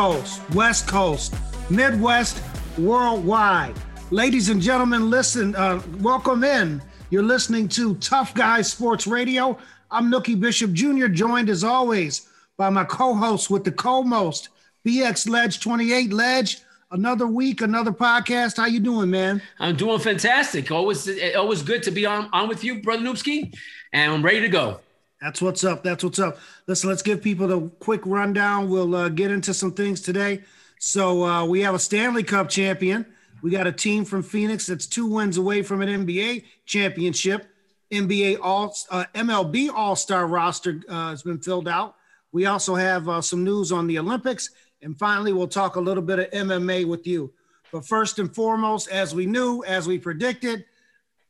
[0.00, 1.34] Coast, West Coast,
[1.68, 2.42] Midwest,
[2.78, 3.74] worldwide.
[4.10, 6.80] Ladies and gentlemen, listen, uh, welcome in.
[7.10, 9.58] You're listening to Tough Guys Sports Radio.
[9.90, 14.48] I'm Nookie Bishop Jr., joined as always by my co-host with the co-most,
[14.86, 16.14] BX Ledge 28.
[16.14, 18.56] Ledge, another week, another podcast.
[18.56, 19.42] How you doing, man?
[19.58, 20.70] I'm doing fantastic.
[20.70, 23.54] Always, always good to be on, on with you, brother Noobski,
[23.92, 24.80] and I'm ready to go.
[25.20, 25.82] That's what's up.
[25.82, 26.38] That's what's up.
[26.66, 28.70] Listen, let's give people the quick rundown.
[28.70, 30.42] We'll uh, get into some things today.
[30.78, 33.04] So uh, we have a Stanley Cup champion.
[33.42, 37.48] We got a team from Phoenix that's two wins away from an NBA championship.
[37.92, 41.96] NBA All uh, MLB All Star roster uh, has been filled out.
[42.32, 44.50] We also have uh, some news on the Olympics,
[44.82, 47.32] and finally, we'll talk a little bit of MMA with you.
[47.72, 50.64] But first and foremost, as we knew, as we predicted,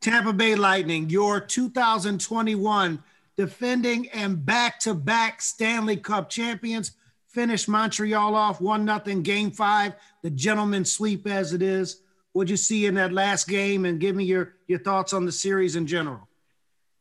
[0.00, 3.02] Tampa Bay Lightning, your 2021
[3.36, 6.92] defending and back-to-back Stanley Cup champions,
[7.28, 12.02] finished Montreal off one nothing game five, the gentleman sweep as it is.
[12.32, 15.32] What'd you see in that last game, and give me your your thoughts on the
[15.32, 16.28] series in general.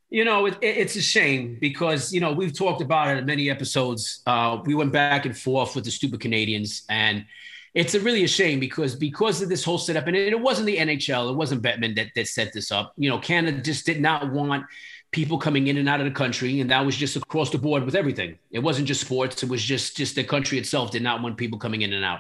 [0.09, 3.49] You know, it, it's a shame because you know we've talked about it in many
[3.49, 4.23] episodes.
[4.25, 7.25] Uh, we went back and forth with the stupid Canadians, and
[7.75, 10.65] it's a really a shame because because of this whole setup, and it, it wasn't
[10.65, 12.93] the NHL, it wasn't Bettman that that set this up.
[12.97, 14.65] You know, Canada just did not want
[15.11, 17.83] people coming in and out of the country and that was just across the board
[17.83, 18.37] with everything.
[18.51, 21.59] It wasn't just sports it was just just the country itself did not want people
[21.59, 22.19] coming in and out.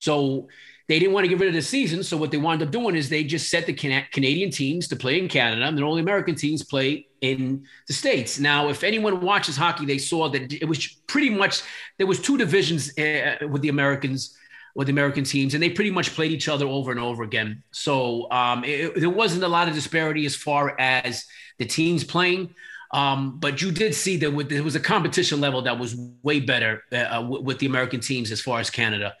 [0.00, 0.48] So
[0.88, 2.96] they didn't want to get rid of the season so what they wound up doing
[2.96, 6.00] is they just set the Can- canadian teams to play in canada and all the
[6.00, 8.38] american teams play in the states.
[8.38, 11.62] Now if anyone watches hockey they saw that it was pretty much
[11.98, 14.38] there was two divisions uh, with the americans
[14.78, 17.64] with the American teams, and they pretty much played each other over and over again.
[17.72, 21.24] So um, it, there wasn't a lot of disparity as far as
[21.58, 22.54] the teams playing.
[22.90, 26.84] Um, but you did see that there was a competition level that was way better
[26.90, 29.14] uh, with the American teams as far as Canada.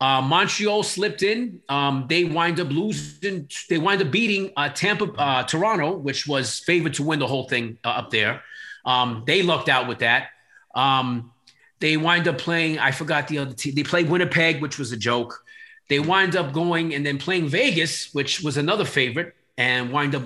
[0.00, 1.60] Uh, Montreal slipped in.
[1.68, 3.48] Um, they wind up losing.
[3.68, 7.48] They wind up beating uh, Tampa, uh, Toronto, which was favored to win the whole
[7.48, 8.42] thing uh, up there.
[8.84, 10.28] Um, they lucked out with that.
[10.74, 11.32] Um,
[11.80, 13.74] they wind up playing, I forgot the other team.
[13.74, 15.44] They played Winnipeg, which was a joke.
[15.88, 20.22] They wind up going and then playing Vegas, which was another favorite, and wind up,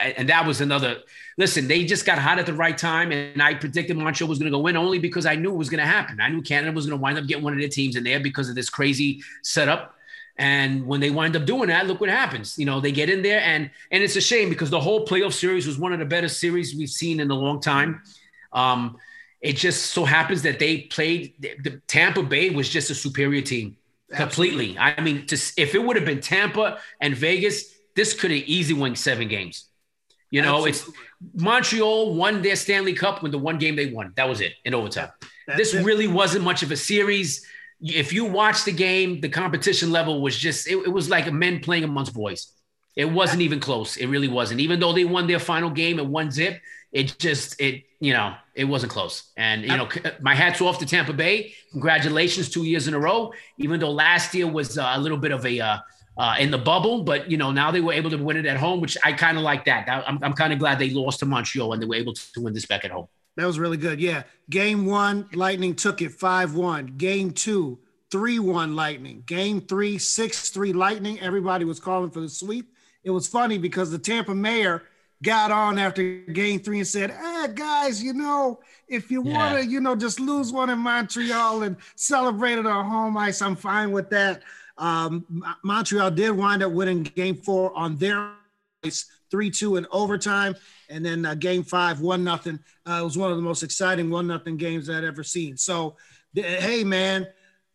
[0.00, 0.98] and that was another.
[1.38, 4.50] Listen, they just got hot at the right time, and I predicted Montreal was going
[4.50, 6.20] to go win only because I knew it was going to happen.
[6.20, 8.20] I knew Canada was going to wind up getting one of their teams in there
[8.20, 9.94] because of this crazy setup.
[10.38, 12.58] And when they wind up doing that, look what happens.
[12.58, 15.32] You know, they get in there, and and it's a shame because the whole playoff
[15.32, 18.02] series was one of the better series we've seen in a long time.
[18.52, 18.98] Um,
[19.40, 23.76] it just so happens that they played the Tampa Bay was just a superior team
[24.14, 24.76] completely.
[24.78, 28.78] I mean, to, if it would have been Tampa and Vegas, this could have easily
[28.78, 29.66] won seven games.
[30.36, 30.98] You know, Absolutely.
[31.32, 34.12] it's Montreal won their Stanley Cup with the one game they won.
[34.16, 35.08] That was it in overtime.
[35.46, 35.82] That's this it.
[35.82, 37.46] really wasn't much of a series.
[37.80, 41.60] If you watch the game, the competition level was just it, it was like men
[41.60, 42.52] playing amongst boys.
[42.96, 43.96] It wasn't even close.
[43.96, 44.60] It really wasn't.
[44.60, 46.60] Even though they won their final game at one zip,
[46.92, 49.88] it just it you know it wasn't close and you know
[50.20, 54.34] my hats off to tampa bay congratulations two years in a row even though last
[54.34, 55.78] year was uh, a little bit of a uh,
[56.18, 58.56] uh, in the bubble but you know now they were able to win it at
[58.56, 59.88] home which i kind of like that.
[59.88, 62.54] I'm, I'm kind of glad they lost to montreal and they were able to win
[62.54, 63.08] this back at home.
[63.36, 64.22] That was really good yeah.
[64.48, 67.78] Game one lightning took it 5-1 game two
[68.10, 69.24] 3-1 lightning.
[69.26, 71.20] Game three 6-3 lightning.
[71.20, 72.72] Everybody was calling for the sweep.
[73.02, 74.82] It was funny because the tampa mayor–
[75.22, 79.34] got on after game three and said, "Hey guys, you know, if you yeah.
[79.34, 83.42] want to, you know, just lose one in Montreal and celebrate it on home ice,
[83.42, 84.42] I'm fine with that."
[84.78, 85.24] Um,
[85.64, 88.32] Montreal did wind up winning game four on their
[88.84, 90.54] ice, three two in overtime,
[90.90, 92.58] and then uh, game five one nothing.
[92.86, 95.56] Uh, it was one of the most exciting one nothing games I'd ever seen.
[95.56, 95.96] So,
[96.34, 97.26] hey man,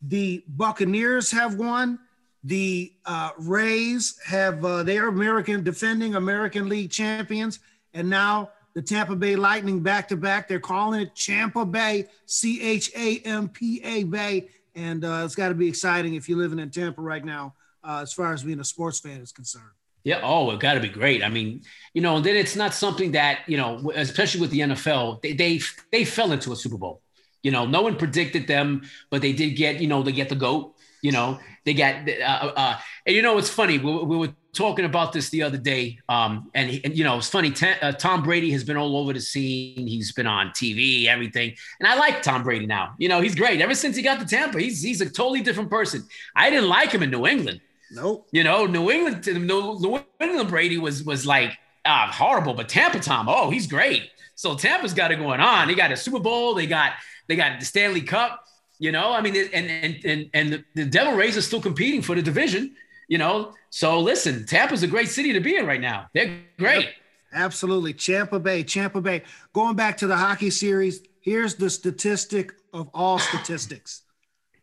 [0.01, 1.99] the Buccaneers have won.
[2.43, 7.59] The uh, Rays have uh, they are American defending American League champions,
[7.93, 10.47] and now the Tampa Bay Lightning back to back.
[10.47, 15.35] They're calling it Champa Bay, C H A M P A Bay, and uh, it's
[15.35, 17.53] got to be exciting if you're living in Tampa right now,
[17.83, 19.65] uh, as far as being a sports fan is concerned.
[20.03, 20.21] Yeah.
[20.23, 21.23] Oh, it got to be great.
[21.23, 21.61] I mean,
[21.93, 25.33] you know, and then it's not something that you know, especially with the NFL, they
[25.33, 25.59] they,
[25.91, 27.01] they fell into a Super Bowl.
[27.43, 30.35] You know, no one predicted them, but they did get, you know, they get the
[30.35, 30.75] goat.
[31.01, 33.77] You know, they got, uh, uh, uh, and you know, it's funny.
[33.77, 35.99] We, we, were talking about this the other day.
[36.09, 37.53] Um, and, and you know, it's funny.
[37.81, 39.87] Uh, Tom Brady has been all over the scene.
[39.87, 41.55] He's been on TV, everything.
[41.79, 42.95] And I like Tom Brady now.
[42.97, 43.61] You know, he's great.
[43.61, 46.05] Ever since he got to Tampa, he's, he's a totally different person.
[46.35, 47.61] I didn't like him in New England.
[47.91, 48.27] Nope.
[48.31, 53.27] You know, New England, New England Brady was, was like, uh, horrible, but Tampa Tom,
[53.27, 54.09] oh, he's great.
[54.35, 55.67] So Tampa's got it going on.
[55.67, 56.53] They got a Super Bowl.
[56.53, 56.93] They got,
[57.27, 58.45] they got the Stanley Cup
[58.81, 62.01] You know, I mean, and and and and the, the Devil Rays are still competing
[62.01, 62.75] for the division.
[63.07, 66.07] You know, so listen, Tampa's a great city to be in right now.
[66.15, 66.85] They're great.
[66.85, 66.93] Yep.
[67.31, 69.21] Absolutely, Champa Bay, Champa Bay.
[69.53, 74.01] Going back to the hockey series, here's the statistic of all statistics: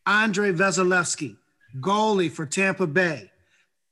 [0.05, 1.37] Andrei Vasilevskiy,
[1.79, 3.31] goalie for Tampa Bay,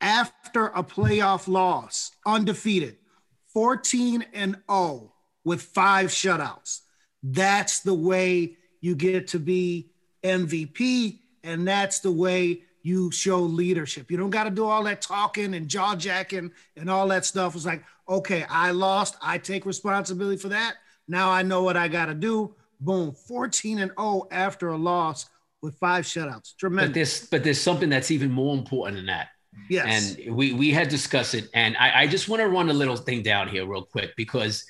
[0.01, 2.97] after a playoff loss, undefeated,
[3.55, 5.13] 14 and 0
[5.45, 6.81] with five shutouts.
[7.23, 14.11] That's the way you get to be MVP, and that's the way you show leadership.
[14.11, 17.57] You don't got to do all that talking and jaw jacking and all that stuff.
[17.57, 19.17] It's like, okay, I lost.
[19.21, 20.77] I take responsibility for that.
[21.09, 22.55] Now I know what I got to do.
[22.81, 25.29] Boom, 14 and 0 after a loss
[25.63, 26.55] with five shutouts.
[26.57, 26.89] Tremendous.
[26.89, 29.29] But there's but there's something that's even more important than that.
[29.69, 30.17] Yes.
[30.17, 32.97] And we we had discussed it, and I, I just want to run a little
[32.97, 34.65] thing down here real quick because,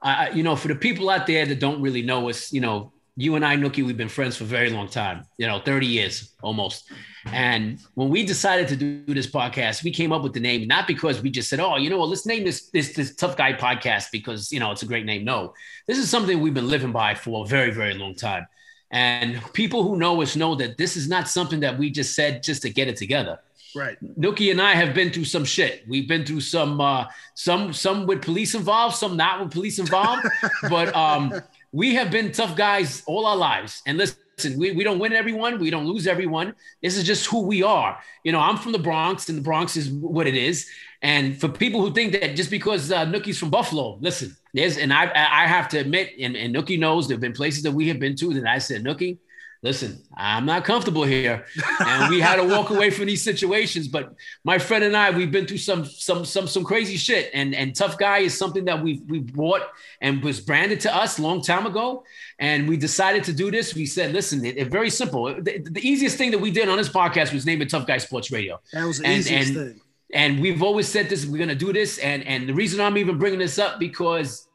[0.00, 2.92] I, you know, for the people out there that don't really know us, you know,
[3.18, 5.86] you and I, Nookie, we've been friends for a very long time, you know, 30
[5.86, 6.88] years almost.
[7.32, 10.86] And when we decided to do this podcast, we came up with the name not
[10.86, 13.54] because we just said, oh, you know what, let's name this this this tough guy
[13.54, 15.24] podcast because you know it's a great name.
[15.24, 15.52] No,
[15.88, 18.46] this is something we've been living by for a very, very long time.
[18.92, 22.44] And people who know us know that this is not something that we just said
[22.44, 23.40] just to get it together.
[23.74, 23.98] Right.
[24.18, 25.84] Nookie and I have been through some shit.
[25.88, 30.26] We've been through some uh some some with police involved, some not with police involved.
[30.70, 31.34] but um
[31.72, 33.82] we have been tough guys all our lives.
[33.86, 36.54] And listen, we, we don't win everyone, we don't lose everyone.
[36.82, 37.98] This is just who we are.
[38.24, 40.68] You know, I'm from the Bronx, and the Bronx is what it is.
[41.02, 44.92] And for people who think that just because uh, Nookie's from Buffalo, listen, there's and
[44.92, 47.88] I I have to admit, and, and Nookie knows there have been places that we
[47.88, 49.18] have been to that I said, Nookie,
[49.62, 51.44] listen, I'm not comfortable here.
[51.80, 53.88] And we had to walk away from these situations.
[53.88, 54.14] But
[54.44, 57.30] my friend and I, we've been through some some some some crazy shit.
[57.34, 59.62] And and tough guy is something that we we bought
[60.00, 62.04] and was branded to us a long time ago.
[62.38, 63.74] And we decided to do this.
[63.74, 65.34] We said, listen, it, it very simple.
[65.34, 67.98] The, the, easiest thing that we did on this podcast was name it Tough Guy
[67.98, 68.60] Sports Radio.
[68.72, 69.80] That was the and, easiest and, thing.
[70.12, 71.98] And we've always said this, we're gonna do this.
[71.98, 74.46] And and the reason I'm even bringing this up because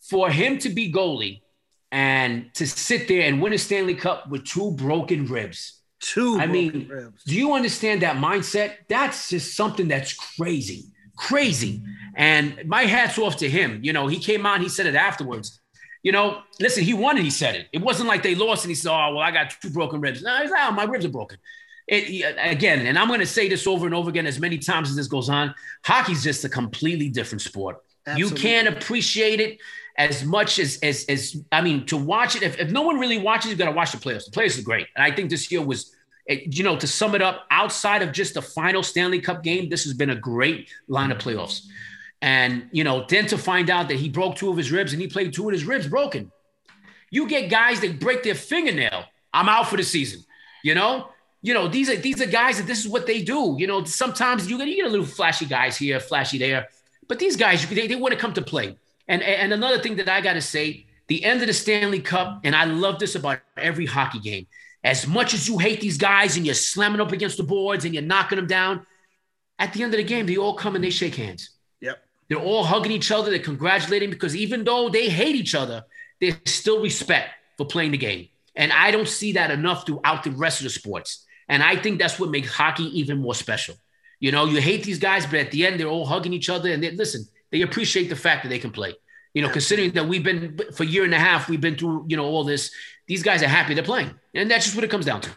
[0.00, 1.41] for him to be goalie
[1.92, 5.82] and to sit there and win a Stanley Cup with two broken ribs.
[6.00, 7.22] Two I mean, ribs.
[7.22, 8.76] do you understand that mindset?
[8.88, 10.86] That's just something that's crazy,
[11.16, 11.82] crazy.
[12.16, 13.80] And my hat's off to him.
[13.84, 15.60] You know, he came out, he said it afterwards.
[16.02, 17.68] You know, listen, he won and he said it.
[17.72, 20.22] It wasn't like they lost and he said, "Oh, well, I got two broken ribs."
[20.22, 21.38] No, he's like, oh, my ribs are broken.
[21.86, 24.88] It, again, and I'm going to say this over and over again as many times
[24.88, 25.54] as this goes on.
[25.84, 27.76] Hockey's just a completely different sport.
[28.06, 28.36] Absolutely.
[28.36, 29.58] You can't appreciate it
[29.96, 32.42] as much as as as I mean to watch it.
[32.42, 34.24] If, if no one really watches, you got to watch the playoffs.
[34.24, 35.94] The players are great, and I think this year was.
[36.28, 39.68] Eh, you know, to sum it up, outside of just the final Stanley Cup game,
[39.68, 41.66] this has been a great line of playoffs.
[42.20, 45.02] And, you know, then to find out that he broke two of his ribs and
[45.02, 46.30] he played two of his ribs broken.
[47.10, 49.04] You get guys that break their fingernail.
[49.34, 50.24] I'm out for the season.
[50.62, 51.08] You know,
[51.42, 53.56] you know, these are these are guys that this is what they do.
[53.58, 56.68] You know, sometimes you get, you get a little flashy guys here, flashy there,
[57.12, 58.74] but these guys, they, they want to come to play.
[59.06, 62.40] And, and another thing that I got to say, the end of the Stanley Cup,
[62.42, 64.46] and I love this about every hockey game.
[64.82, 67.92] As much as you hate these guys and you're slamming up against the boards and
[67.92, 68.86] you're knocking them down,
[69.58, 71.50] at the end of the game, they all come and they shake hands.
[71.82, 72.02] Yep.
[72.30, 73.28] They're all hugging each other.
[73.28, 75.84] They're congratulating because even though they hate each other,
[76.18, 77.28] there's still respect
[77.58, 78.28] for playing the game.
[78.56, 81.26] And I don't see that enough throughout the rest of the sports.
[81.46, 83.74] And I think that's what makes hockey even more special.
[84.22, 86.70] You know, you hate these guys, but at the end, they're all hugging each other.
[86.70, 88.94] And they, listen, they appreciate the fact that they can play.
[89.34, 92.06] You know, considering that we've been for a year and a half, we've been through,
[92.08, 92.70] you know, all this.
[93.08, 94.12] These guys are happy they're playing.
[94.32, 95.30] And that's just what it comes down to.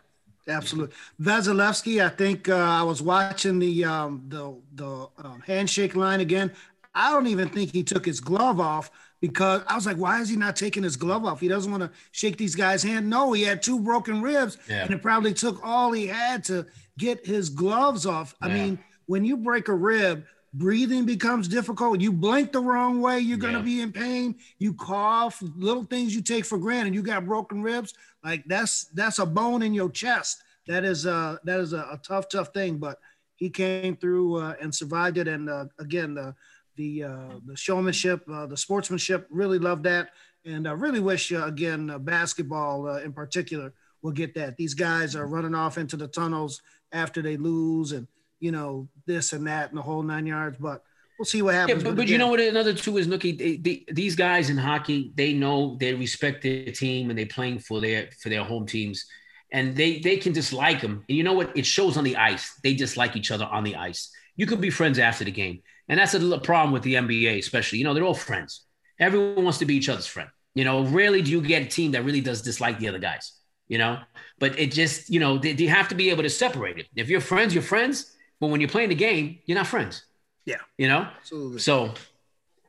[0.47, 0.95] Absolutely.
[1.19, 6.51] Vasilevskiy, I think uh, I was watching the um, the the um, handshake line again.
[6.93, 10.29] I don't even think he took his glove off because I was like, why is
[10.29, 11.39] he not taking his glove off?
[11.39, 13.09] He doesn't want to shake these guys' hand.
[13.09, 14.83] No, he had two broken ribs, yeah.
[14.83, 18.35] and it probably took all he had to get his gloves off.
[18.41, 18.47] Yeah.
[18.47, 21.99] I mean, when you break a rib, breathing becomes difficult.
[21.99, 24.35] You blink the wrong way, you're going to be in pain.
[24.57, 26.95] You cough, little things you take for granted.
[26.95, 30.43] You got broken ribs, like that's that's a bone in your chest.
[30.67, 32.77] That is a that is a, a tough, tough thing.
[32.77, 32.99] But
[33.35, 35.27] he came through uh, and survived it.
[35.27, 36.33] And uh, again, the
[36.75, 40.11] the uh, the showmanship, uh, the sportsmanship, really love that.
[40.45, 44.55] And I really wish uh, again uh, basketball in particular will get that.
[44.55, 46.61] These guys are running off into the tunnels
[46.91, 48.07] after they lose and
[48.39, 50.57] you know, this and that and the whole nine yards.
[50.59, 50.83] But
[51.17, 51.83] we'll see what happens.
[51.83, 52.39] Yeah, but, but you know what?
[52.39, 53.37] Another two is Nookie.
[53.37, 57.59] They, they, these guys in hockey, they know they respect their team and they're playing
[57.59, 59.05] for their for their home teams,
[59.51, 61.03] and they they can dislike them.
[61.07, 61.57] And you know what?
[61.57, 62.53] It shows on the ice.
[62.63, 64.11] They dislike each other on the ice.
[64.35, 67.79] You could be friends after the game, and that's a problem with the NBA, especially.
[67.79, 68.65] You know, they're all friends.
[68.99, 70.29] Everyone wants to be each other's friend.
[70.53, 73.33] You know, rarely do you get a team that really does dislike the other guys.
[73.67, 73.99] you know.
[74.39, 76.87] But it just, you know, they, they have to be able to separate it.
[76.95, 78.11] If you're friends, you're friends.
[78.39, 80.03] But when you're playing the game, you're not friends.
[80.45, 80.57] Yeah.
[80.77, 81.07] You know?
[81.17, 81.59] Absolutely.
[81.59, 81.93] So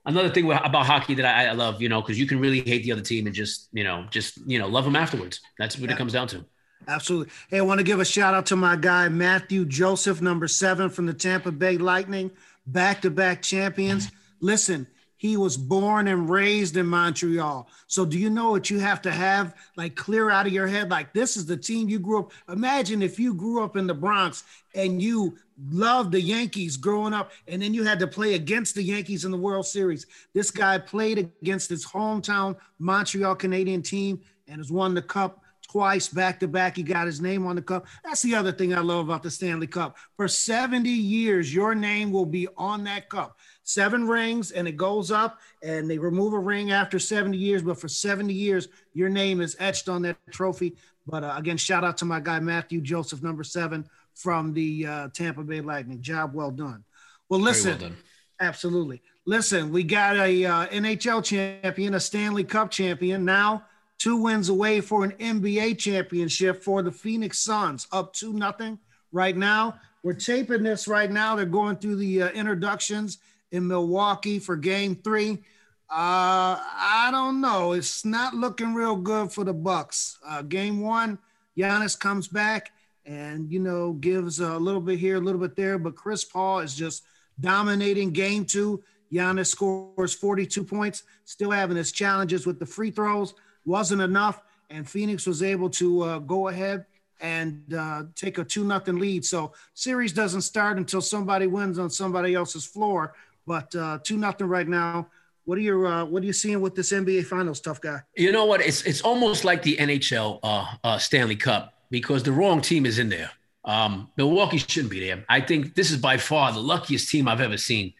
[0.07, 2.85] another thing about hockey that I, I love, you know, because you can really hate
[2.85, 5.41] the other team and just, you know, just, you know, love them afterwards.
[5.59, 5.97] That's what yeah.
[5.97, 6.45] it comes down to.
[6.87, 7.33] Absolutely.
[7.49, 10.89] Hey, I want to give a shout out to my guy, Mathieu Joseph, number seven
[10.89, 12.31] from the Tampa Bay Lightning,
[12.67, 14.13] back to back champions.
[14.41, 17.69] Listen, he was born and raised in Montreal.
[17.87, 20.91] So do you know what you have to have like clear out of your head?
[20.91, 22.33] Like this is the team you grew up.
[22.49, 24.45] Imagine if you grew up in the Bronx
[24.75, 25.37] and you
[25.71, 29.31] loved the Yankees growing up, and then you had to play against the Yankees in
[29.31, 30.07] the World Series.
[30.35, 36.09] This guy played against his hometown Montreal Canadian team and has won the cup twice
[36.09, 36.77] back to back.
[36.77, 37.87] He got his name on the cup.
[38.05, 39.97] That's the other thing I love about the Stanley Cup.
[40.17, 45.11] For 70 years, your name will be on that cup seven rings and it goes
[45.11, 49.41] up and they remove a ring after 70 years but for 70 years your name
[49.41, 50.77] is etched on that trophy.
[51.07, 55.09] But uh, again shout out to my guy Mathieu Joseph number seven from the uh,
[55.13, 56.01] tampa bay lightning.
[56.01, 56.85] Job well done.
[57.29, 57.73] Well listen.
[57.73, 57.97] well done.
[58.41, 59.03] absolutely.
[59.27, 63.65] Listen we got a uh, nhl champion a stanley cup champion now
[63.99, 68.79] two wins away for an nba championship for the phoenix suns up two nothing
[69.11, 69.81] right now.
[70.05, 71.35] We're taping this right now.
[71.35, 73.19] They're going through the uh, introductions
[73.57, 75.43] in Milwaukee for game three.
[75.89, 77.73] Uh, I don't know.
[77.73, 80.19] It's not looking real good for the Bucks.
[80.27, 81.19] Uh, game one,
[81.57, 82.73] Giannis comes back
[83.07, 86.61] and you know gives a little bit here, a little bit there, but Chris Paul
[86.61, 87.05] is just
[87.41, 88.83] dominating game two.
[89.13, 93.35] Giannis scores 42 points, still having his challenges with the free throws.
[93.65, 96.85] Wasn't enough, and Phoenix was able to uh, go ahead
[97.21, 99.25] and uh, take a two nothing lead.
[99.25, 103.15] So series doesn't start until somebody wins on somebody else's floor.
[103.47, 105.09] But uh, two nothing right now.
[105.45, 108.00] What are you uh, What are you seeing with this NBA Finals, tough guy?
[108.17, 108.61] You know what?
[108.61, 112.99] It's it's almost like the NHL uh, uh, Stanley Cup because the wrong team is
[112.99, 113.31] in there.
[113.65, 115.25] Um, Milwaukee shouldn't be there.
[115.29, 117.95] I think this is by far the luckiest team I've ever seen.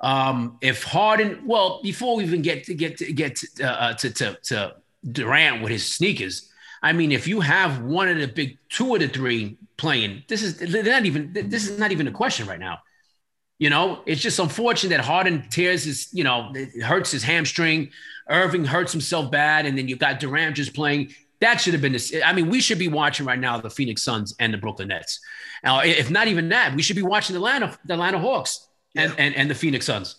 [0.00, 3.94] Um, if Harden, well, before we even get to get to get to, uh, uh,
[3.94, 4.74] to, to, to
[5.10, 6.50] Durant with his sneakers,
[6.82, 10.42] I mean, if you have one of the big two of the three playing, this
[10.42, 12.78] is not even this is not even a question right now.
[13.58, 17.90] You know, it's just unfortunate that Harden tears his, you know, hurts his hamstring.
[18.28, 21.12] Irving hurts himself bad, and then you've got Durant just playing.
[21.40, 22.14] That should have been this.
[22.24, 25.20] I mean, we should be watching right now the Phoenix Suns and the Brooklyn Nets.
[25.64, 29.10] Now, if not even that, we should be watching the Atlanta, the Atlanta Hawks and,
[29.10, 29.24] yeah.
[29.24, 30.16] and, and the Phoenix Suns.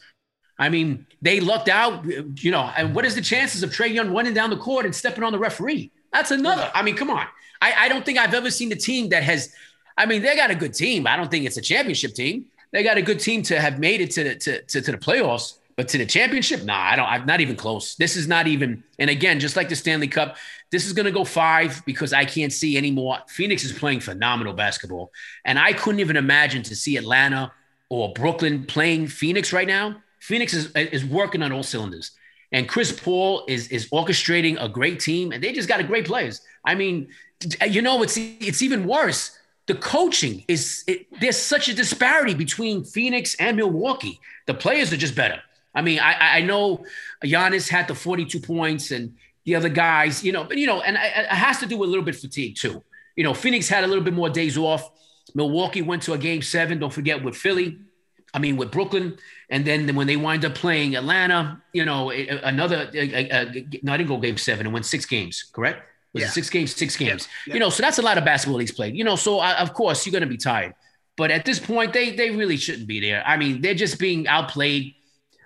[0.58, 2.06] I mean, they lucked out,
[2.44, 2.70] you know.
[2.76, 5.32] And what is the chances of Trae Young running down the court and stepping on
[5.32, 5.92] the referee?
[6.12, 6.70] That's another.
[6.74, 7.26] I mean, come on.
[7.62, 9.54] I, I don't think I've ever seen a team that has.
[9.98, 11.08] I mean, they got a good team.
[11.08, 14.02] I don't think it's a championship team they got a good team to have made
[14.02, 17.08] it to the to, to, to the playoffs, but to the championship, nah, I don't.
[17.08, 17.96] I'm not even close.
[17.96, 18.84] This is not even.
[19.00, 20.38] And again, just like the Stanley Cup,
[20.72, 23.20] this is going to go five because I can't see anymore.
[23.28, 25.12] Phoenix is playing phenomenal basketball,
[25.46, 27.52] and I couldn't even imagine to see Atlanta
[27.90, 30.02] or Brooklyn playing Phoenix right now.
[30.20, 32.12] Phoenix is is working on all cylinders,
[32.52, 36.06] and Chris Paul is is orchestrating a great team, and they just got a great
[36.06, 36.42] players.
[36.66, 37.08] I mean,
[37.68, 39.39] you know, it's it's even worse
[39.70, 44.20] the coaching is it, there's such a disparity between Phoenix and Milwaukee.
[44.48, 45.40] The players are just better.
[45.76, 46.84] I mean, I, I know
[47.24, 50.96] Giannis had the 42 points and the other guys, you know, but you know, and
[50.96, 52.84] it has to do with a little bit fatigue too.
[53.16, 54.90] You know, Phoenix had a little bit more days off.
[55.36, 56.80] Milwaukee went to a game seven.
[56.80, 57.78] Don't forget with Philly.
[58.34, 59.18] I mean, with Brooklyn,
[59.52, 62.90] and then when they wind up playing Atlanta, you know, another.
[62.92, 64.66] no, I didn't go game seven.
[64.66, 65.89] It went six games, correct?
[66.14, 66.30] Was yeah.
[66.30, 66.76] six games?
[66.76, 67.28] Six games.
[67.46, 67.56] Yeah.
[67.56, 68.96] You know, so that's a lot of basketball he's played.
[68.96, 70.74] You know, so I, of course you're going to be tired.
[71.18, 73.24] But at this point, they they really shouldn't be there.
[73.26, 74.96] I mean, they're just being outplayed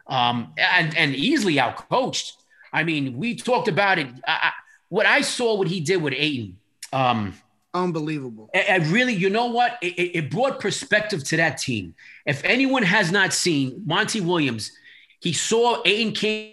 [0.08, 2.34] um, and and easily outcoached.
[2.72, 4.08] I mean, we talked about it.
[4.27, 4.51] I,
[4.89, 6.58] what I saw, what he did with Ayton,
[6.91, 7.34] um,
[7.74, 8.50] unbelievable.
[8.53, 9.77] I, I really, you know what?
[9.82, 11.96] It, it brought perspective to that team.
[12.25, 14.72] If anyone has not seen Monty Williams,
[15.20, 16.52] he saw Ayton came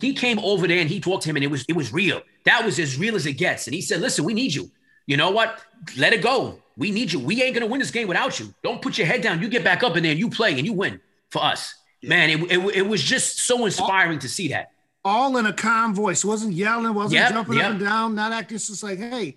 [0.00, 2.22] He came over there and he talked to him, and it was it was real.
[2.44, 3.66] That was as real as it gets.
[3.66, 4.70] And he said, "Listen, we need you.
[5.06, 5.60] You know what?
[5.96, 6.60] Let it go.
[6.76, 7.18] We need you.
[7.18, 8.54] We ain't gonna win this game without you.
[8.62, 9.42] Don't put your head down.
[9.42, 11.00] You get back up in there and you play and you win
[11.30, 12.10] for us." Yeah.
[12.10, 14.70] Man, it, it, it was just so inspiring all, to see that.
[15.04, 17.64] All in a calm voice, wasn't yelling, wasn't yep, jumping yep.
[17.64, 19.36] up and down, not acting just like, "Hey."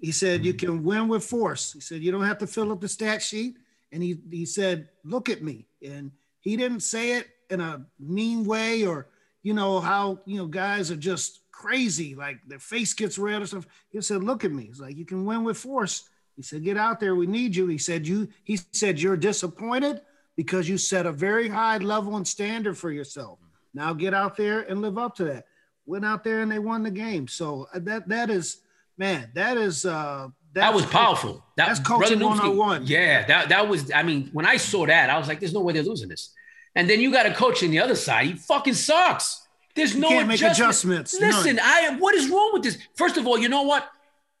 [0.00, 2.80] He said, "You can win with force." He said, "You don't have to fill up
[2.80, 3.56] the stat sheet."
[3.92, 8.44] And he he said, "Look at me." And he didn't say it in a mean
[8.44, 9.06] way or
[9.42, 13.46] you know, how, you know, guys are just crazy, like their face gets red or
[13.46, 13.66] stuff.
[13.90, 14.66] He said, look at me.
[14.66, 16.08] He's like, you can win with force.
[16.36, 17.14] He said, get out there.
[17.14, 17.66] We need you.
[17.66, 20.00] He said, you, he said, you're disappointed
[20.36, 23.38] because you set a very high level and standard for yourself.
[23.74, 25.46] Now get out there and live up to that.
[25.86, 27.26] Went out there and they won the game.
[27.26, 28.58] So uh, that that is
[28.96, 31.44] man, that is uh that was powerful.
[31.56, 32.86] That, that's coaching one on one.
[32.86, 33.90] Yeah, that that was.
[33.90, 36.34] I mean, when I saw that, I was like, "There's no way they're losing this."
[36.74, 38.26] And then you got a coach on the other side.
[38.26, 39.46] He fucking sucks.
[39.74, 40.42] There's no can't adjustment.
[40.42, 41.20] make adjustments.
[41.20, 41.64] Listen, None.
[41.64, 42.78] I what is wrong with this?
[42.94, 43.88] First of all, you know what?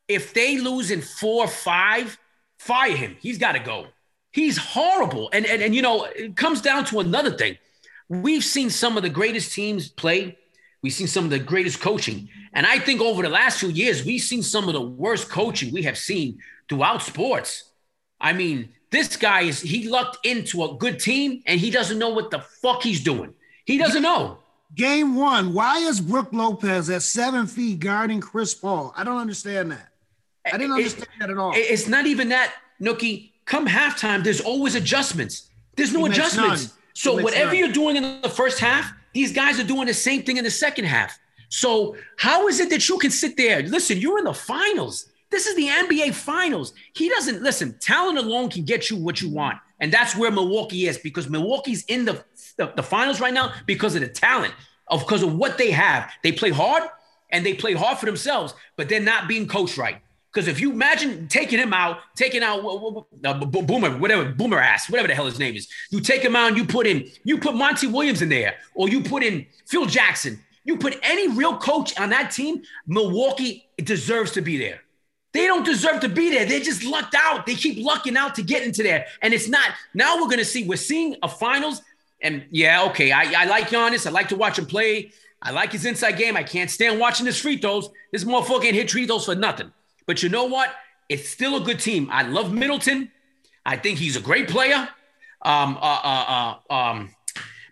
[0.08, 2.18] If they lose in four, five,
[2.58, 3.16] fire him.
[3.20, 3.86] He's got to go.
[4.30, 5.30] He's horrible.
[5.32, 7.58] And, and and you know, it comes down to another thing.
[8.08, 10.36] We've seen some of the greatest teams play.
[10.82, 12.28] We've seen some of the greatest coaching.
[12.52, 15.72] And I think over the last few years, we've seen some of the worst coaching
[15.72, 17.70] we have seen throughout sports.
[18.20, 22.10] I mean, this guy is he lucked into a good team and he doesn't know
[22.10, 23.34] what the fuck he's doing.
[23.64, 24.38] He doesn't know.
[24.74, 28.92] Game one, why is Brook Lopez at seven feet guarding Chris Paul?
[28.96, 29.88] I don't understand that.
[30.46, 31.52] I didn't understand it, that at all.
[31.54, 33.30] It's not even that, Nookie.
[33.44, 35.50] Come halftime, there's always adjustments.
[35.76, 36.74] There's no adjustments.
[36.94, 37.56] So whatever none.
[37.56, 40.50] you're doing in the first half, these guys are doing the same thing in the
[40.50, 41.18] second half.
[41.48, 43.62] So how is it that you can sit there?
[43.62, 45.06] Listen, you're in the finals.
[45.32, 46.74] This is the NBA finals.
[46.92, 47.76] He doesn't listen.
[47.80, 49.58] Talent alone can get you what you want.
[49.80, 52.22] And that's where Milwaukee is because Milwaukee's in the,
[52.58, 54.52] the, the finals right now because of the talent,
[54.88, 56.12] of because of what they have.
[56.22, 56.82] They play hard
[57.30, 60.02] and they play hard for themselves, but they're not being coached right.
[60.30, 62.60] Because if you imagine taking him out, taking out
[63.24, 66.48] uh, Boomer, whatever Boomer ass, whatever the hell his name is, you take him out
[66.48, 69.86] and you put in, you put Monty Williams in there, or you put in Phil
[69.86, 70.38] Jackson.
[70.64, 74.80] You put any real coach on that team, Milwaukee deserves to be there.
[75.32, 76.44] They don't deserve to be there.
[76.44, 77.46] They're just lucked out.
[77.46, 79.06] They keep lucking out to get into there.
[79.22, 81.82] And it's not, now we're going to see, we're seeing a finals.
[82.20, 84.06] And yeah, okay, I, I like Giannis.
[84.06, 85.12] I like to watch him play.
[85.40, 86.36] I like his inside game.
[86.36, 87.88] I can't stand watching his free throws.
[88.12, 89.72] This motherfucker can't hit free throws for nothing.
[90.06, 90.72] But you know what?
[91.08, 92.08] It's still a good team.
[92.12, 93.10] I love Middleton.
[93.64, 94.88] I think he's a great player.
[95.42, 97.10] Um, uh, uh, uh, um,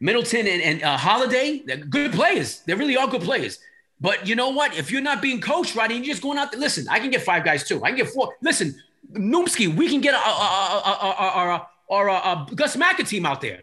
[0.01, 2.61] Middleton and, and uh, Holiday, they're good players.
[2.61, 3.59] They really are good players.
[4.01, 4.77] But you know what?
[4.77, 7.11] If you're not being coached right and you're just going out there, listen, I can
[7.11, 7.85] get five guys too.
[7.85, 8.35] I can get four.
[8.41, 8.75] Listen,
[9.13, 13.63] Noomski, we can get a, a, a, a, a Gus Macker team out there.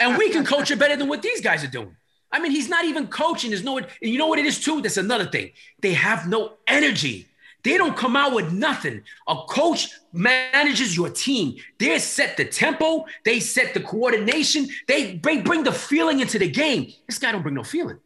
[0.00, 1.96] and we can coach it better than what these guys are doing.
[2.30, 3.50] I mean, he's not even coaching.
[3.50, 4.82] There's no, and you know what it is too?
[4.82, 5.52] That's another thing.
[5.80, 7.28] They have no energy.
[7.62, 9.02] They don't come out with nothing.
[9.26, 11.56] A coach manages your team.
[11.78, 13.06] They set the tempo.
[13.24, 14.68] They set the coordination.
[14.86, 16.92] They bring, bring the feeling into the game.
[17.06, 17.98] This guy don't bring no feeling.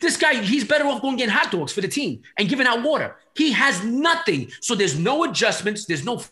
[0.00, 2.82] This guy, he's better off going getting hot dogs for the team and giving out
[2.82, 3.16] water.
[3.36, 4.50] He has nothing.
[4.60, 5.86] So there's no adjustments.
[5.86, 6.22] There's no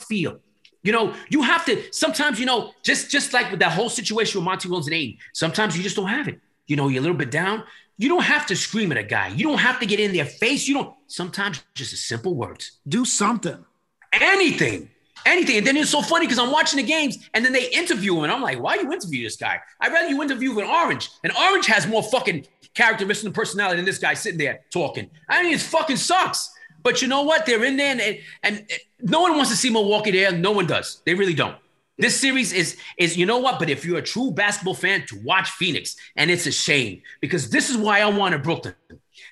[0.00, 0.40] feel.
[0.82, 4.38] You know, you have to sometimes, you know, just just like with that whole situation
[4.38, 6.40] with Monty Williams and Ayton, sometimes you just don't have it.
[6.66, 7.64] You know, you're a little bit down.
[7.96, 9.28] You don't have to scream at a guy.
[9.28, 10.68] You don't have to get in their face.
[10.68, 10.94] You don't.
[11.06, 12.72] Sometimes just a simple words.
[12.86, 13.64] Do something.
[14.12, 14.90] Anything.
[15.26, 15.58] Anything.
[15.58, 18.24] And then it's so funny because I'm watching the games and then they interview him.
[18.24, 19.60] And I'm like, why you interview this guy?
[19.80, 21.10] I'd rather you interview an Orange.
[21.22, 25.10] And Orange has more fucking characteristics and personality than this guy sitting there talking.
[25.28, 26.50] I mean, it fucking sucks.
[26.82, 27.46] But you know what?
[27.46, 28.68] They're in there and, and, and
[29.00, 30.32] no one wants to see Milwaukee there.
[30.32, 31.00] No one does.
[31.06, 31.56] They really don't.
[31.96, 33.60] This series is is you know what?
[33.60, 37.50] But if you're a true basketball fan, to watch Phoenix, and it's a shame because
[37.50, 38.74] this is why I wanted Brooklyn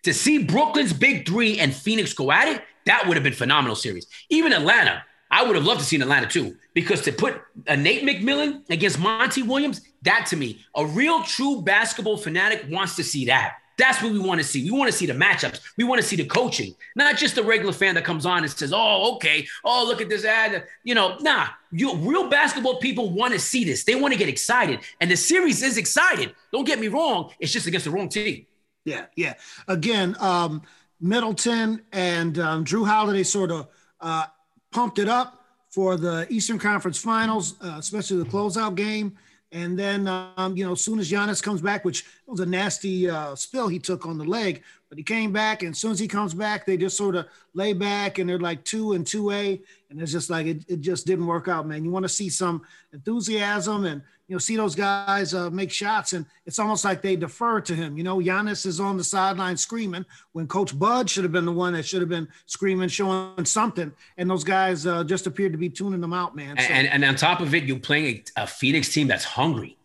[0.04, 2.62] to see Brooklyn's big three and Phoenix go at it.
[2.86, 4.06] That would have been phenomenal series.
[4.28, 8.02] Even Atlanta, I would have loved to see Atlanta too because to put a Nate
[8.02, 13.24] McMillan against Monty Williams, that to me, a real true basketball fanatic wants to see
[13.24, 13.56] that.
[13.78, 14.62] That's what we want to see.
[14.70, 15.60] We want to see the matchups.
[15.78, 18.52] We want to see the coaching, not just the regular fan that comes on and
[18.52, 19.46] says, "Oh, okay.
[19.64, 21.46] Oh, look at this ad." You know, nah.
[21.72, 23.84] You real basketball people want to see this.
[23.84, 26.34] They want to get excited, and the series is excited.
[26.52, 27.32] Don't get me wrong.
[27.40, 28.44] It's just against the wrong team.
[28.84, 29.34] Yeah, yeah.
[29.66, 30.62] Again, um,
[31.00, 33.68] Middleton and um, Jrue Holiday sort of
[34.00, 34.26] uh,
[34.72, 39.16] pumped it up for the Eastern Conference Finals, uh, especially the closeout game.
[39.52, 43.08] And then, um, you know, as soon as Giannis comes back, which was a nasty
[43.08, 45.98] uh, spill he took on the leg, but he came back, and as soon as
[45.98, 49.30] he comes back, they just sort of lay back and they're like two and two
[49.30, 49.60] A,
[49.92, 51.84] and it's just like it, it just didn't work out, man.
[51.84, 56.14] You want to see some enthusiasm and you know see those guys uh, make shots,
[56.14, 57.96] and it's almost like they defer to him.
[57.96, 61.52] You know, Giannis is on the sideline screaming when Coach Bud should have been the
[61.52, 65.58] one that should have been screaming, showing something, and those guys uh, just appeared to
[65.58, 66.56] be tuning them out, man.
[66.58, 69.76] So, and, and on top of it, you're playing a, a Phoenix team that's hungry.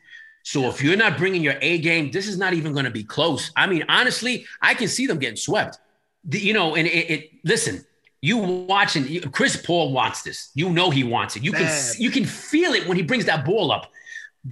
[0.43, 3.03] So if you're not bringing your A game, this is not even going to be
[3.03, 3.51] close.
[3.57, 5.77] I mean, honestly, I can see them getting swept.
[6.23, 7.83] The, you know, and it, it listen,
[8.21, 10.49] you watching Chris Paul wants this.
[10.55, 11.43] You know he wants it.
[11.43, 11.61] You Man.
[11.61, 13.91] can you can feel it when he brings that ball up.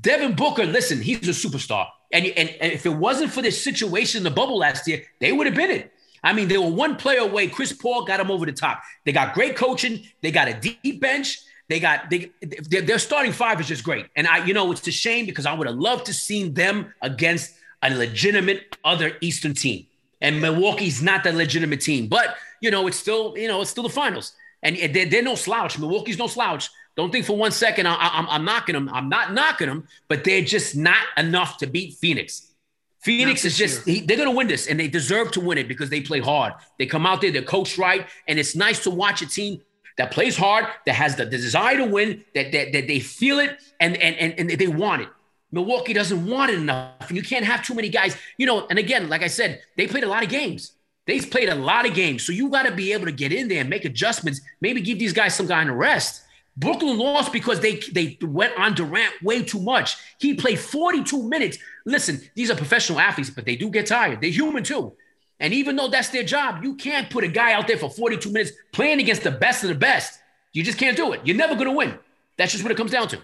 [0.01, 1.88] Devin Booker, listen, he's a superstar.
[2.12, 5.32] And, and, and if it wasn't for this situation in the bubble last year, they
[5.32, 5.91] would have been it.
[6.23, 7.47] I mean, they were one player away.
[7.47, 8.82] Chris Paul got him over the top.
[9.06, 10.04] They got great coaching.
[10.21, 11.39] They got a deep bench.
[11.69, 14.08] They got they their, their starting five is just great.
[14.15, 16.93] And I, you know, it's a shame because I would have loved to seen them
[17.01, 19.86] against a legitimate other Eastern team.
[20.21, 23.84] And Milwaukee's not that legitimate team, but you know, it's still, you know, it's still
[23.84, 24.34] the finals.
[24.63, 25.78] And they're, they're no slouch.
[25.78, 26.69] Milwaukee's no slouch.
[26.95, 28.89] Don't think for one second I, I'm, I'm knocking them.
[28.91, 32.54] I'm not knocking them, but they're just not enough to beat Phoenix.
[33.01, 35.67] Phoenix is just, he, they're going to win this and they deserve to win it
[35.67, 36.54] because they play hard.
[36.80, 38.08] They come out there, they're coached right.
[38.28, 39.62] And it's nice to watch a team
[39.97, 43.38] that plays hard, that has the, the desire to win, that, that, that they feel
[43.39, 45.10] it and, and, and, and they want it.
[45.55, 47.07] Milwaukee doesn't want it enough.
[47.07, 48.17] And you can't have too many guys.
[48.37, 50.73] You know, and again, like I said, they played a lot of games.
[51.07, 52.25] They've played a lot of games.
[52.25, 54.99] So you got to be able to get in there and make adjustments, maybe give
[54.99, 56.23] these guys some kind of rest.
[56.57, 59.95] Brooklyn lost because they they went on Durant way too much.
[60.19, 61.57] He played 42 minutes.
[61.85, 64.19] Listen, these are professional athletes, but they do get tired.
[64.19, 64.93] They're human too.
[65.39, 68.29] And even though that's their job, you can't put a guy out there for 42
[68.29, 70.19] minutes playing against the best of the best.
[70.51, 71.21] You just can't do it.
[71.23, 71.97] You're never going to win.
[72.37, 73.21] That's just what it comes down to.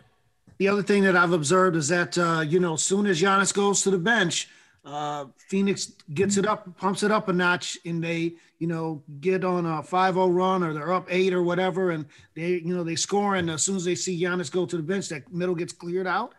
[0.62, 3.52] The other thing that I've observed is that uh, you know, as soon as Giannis
[3.52, 4.48] goes to the bench,
[4.86, 9.44] uh, Phoenix gets it up, pumps it up a notch, and they, you know, get
[9.44, 12.96] on a 5-0 run or they're up eight or whatever, and they, you know, they
[12.96, 13.38] score.
[13.38, 16.06] And as soon as they see Giannis go to the bench, that middle gets cleared
[16.06, 16.36] out,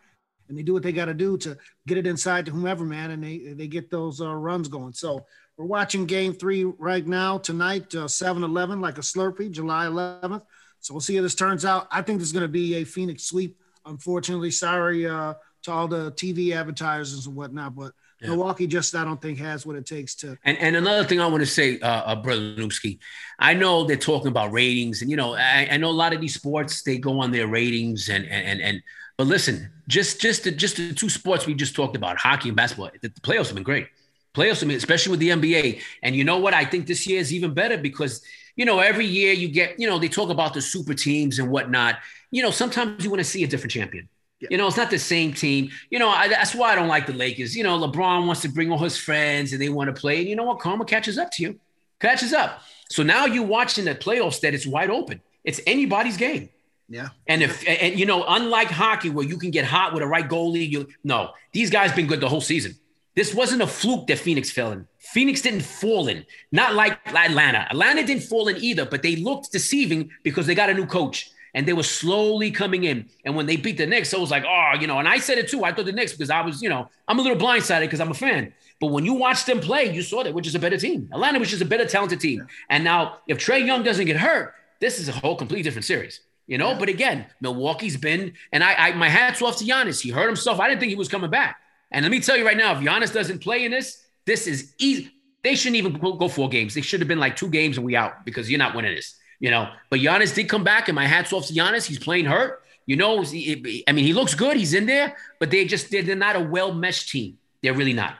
[0.47, 3.11] and they do what they got to do to get it inside to whomever, man,
[3.11, 4.93] and they they get those uh, runs going.
[4.93, 5.25] So
[5.57, 10.43] we're watching Game Three right now tonight, uh, 7-Eleven, like a Slurpee, July 11th.
[10.79, 11.89] So we'll see how this turns out.
[11.91, 13.57] I think there's going to be a Phoenix sweep.
[13.85, 18.29] Unfortunately, sorry uh, to all the TV advertisers and whatnot, but yeah.
[18.29, 20.37] Milwaukee just I don't think has what it takes to.
[20.45, 22.99] And and another thing I want to say, uh, uh, brother Newski,
[23.39, 26.21] I know they're talking about ratings, and you know I, I, know a lot of
[26.21, 28.61] these sports they go on their ratings and and and.
[28.61, 28.83] and
[29.15, 32.55] but listen, just just the, just the two sports we just talked about, hockey and
[32.55, 33.87] basketball, the, the playoffs have been great.
[34.33, 35.81] Playoffs, I mean, especially with the NBA.
[36.01, 36.55] And you know what?
[36.55, 38.23] I think this year is even better because
[38.55, 41.51] you know every year you get you know they talk about the super teams and
[41.51, 41.99] whatnot.
[42.33, 44.09] You know sometimes you want to see a different champion.
[44.39, 44.47] Yeah.
[44.51, 45.69] You know, it's not the same team.
[45.89, 47.55] You know, I, that's why I don't like the Lakers.
[47.55, 50.19] You know, LeBron wants to bring all his friends and they want to play.
[50.19, 50.59] And you know what?
[50.59, 51.59] Karma catches up to you,
[51.99, 52.61] catches up.
[52.89, 55.21] So now you're watching the playoffs that it's wide open.
[55.43, 56.49] It's anybody's game.
[56.89, 57.09] Yeah.
[57.27, 60.27] And if and you know, unlike hockey where you can get hot with a right
[60.27, 62.75] goalie, you no, these guys been good the whole season.
[63.15, 64.87] This wasn't a fluke that Phoenix fell in.
[64.97, 67.67] Phoenix didn't fall in, not like Atlanta.
[67.69, 71.29] Atlanta didn't fall in either, but they looked deceiving because they got a new coach
[71.53, 73.07] and they were slowly coming in.
[73.25, 75.37] And when they beat the Knicks, I was like, oh, you know, and I said
[75.37, 75.63] it too.
[75.63, 78.11] I thought the Knicks because I was, you know, I'm a little blindsided because I'm
[78.11, 78.53] a fan.
[78.79, 81.09] But when you watch them play, you saw that which is a better team.
[81.13, 82.39] Atlanta, which is a better talented team.
[82.39, 82.45] Yeah.
[82.69, 86.21] And now, if Trae Young doesn't get hurt, this is a whole completely different series.
[86.47, 86.79] You know, yeah.
[86.79, 90.01] but again, Milwaukee's been, and I, I, my hats off to Giannis.
[90.01, 90.59] He hurt himself.
[90.59, 91.57] I didn't think he was coming back.
[91.91, 94.73] And let me tell you right now, if Giannis doesn't play in this, this is
[94.79, 95.11] easy.
[95.43, 96.73] They shouldn't even go four games.
[96.73, 99.15] They should have been like two games and we out because you're not winning this
[99.43, 99.69] you know.
[99.89, 101.85] But Giannis did come back, and my hats off to Giannis.
[101.85, 102.63] He's playing hurt.
[102.85, 104.57] You know, I mean, he looks good.
[104.57, 107.37] He's in there, but they just they're not a well meshed team.
[107.61, 108.15] They're really not.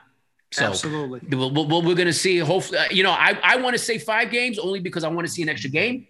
[0.52, 1.20] So Absolutely.
[1.36, 4.30] What we're going to see, hopefully, uh, you know, I, I want to say five
[4.30, 6.06] games only because I want to see an extra game.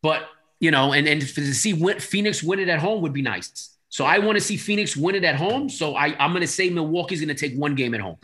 [0.00, 0.28] But
[0.60, 3.70] you know, and and to see win, Phoenix win it at home would be nice.
[3.88, 5.68] So I want to see Phoenix win it at home.
[5.68, 8.16] So I, I'm going to say Milwaukee's going to take one game at home.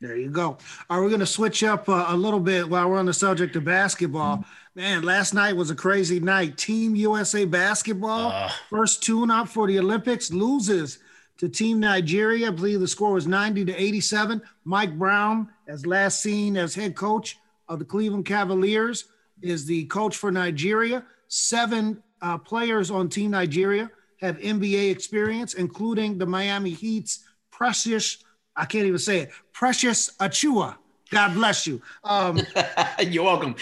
[0.00, 0.56] There you go.
[0.88, 3.12] All right, we're going to switch up uh, a little bit while we're on the
[3.12, 4.38] subject of basketball.
[4.38, 4.50] Mm-hmm.
[4.80, 6.56] Man, last night was a crazy night.
[6.56, 11.00] Team USA basketball, uh, first tune up for the Olympics, loses
[11.36, 12.46] to Team Nigeria.
[12.46, 14.40] I believe the score was 90 to 87.
[14.64, 17.36] Mike Brown, as last seen as head coach
[17.68, 19.04] of the Cleveland Cavaliers,
[19.42, 21.04] is the coach for Nigeria.
[21.28, 23.90] Seven uh, players on Team Nigeria
[24.22, 27.18] have NBA experience, including the Miami Heat's
[27.50, 28.24] Precious,
[28.56, 30.76] I can't even say it, Precious Achiuwa.
[31.10, 31.82] God bless you.
[32.04, 32.40] Um,
[33.00, 33.56] You're welcome.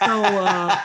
[0.00, 0.76] so, uh,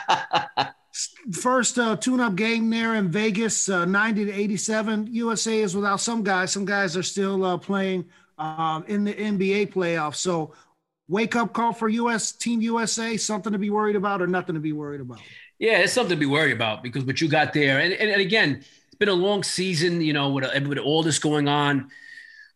[1.32, 5.08] first uh, tune-up game there in Vegas, uh, 90 to 87.
[5.12, 6.52] USA is without some guys.
[6.52, 8.06] Some guys are still uh, playing
[8.38, 10.16] um, in the NBA playoffs.
[10.16, 10.54] So,
[11.08, 13.16] wake-up call for US Team USA.
[13.16, 15.20] Something to be worried about, or nothing to be worried about?
[15.58, 18.20] Yeah, it's something to be worried about because what you got there, and, and, and
[18.20, 20.00] again, it's been a long season.
[20.00, 21.90] You know, with, with all this going on.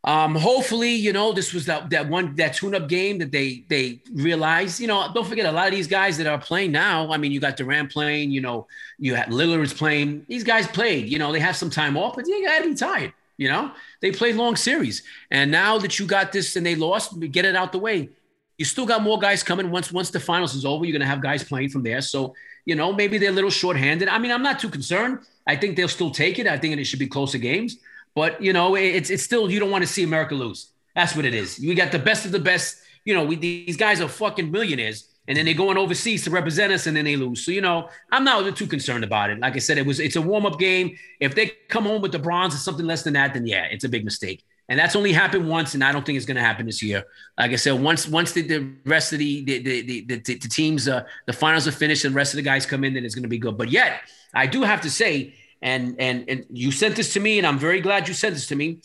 [0.08, 4.00] Um, hopefully, you know, this was that that one that tune-up game that they they
[4.14, 4.80] realized.
[4.80, 7.12] You know, don't forget a lot of these guys that are playing now.
[7.12, 8.30] I mean, you got Durant playing.
[8.30, 8.66] You know,
[8.98, 10.24] you had Lillard's playing.
[10.26, 11.10] These guys played.
[11.10, 13.12] You know, they have some time off, but they got to be tired.
[13.36, 17.20] You know, they played long series, and now that you got this and they lost,
[17.30, 18.08] get it out the way.
[18.56, 19.70] You still got more guys coming.
[19.70, 22.00] Once once the finals is over, you're gonna have guys playing from there.
[22.00, 24.08] So you know, maybe they're a little short-handed.
[24.08, 25.18] I mean, I'm not too concerned.
[25.46, 26.46] I think they'll still take it.
[26.46, 27.76] I think it should be closer games.
[28.14, 30.72] But you know, it's it's still you don't want to see America lose.
[30.94, 31.58] That's what it is.
[31.58, 32.78] We got the best of the best.
[33.04, 36.72] You know, we, these guys are fucking millionaires, and then they're going overseas to represent
[36.72, 37.44] us, and then they lose.
[37.44, 39.38] So you know, I'm not too concerned about it.
[39.38, 40.96] Like I said, it was it's a warm up game.
[41.20, 43.84] If they come home with the bronze or something less than that, then yeah, it's
[43.84, 44.44] a big mistake.
[44.70, 47.04] And that's only happened once, and I don't think it's going to happen this year.
[47.38, 50.88] Like I said, once once the, the rest of the the the, the, the, teams
[50.88, 53.14] uh, the finals are finished and the rest of the guys come in, then it's
[53.14, 53.56] going to be good.
[53.56, 54.00] But yet,
[54.34, 57.58] I do have to say, and and and you sent this to me, and I'm
[57.58, 58.80] very glad you sent this to me.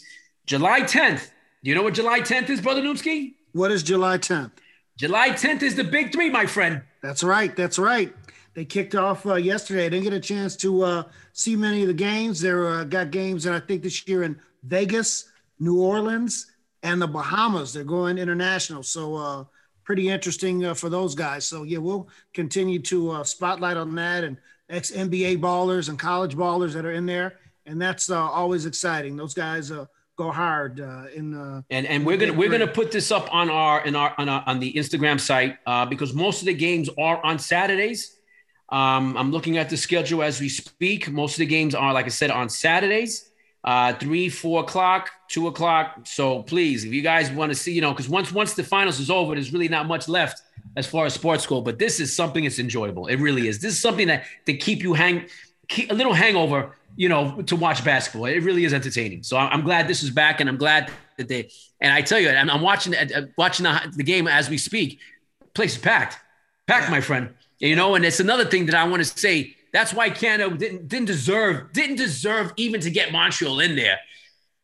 [0.45, 1.29] July 10th.
[1.63, 3.35] Do you know what July 10th is, brother Noomski?
[3.53, 4.51] What is July 10th?
[4.97, 6.81] July 10th is the big three, my friend.
[7.01, 7.55] That's right.
[7.55, 8.13] That's right.
[8.53, 9.85] They kicked off uh, yesterday.
[9.85, 12.41] I didn't get a chance to uh, see many of the games.
[12.41, 16.51] There uh, got games, and I think this year in Vegas, New Orleans,
[16.83, 17.73] and the Bahamas.
[17.73, 19.43] They're going international, so uh,
[19.83, 21.45] pretty interesting uh, for those guys.
[21.45, 24.37] So yeah, we'll continue to uh, spotlight on that and
[24.69, 29.15] ex NBA ballers and college ballers that are in there, and that's always exciting.
[29.15, 29.71] Those guys
[30.15, 33.49] go hard uh, in uh, and and we're gonna we're gonna put this up on
[33.49, 36.89] our in our on, our, on the Instagram site uh, because most of the games
[36.97, 38.17] are on Saturdays.
[38.69, 41.09] Um, I'm looking at the schedule as we speak.
[41.09, 43.29] Most of the games are, like I said, on Saturdays,
[43.63, 45.99] uh, three, four o'clock, two o'clock.
[46.05, 48.99] So please, if you guys want to see, you know, because once once the finals
[48.99, 50.41] is over, there's really not much left
[50.75, 51.61] as far as sports go.
[51.61, 53.07] But this is something that's enjoyable.
[53.07, 53.59] It really is.
[53.59, 55.27] This is something that to keep you hang,
[55.67, 58.25] keep, a little hangover, you know, to watch basketball.
[58.25, 59.23] It really is entertaining.
[59.23, 61.49] So I'm glad this is back, and I'm glad that they.
[61.81, 64.99] And I tell you, I'm, I'm watching uh, watching the, the game as we speak.
[65.53, 66.17] Place is packed,
[66.67, 66.91] packed, yeah.
[66.91, 67.29] my friend.
[67.59, 69.55] You know, and it's another thing that I want to say.
[69.71, 73.99] That's why Canada didn't didn't deserve didn't deserve even to get Montreal in there.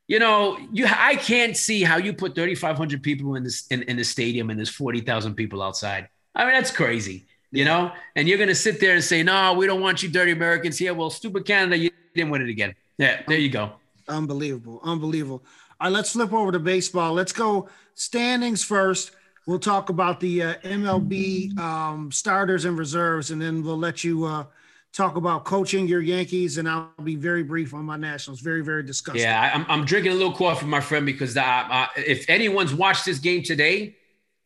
[0.09, 3.95] You know, you I can't see how you put 3,500 people in this in, in
[3.95, 6.09] the stadium and there's 40,000 people outside.
[6.35, 7.27] I mean, that's crazy.
[7.51, 10.31] You know, and you're gonna sit there and say, "No, we don't want you, dirty
[10.31, 12.75] Americans here." Well, stupid Canada, you didn't win it again.
[12.99, 13.71] Yeah, there you go.
[14.07, 15.43] Unbelievable, unbelievable.
[15.81, 17.13] All right, let's flip over to baseball.
[17.13, 19.11] Let's go standings first.
[19.47, 24.25] We'll talk about the uh, MLB um, starters and reserves, and then we'll let you
[24.25, 24.45] uh,
[24.93, 26.57] talk about coaching your Yankees.
[26.57, 28.41] And I'll be very brief on my Nationals.
[28.41, 29.23] Very, very disgusting.
[29.23, 33.19] Yeah, I'm, I'm drinking a little coffee, my friend, because I, if anyone's watched this
[33.19, 33.95] game today,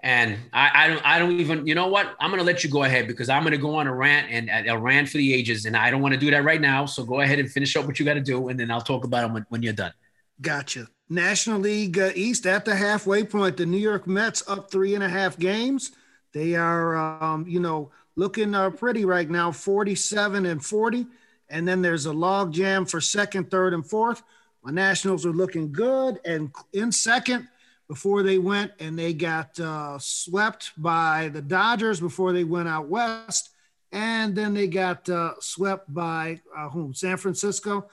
[0.05, 2.13] and I, I, don't, I don't even, you know what?
[2.19, 4.77] I'm gonna let you go ahead because I'm gonna go on a rant and a
[4.77, 6.85] rant for the ages, and I don't want to do that right now.
[6.85, 9.05] So go ahead and finish up what you got to do, and then I'll talk
[9.05, 9.93] about it when, when you're done.
[10.41, 10.87] Gotcha.
[11.07, 13.55] National League uh, East at the halfway point.
[13.55, 15.91] The New York Mets up three and a half games.
[16.33, 21.07] They are, um, you know, looking uh, pretty right now, 47 and 40.
[21.49, 24.23] And then there's a log jam for second, third, and fourth.
[24.63, 27.47] My Nationals are looking good and in second
[27.87, 32.87] before they went, and they got uh, swept by the Dodgers before they went out
[32.87, 33.49] west.
[33.91, 36.93] And then they got uh, swept by uh, whom?
[36.93, 37.87] San Francisco.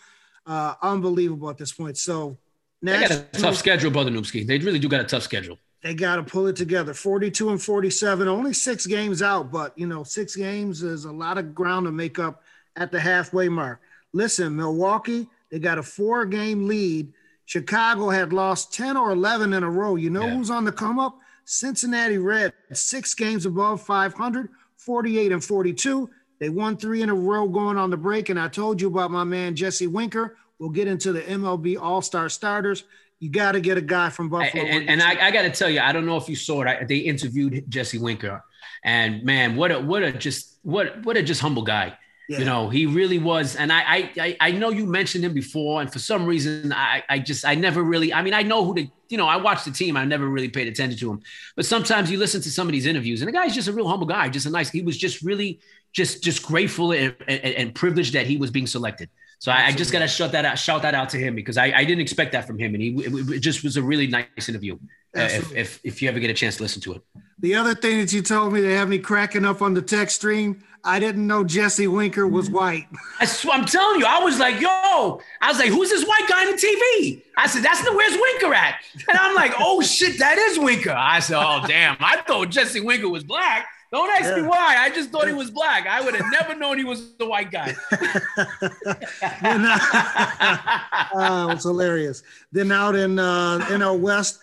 [0.46, 1.98] Uh, unbelievable at this point.
[1.98, 2.38] So
[2.80, 4.46] they got a tough schedule, brother Noomski.
[4.46, 5.58] They really do got a tough schedule.
[5.82, 6.92] They got to pull it together.
[6.92, 11.38] 42 and 47, only six games out, but you know, six games is a lot
[11.38, 12.42] of ground to make up
[12.76, 13.80] at the halfway mark.
[14.12, 17.12] Listen, Milwaukee, they got a four game lead.
[17.46, 19.96] Chicago had lost 10 or 11 in a row.
[19.96, 20.34] You know yeah.
[20.34, 21.18] who's on the come up?
[21.44, 26.10] Cincinnati Red, six games above 500, 48 and 42.
[26.38, 28.28] They won three in a row going on the break.
[28.28, 32.02] And I told you about my man, Jesse Winker, We'll get into the MLB All
[32.02, 32.84] Star starters.
[33.20, 34.64] You got to get a guy from Buffalo.
[34.64, 36.62] And, and, and I, I got to tell you, I don't know if you saw
[36.62, 36.68] it.
[36.68, 38.42] I, they interviewed Jesse Winker,
[38.82, 41.96] and man, what a what a just what what a just humble guy.
[42.30, 42.38] Yeah.
[42.38, 43.56] You know, he really was.
[43.56, 47.18] And I, I I know you mentioned him before, and for some reason, I I
[47.18, 48.14] just I never really.
[48.14, 49.98] I mean, I know who the you know I watched the team.
[49.98, 51.20] I never really paid attention to him,
[51.56, 53.88] but sometimes you listen to some of these interviews, and the guy's just a real
[53.88, 54.70] humble guy, just a nice.
[54.70, 55.60] He was just really
[55.92, 59.10] just just grateful and, and, and privileged that he was being selected.
[59.40, 61.72] So I, I, just gotta shout that out, shout that out to him because I,
[61.72, 64.26] I didn't expect that from him, and he it, it just was a really nice
[64.48, 64.74] interview.
[65.16, 67.02] Uh, if, if if you ever get a chance to listen to it.
[67.38, 70.16] The other thing that you told me to have me cracking up on the text
[70.16, 72.86] stream, I didn't know Jesse Winker was white.
[73.18, 76.46] I, am telling you, I was like, yo, I was like, who's this white guy
[76.46, 77.22] on the TV?
[77.36, 78.76] I said, that's the where's Winker at?
[79.08, 80.94] And I'm like, oh shit, that is Winker.
[80.96, 83.66] I said, oh damn, I thought Jesse Winker was black.
[83.92, 84.42] Don't ask yeah.
[84.42, 84.76] me why.
[84.78, 85.88] I just thought he was black.
[85.88, 87.74] I would have never known he was the white guy.
[91.12, 92.22] oh, it's hilarious.
[92.52, 94.38] Then out in uh, NL West,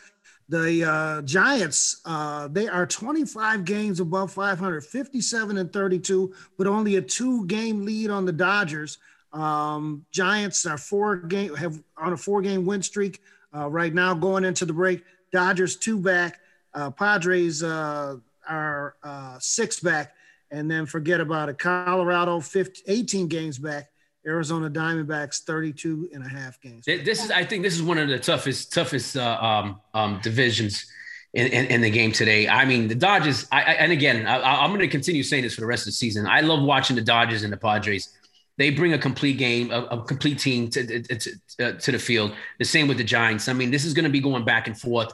[0.50, 6.96] the uh, Giants, uh, they are 25 games above 500, 57 and 32, but only
[6.96, 8.98] a two game lead on the Dodgers.
[9.34, 13.22] Um, Giants are four game have on a four game win streak
[13.54, 15.04] uh, right now going into the break.
[15.34, 16.40] Dodgers two back.
[16.74, 20.14] Uh, Padres uh, are uh, six back,
[20.52, 21.58] and then forget about it.
[21.58, 23.90] Colorado 15, 18 games back.
[24.28, 26.86] Arizona Diamondbacks 32 and a half games.
[26.86, 30.86] This is, I think, this is one of the toughest, toughest uh, um, um, divisions
[31.34, 32.48] in, in, in, the game today.
[32.48, 33.48] I mean, the Dodgers.
[33.52, 35.88] I, I and again, I, am going to continue saying this for the rest of
[35.88, 36.28] the season.
[36.28, 38.13] I love watching the Dodgers and the Padres.
[38.58, 42.34] They bring a complete game, a, a complete team to, to, uh, to the field.
[42.60, 43.48] The same with the Giants.
[43.48, 45.13] I mean, this is going to be going back and forth.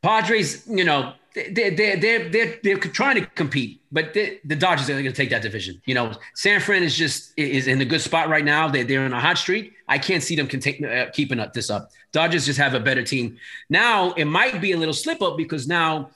[0.00, 4.92] Padres, you know, they're, they're, they're, they're, they're trying to compete, but the Dodgers are
[4.92, 5.82] going to take that division.
[5.84, 8.68] You know, San Fran is just is in a good spot right now.
[8.68, 9.72] They're, they're in a hot streak.
[9.88, 11.90] I can't see them contain, uh, keeping up this up.
[12.12, 13.36] Dodgers just have a better team.
[13.68, 16.10] Now, it might be a little slip up because now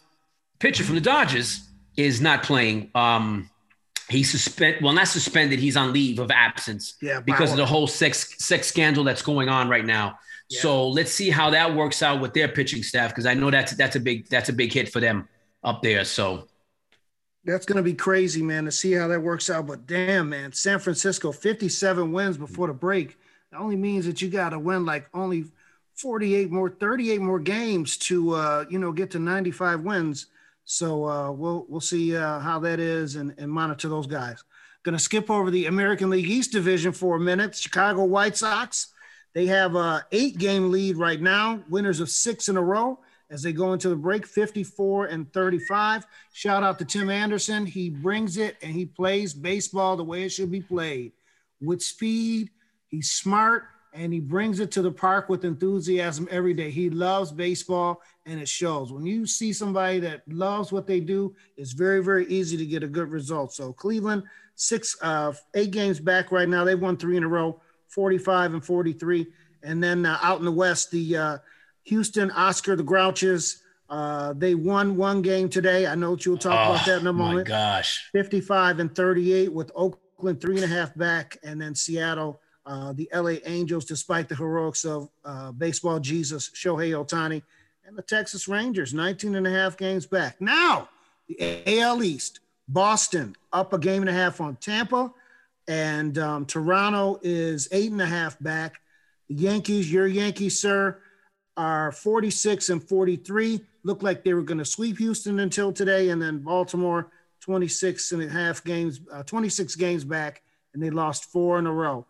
[0.61, 2.91] pitcher from the Dodgers is not playing.
[2.95, 3.51] Um,
[4.09, 4.83] he's suspended.
[4.83, 5.59] Well, not suspended.
[5.59, 6.95] He's on leave of absence.
[7.03, 10.19] Yeah, because of the whole sex sex scandal that's going on right now.
[10.49, 10.61] Yeah.
[10.61, 13.73] So let's see how that works out with their pitching staff because I know that's
[13.73, 15.29] that's a big that's a big hit for them
[15.63, 16.05] up there.
[16.05, 16.49] So
[17.45, 19.67] that's going to be crazy, man, to see how that works out.
[19.67, 23.19] But damn, man, San Francisco 57 wins before the break.
[23.51, 25.45] That only means that you got to win like only
[25.95, 30.27] 48 more, 38 more games to uh, you know get to 95 wins.
[30.65, 34.43] So uh, we'll we'll see uh, how that is and, and monitor those guys.
[34.83, 37.57] Going to skip over the American League East division for a minute.
[37.57, 38.89] Chicago White Sox,
[39.39, 42.99] they have a eight game lead right now, winners of six in a row
[43.31, 46.05] as they go into the break, 54 and 35.
[46.33, 47.65] Shout out to Tim Anderson.
[47.65, 51.13] He brings it and he plays baseball the way it should be played
[51.61, 52.51] with speed.
[52.89, 56.73] He's smart and he brings it to the park with enthusiasm every day.
[56.73, 58.91] He loves baseball and it shows.
[58.91, 62.83] When you see somebody that loves what they do, it's very, very easy to get
[62.83, 63.53] a good result.
[63.53, 64.25] So Cleveland,
[64.57, 66.65] six, uh, eight games back right now.
[66.65, 69.27] They've won three in a row, 45 and 43.
[69.63, 71.39] And then uh, out in the West, the uh,
[71.85, 75.87] Houston, Oscar, the Grouches, uh, they won one game today.
[75.87, 77.49] I know that you'll talk oh, about that in a moment.
[77.49, 78.09] My gosh.
[78.13, 83.09] 55 and 38 with Oakland three and a half back, and then Seattle– uh, the
[83.15, 87.43] LA Angels, despite the heroics of uh, baseball Jesus Shohei Ohtani,
[87.87, 90.39] and the Texas Rangers, 19 and a half games back.
[90.39, 90.91] Now,
[91.27, 95.11] the AL East, Boston up a game and a half on Tampa,
[95.69, 98.81] and um, Toronto is eight and a half back.
[99.29, 100.99] The Yankees, your Yankees, sir,
[101.57, 103.61] are 46 and 43.
[103.85, 107.11] Looked like they were going to sweep Houston until today, and then Baltimore,
[107.43, 111.73] 26 and a half games, uh, 26 games back, and they lost four in a
[111.73, 112.07] row.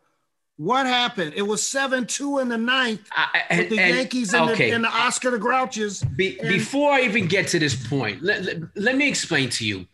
[0.57, 1.35] What happened?
[1.37, 4.71] It was seven two in the ninth I, and, with the and, Yankees and, okay.
[4.71, 6.05] the, and, the, Oscar the Grouches.
[6.17, 9.87] Be, before I even get to this point, let, let, let me explain to you.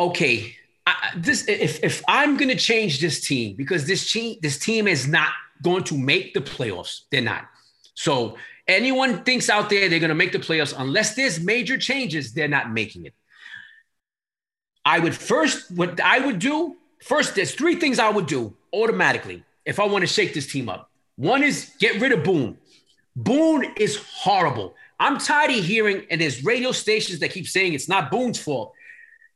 [0.00, 4.58] Okay, I, this if if I'm going to change this team because this team this
[4.58, 7.02] team is not going to make the playoffs.
[7.10, 7.48] They're not.
[7.94, 12.32] So anyone thinks out there they're going to make the playoffs unless there's major changes,
[12.32, 13.14] they're not making it.
[14.84, 17.34] I would first what I would do first.
[17.34, 20.90] There's three things I would do automatically if I want to shake this team up.
[21.16, 22.58] One is get rid of Boone.
[23.14, 24.74] Boone is horrible.
[24.98, 28.72] I'm tired of hearing, and there's radio stations that keep saying it's not Boone's fault.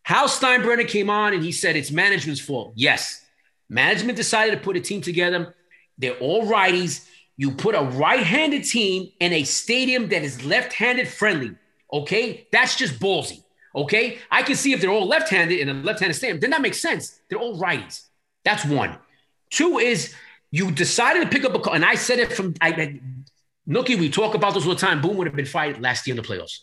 [0.07, 2.73] Hal Steinbrenner came on and he said it's management's fault.
[2.77, 3.25] Yes,
[3.69, 5.53] management decided to put a team together.
[5.99, 7.05] They're all righties.
[7.37, 11.57] You put a right-handed team in a stadium that is left-handed friendly.
[11.93, 13.43] Okay, that's just ballsy.
[13.75, 16.79] Okay, I can see if they're all left-handed in a left-handed stadium, then that makes
[16.79, 17.19] sense.
[17.29, 18.05] They're all righties.
[18.45, 18.97] That's one.
[19.51, 20.15] Two is
[20.53, 23.01] you decided to pick up a call, and I said it from I,
[23.69, 25.01] Nookie, we talk about this all the time.
[25.01, 26.61] Boone would have been fired last year in the playoffs.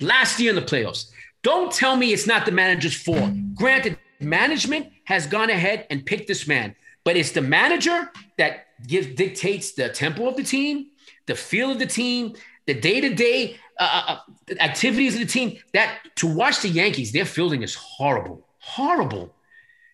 [0.00, 1.10] Last year in the playoffs.
[1.46, 3.30] Don't tell me it's not the manager's fault.
[3.54, 9.06] Granted, management has gone ahead and picked this man, but it's the manager that gives
[9.14, 10.86] dictates the tempo of the team,
[11.26, 12.34] the feel of the team,
[12.66, 15.56] the day-to-day uh, uh, activities of the team.
[15.72, 19.32] That to watch the Yankees, their fielding is horrible, horrible.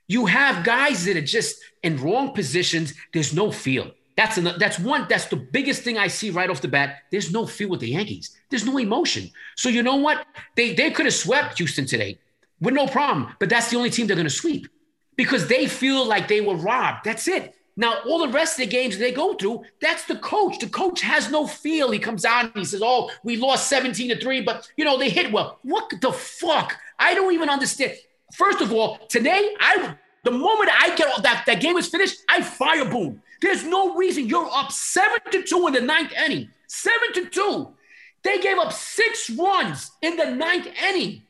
[0.09, 2.95] You have guys that are just in wrong positions.
[3.12, 3.91] There's no feel.
[4.23, 5.07] That's an, that's one.
[5.09, 6.99] That's the biggest thing I see right off the bat.
[7.11, 8.31] There's no feel with the Yankees.
[8.51, 9.29] There's no emotion.
[9.57, 10.25] So you know what?
[10.55, 12.21] They they could have swept Houston today
[12.61, 13.35] with no problem.
[13.40, 14.69] But that's the only team they're going to sweep
[15.17, 17.05] because they feel like they were robbed.
[17.05, 17.57] That's it.
[17.77, 20.61] Now, all the rest of the games they go through, that's the coach.
[20.61, 21.90] The coach has no feel.
[21.90, 24.99] He comes out and he says, Oh, we lost 17 to 3, but you know,
[24.99, 25.59] they hit well.
[25.63, 26.77] What the fuck?
[26.96, 27.94] I don't even understand.
[28.35, 32.42] First of all, today, I the moment I get that that game is finished, I
[32.42, 33.23] fire Boone.
[33.40, 36.50] There's no reason you're up seven to two in the ninth inning.
[36.68, 37.75] Seven to two.
[38.23, 41.23] They gave up six runs in the ninth inning,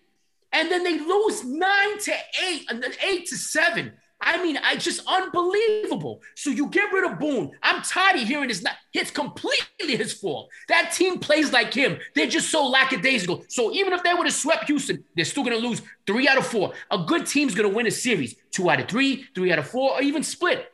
[0.52, 2.12] and then they lose nine to
[2.46, 3.94] eight and then eight to seven.
[4.24, 6.22] I mean, I just unbelievable.
[6.36, 7.50] So you get rid of Boone.
[7.62, 10.48] I'm tired of hearing it's Not it's completely his fault.
[10.68, 11.98] That team plays like him.
[12.14, 13.44] They're just so lackadaisical.
[13.48, 16.38] So even if they would have swept Houston, they're still going to lose three out
[16.38, 16.72] of four.
[16.90, 19.66] A good team's going to win a series, two out of three, three out of
[19.66, 20.70] four, or even split.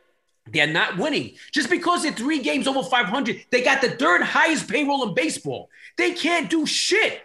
[0.53, 1.37] They're not winning.
[1.53, 5.71] Just because they're three games over 500, they got the third highest payroll in baseball.
[5.97, 7.23] They can't do shit.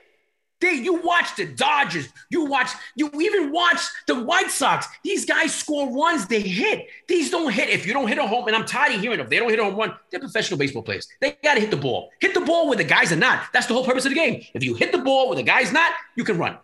[0.64, 4.88] They, you watch the Dodgers, you watch, you even watch the White Sox.
[5.04, 6.88] These guys score runs, they hit.
[7.06, 7.68] These don't hit.
[7.68, 9.60] If you don't hit a home, and I'm tired of hearing them, they don't hit
[9.60, 9.94] a home run.
[10.10, 11.10] They're professional baseball players.
[11.20, 12.12] They got to hit the ball.
[12.22, 13.44] Hit the ball where the guys are not.
[13.52, 14.42] That's the whole purpose of the game.
[14.54, 16.58] If you hit the ball where the guy's not, you can run.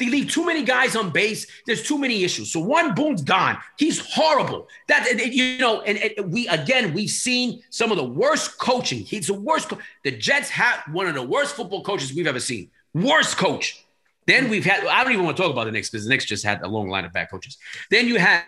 [0.00, 1.46] They leave too many guys on base.
[1.64, 2.52] There's too many issues.
[2.52, 3.58] So one Boone's gone.
[3.78, 4.66] He's horrible.
[4.88, 8.98] That you know, and, and, we again we've seen some of the worst coaching.
[8.98, 9.68] He's the worst.
[9.68, 12.72] Co- the Jets have one of the worst football coaches we've ever seen.
[12.94, 13.84] Worst coach.
[14.26, 14.86] Then we've had.
[14.86, 16.68] I don't even want to talk about the Knicks because the Knicks just had a
[16.68, 17.58] long line of bad coaches.
[17.90, 18.44] Then you had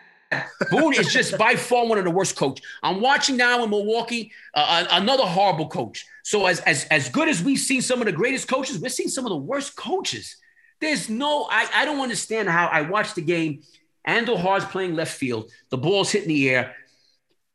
[0.71, 2.61] Boone is just by far one of the worst coach.
[2.83, 6.05] I'm watching now in Milwaukee uh, another horrible coach.
[6.25, 9.09] So as as as good as we've seen some of the greatest coaches, we're seeing
[9.09, 10.37] some of the worst coaches.
[10.81, 13.63] There's no, I, I don't understand how I watched the game.
[14.07, 15.51] Andujar's playing left field.
[15.71, 16.77] The ball's hitting the air.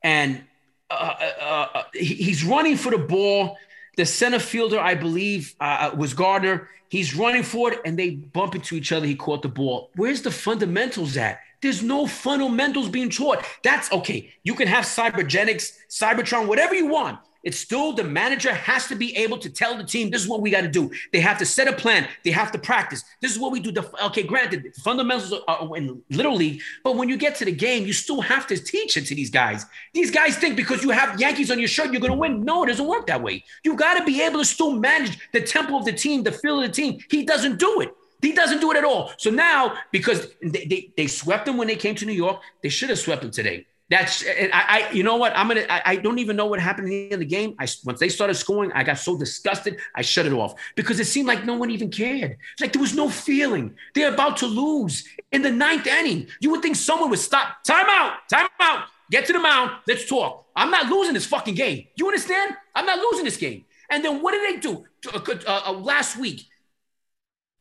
[0.03, 0.43] And
[0.89, 3.57] uh, uh, uh, he's running for the ball.
[4.01, 6.67] The center fielder, I believe, uh, uh, was Gardner.
[6.89, 9.05] He's running for it, and they bump into each other.
[9.05, 9.91] He caught the ball.
[9.95, 11.39] Where's the fundamentals at?
[11.61, 13.45] There's no fundamentals being taught.
[13.61, 14.33] That's okay.
[14.41, 17.19] You can have cybergenics, Cybertron, whatever you want.
[17.43, 20.41] It's still the manager has to be able to tell the team this is what
[20.41, 20.91] we got to do.
[21.11, 22.07] They have to set a plan.
[22.23, 23.03] They have to practice.
[23.21, 23.71] This is what we do.
[23.71, 27.85] The, okay, granted, fundamentals are in little league, but when you get to the game,
[27.85, 29.65] you still have to teach it to these guys.
[29.93, 32.43] These guys think because you have Yankees on your shirt, you're going to win.
[32.43, 33.43] No, it doesn't work that way.
[33.63, 36.61] You got to be able to still manage the tempo of the team, the feel
[36.61, 36.99] of the team.
[37.09, 37.89] He doesn't do it.
[38.21, 39.11] He doesn't do it at all.
[39.17, 42.69] So now, because they, they, they swept them when they came to New York, they
[42.69, 43.65] should have swept them today.
[43.91, 46.87] That's I, I you know what I'm gonna I, I, don't even know what happened
[46.93, 47.55] in the game.
[47.59, 51.07] I once they started scoring, I got so disgusted, I shut it off because it
[51.07, 52.37] seemed like no one even cared.
[52.53, 53.75] It's like there was no feeling.
[53.93, 56.27] They're about to lose in the ninth inning.
[56.39, 57.65] You would think someone would stop.
[57.65, 58.13] Time out.
[58.29, 58.85] Time out.
[59.11, 59.71] Get to the mound.
[59.85, 60.45] Let's talk.
[60.55, 61.87] I'm not losing this fucking game.
[61.97, 62.55] You understand?
[62.73, 63.65] I'm not losing this game.
[63.89, 66.45] And then what did they do uh, uh, uh, last week?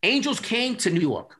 [0.04, 1.34] Angels came to New York.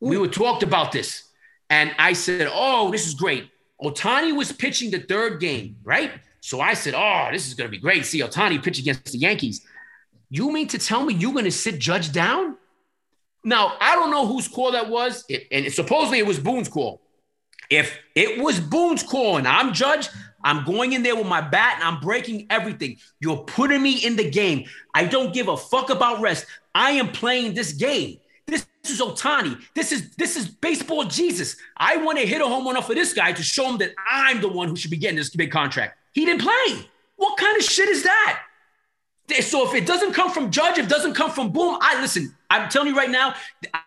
[0.00, 1.22] We were talked about this,
[1.70, 3.48] and I said, "Oh, this is great."
[3.82, 6.12] Ohtani was pitching the third game, right?
[6.40, 8.04] So I said, Oh, this is going to be great.
[8.04, 9.66] See Ohtani pitch against the Yankees.
[10.30, 12.56] You mean to tell me you're going to sit Judge down?
[13.44, 17.02] Now, I don't know whose call that was, it, and supposedly it was Boone's call.
[17.70, 20.08] If it was Boone's call and I'm Judge,
[20.42, 22.98] I'm going in there with my bat and I'm breaking everything.
[23.20, 24.64] You're putting me in the game.
[24.94, 26.46] I don't give a fuck about rest.
[26.74, 28.18] I am playing this game.
[28.84, 29.58] This is Ohtani.
[29.74, 31.56] This is this is baseball Jesus.
[31.74, 33.94] I want to hit a home run off of this guy to show him that
[34.06, 35.98] I'm the one who should be getting this big contract.
[36.12, 36.86] He didn't play.
[37.16, 38.42] What kind of shit is that?
[39.40, 42.36] So if it doesn't come from Judge, if it doesn't come from Boone, I listen.
[42.50, 43.34] I'm telling you right now,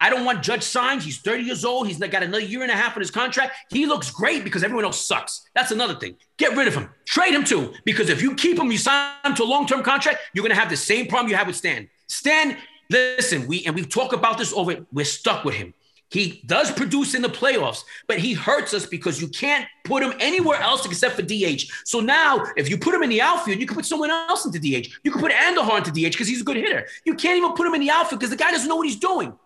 [0.01, 1.03] I don't want Judge signed.
[1.03, 1.87] He's 30 years old.
[1.87, 3.53] He's got another year and a half on his contract.
[3.69, 5.47] He looks great because everyone else sucks.
[5.53, 6.15] That's another thing.
[6.37, 6.89] Get rid of him.
[7.05, 7.71] Trade him too.
[7.85, 10.71] Because if you keep him, you sign him to a long-term contract, you're gonna have
[10.71, 11.87] the same problem you have with Stan.
[12.07, 12.57] Stan
[12.89, 14.85] Listen, we and we've talked about this over.
[14.91, 15.73] We're stuck with him.
[16.09, 20.13] He does produce in the playoffs, but he hurts us because you can't put him
[20.21, 21.69] anywhere else except for DH.
[21.83, 24.57] So now, if you put him in the outfield, you can put someone else into
[24.57, 24.87] DH.
[25.03, 26.87] You can put Andujar into DH because he's a good hitter.
[27.03, 28.99] You can't even put him in the outfield because the guy doesn't know what he's
[28.99, 29.37] doing.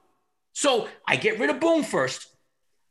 [0.53, 2.27] So I get rid of Boone first,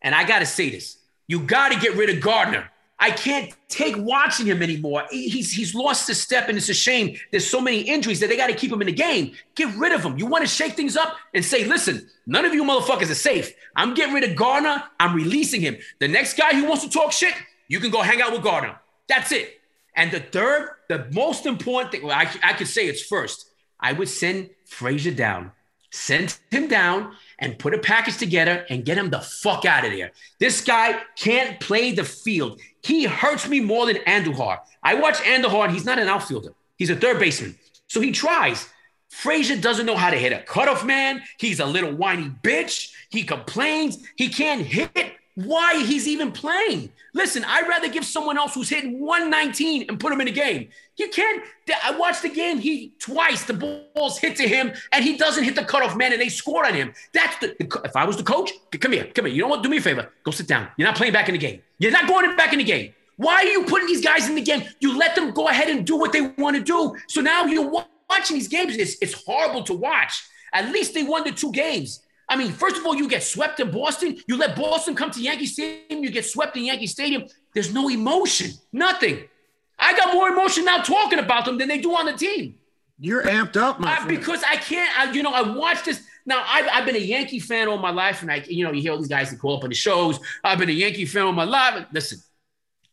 [0.03, 0.97] and I got to say this:
[1.29, 2.71] you got to get rid of Gardner.
[3.03, 5.05] I can't take watching him anymore.
[5.11, 7.17] He's he's lost his step, and it's a shame.
[7.31, 9.33] There's so many injuries that they got to keep him in the game.
[9.55, 10.19] Get rid of him.
[10.19, 13.55] You want to shake things up and say, listen, none of you motherfuckers are safe.
[13.75, 14.85] I'm getting rid of Garner.
[15.01, 15.79] I'm releasing him.
[15.99, 17.35] The next guy who wants to talk shit,
[17.69, 18.79] you can go hang out with Garner.
[19.09, 19.61] That's it.
[19.97, 23.51] And the third, the most important thing, well, I, I could say it's first.
[23.81, 25.53] I would send Frazier down,
[25.91, 29.93] send him down, and put a package together and get him the fuck out of
[29.93, 30.13] there.
[30.39, 32.61] This guy can't play the field.
[32.83, 34.59] He hurts me more than Andujar.
[34.83, 36.53] I watch Andujar and he's not an outfielder.
[36.77, 37.59] He's a third baseman.
[37.89, 38.69] So he tries.
[39.09, 41.23] Frazier doesn't know how to hit a cutoff man.
[41.39, 42.93] He's a little whiny bitch.
[43.09, 43.99] He complains.
[44.17, 45.15] He can't hit
[45.45, 46.93] why he's even playing.
[47.15, 50.69] Listen, I'd rather give someone else who's hitting 119 and put him in a game.
[50.97, 51.43] You can't.
[51.85, 52.59] I watched the game.
[52.59, 53.55] He twice the
[53.95, 56.75] balls hit to him, and he doesn't hit the cutoff man, and they scored on
[56.75, 56.93] him.
[57.13, 57.57] That's the.
[57.85, 59.35] If I was the coach, come here, come here.
[59.35, 59.63] You know what?
[59.63, 60.11] Do me a favor.
[60.25, 60.69] Go sit down.
[60.77, 61.63] You're not playing back in the game.
[61.79, 62.95] You're not going back in the game.
[63.17, 64.63] Why are you putting these guys in the game?
[64.81, 66.97] You let them go ahead and do what they want to do.
[67.07, 67.71] So now you're
[68.09, 68.77] watching these games.
[68.77, 70.23] It's, it's horrible to watch.
[70.53, 72.01] At least they won the two games.
[72.31, 74.17] I mean, first of all, you get swept in Boston.
[74.29, 76.05] You let Boston come to Yankee Stadium.
[76.05, 77.25] You get swept in Yankee Stadium.
[77.55, 79.25] There's no emotion, nothing.
[79.77, 82.55] I got more emotion now talking about them than they do on the team.
[83.01, 86.07] You're amped up, my I, Because I can't, I, you know, I watched this.
[86.25, 88.83] Now, I've, I've been a Yankee fan all my life, and I, you know, you
[88.83, 90.21] hear all these guys that call up on the shows.
[90.45, 91.87] I've been a Yankee fan all my life.
[91.93, 92.21] Listen,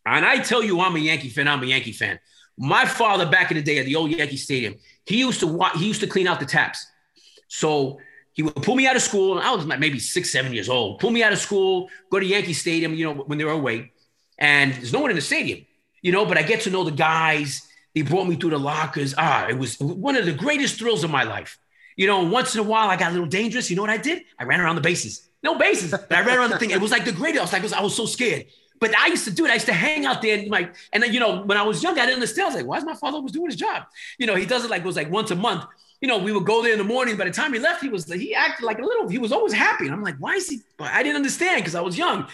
[0.04, 1.48] and I tell you, I'm a Yankee fan.
[1.48, 2.20] I'm a Yankee fan.
[2.58, 4.76] My father, back in the day at the old Yankee Stadium,
[5.06, 6.88] he used to watch, he used to clean out the taps.
[7.50, 8.00] So
[8.38, 10.70] He would pull me out of school, and I was like maybe six, seven years
[10.70, 11.00] old.
[11.00, 13.92] Pull me out of school, go to Yankee Stadium, you know, when they were away,
[14.38, 15.66] and there's no one in the stadium,
[16.04, 16.24] you know.
[16.24, 17.68] But I get to know the guys.
[17.96, 19.16] They brought me through the lockers.
[19.18, 21.58] Ah, it was one of the greatest thrills of my life.
[21.96, 23.72] You know, once in a while I got a little dangerous.
[23.72, 24.22] You know what I did?
[24.38, 25.28] I ran around the bases.
[25.42, 26.70] No bases, but I ran around the thing.
[26.70, 27.42] It was like the greatest.
[27.42, 28.46] I was like, I was, I was so scared.
[28.80, 29.50] But I used to do it.
[29.50, 31.82] I used to hang out there and like, and then you know, when I was
[31.82, 32.44] young, I didn't understand.
[32.44, 33.86] I was like, why is my father always doing his job?
[34.20, 35.66] You know, he does it like it was like once a month
[36.02, 37.18] you know, we would go there in the morning.
[37.18, 39.08] By the time he left, he was he acted like a little.
[39.08, 40.62] He was always happy, and I'm like, why is he?
[40.80, 42.28] I didn't understand because I was young,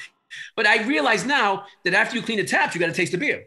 [0.55, 3.17] but I realize now that after you clean the taps, you got to taste the
[3.17, 3.45] beer.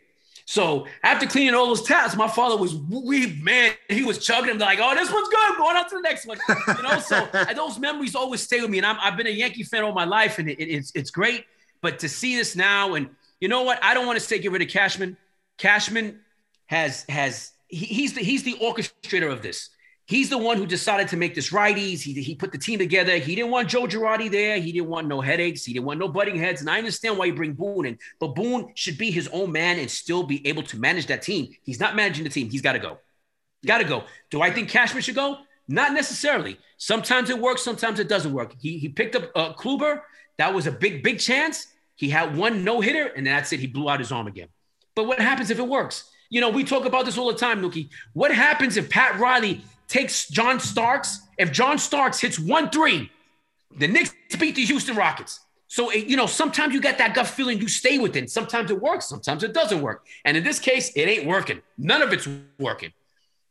[0.48, 4.58] So after cleaning all those taps, my father was we man, he was chugging them
[4.58, 5.56] like, oh, this one's good.
[5.58, 7.00] Going on to the next one, you know.
[7.00, 9.92] so those memories always stay with me, and i have been a Yankee fan all
[9.92, 11.44] my life, and it, it, it's it's great.
[11.82, 13.10] But to see this now, and
[13.40, 15.16] you know what, I don't want to say get rid of Cashman.
[15.58, 16.20] Cashman
[16.66, 19.70] has has he, he's the he's the orchestrator of this.
[20.08, 22.00] He's the one who decided to make this righties.
[22.00, 23.18] He, he put the team together.
[23.18, 24.60] He didn't want Joe Girardi there.
[24.60, 25.64] He didn't want no headaches.
[25.64, 26.60] He didn't want no butting heads.
[26.60, 29.80] And I understand why you bring Boone in, but Boone should be his own man
[29.80, 31.52] and still be able to manage that team.
[31.64, 32.48] He's not managing the team.
[32.48, 32.98] He's got to go.
[33.66, 34.04] Got to go.
[34.30, 35.38] Do I think Cashman should go?
[35.66, 36.56] Not necessarily.
[36.78, 37.62] Sometimes it works.
[37.62, 38.54] Sometimes it doesn't work.
[38.60, 40.02] He, he picked up uh, Kluber.
[40.38, 41.66] That was a big, big chance.
[41.96, 43.58] He had one no hitter, and that's it.
[43.58, 44.48] He blew out his arm again.
[44.94, 46.10] But what happens if it works?
[46.30, 47.88] You know, we talk about this all the time, Nookie.
[48.12, 53.10] What happens if Pat Riley takes John Starks, if John Starks hits 1 3,
[53.78, 55.40] the Knicks beat the Houston Rockets.
[55.68, 58.30] So, you know, sometimes you get that gut feeling you stay with it.
[58.30, 60.06] Sometimes it works, sometimes it doesn't work.
[60.24, 61.60] And in this case, it ain't working.
[61.76, 62.28] None of it's
[62.58, 62.92] working.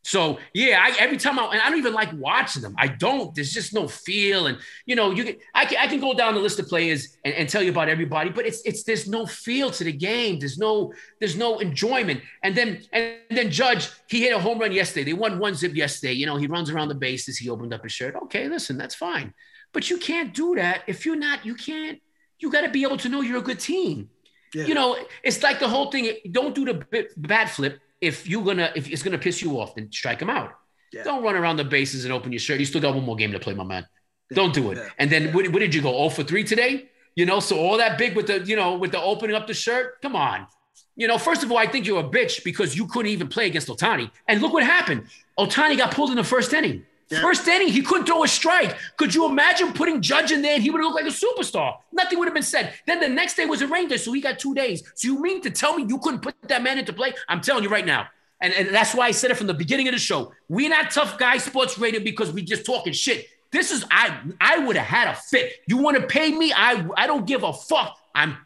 [0.06, 2.76] So yeah, I, every time I and I don't even like watching them.
[2.78, 3.34] I don't.
[3.34, 6.36] There's just no feel, and you know, you can I can, I can go down
[6.36, 9.26] the list of players and, and tell you about everybody, but it's it's there's no
[9.26, 10.38] feel to the game.
[10.38, 12.22] There's no there's no enjoyment.
[12.43, 15.06] And then and then Judge, he hit a home run yesterday.
[15.06, 16.14] They won one zip yesterday.
[16.14, 17.39] You know, he runs around the bases.
[17.39, 18.16] He opened up his shirt.
[18.26, 19.34] Okay, listen, that's fine,
[19.74, 21.43] but you can't do that if you're not.
[21.43, 21.99] You can't.
[22.38, 24.12] You got to be able to know you're a good team.
[24.53, 24.66] Yeah.
[24.66, 26.16] You know, it's like the whole thing.
[26.32, 29.91] Don't do the bat flip if you're gonna if it's gonna piss you off, then
[29.91, 30.53] strike him out.
[30.93, 31.03] Yeah.
[31.03, 32.60] Don't run around the bases and open your shirt.
[32.60, 33.86] You still got one more game to play, my man.
[34.30, 34.36] Yeah.
[34.36, 34.78] Don't do it.
[34.78, 34.89] Yeah.
[34.97, 35.95] And then what, what, did you go?
[35.95, 36.89] Oh for three today?
[37.16, 39.53] You know, so all that big with the you know with the opening up the
[39.53, 40.01] shirt.
[40.01, 40.47] Come on.
[40.95, 43.47] You know, first of all, I think you're a bitch because you couldn't even play
[43.47, 44.10] against Ohtani.
[44.28, 45.08] And look what happened.
[45.38, 46.86] Ohtani got pulled in the first inning.
[47.10, 47.22] Yeah.
[47.22, 48.76] First inning, he couldn't throw a strike.
[48.97, 51.76] Could you imagine putting Judge in there and he would looked like a superstar?
[51.91, 52.74] Nothing would have been said.
[52.88, 54.84] Then the next day was a rain day, so he got two days.
[54.95, 57.14] So you mean to tell me you couldn't put that man into play?
[57.28, 58.08] I'm telling you right now.
[58.41, 60.32] And, and that's why I said it from the beginning of the show.
[60.49, 63.28] We're not tough guy sports radio because we just talking shit.
[63.51, 65.53] This is I I would have had a fit.
[65.68, 66.51] You want to pay me?
[66.53, 67.97] I I don't give a fuck.
[68.14, 68.38] I'm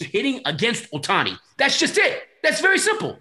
[0.00, 1.38] hitting against Ohtani.
[1.56, 2.22] That's just it.
[2.42, 3.18] That's very simple.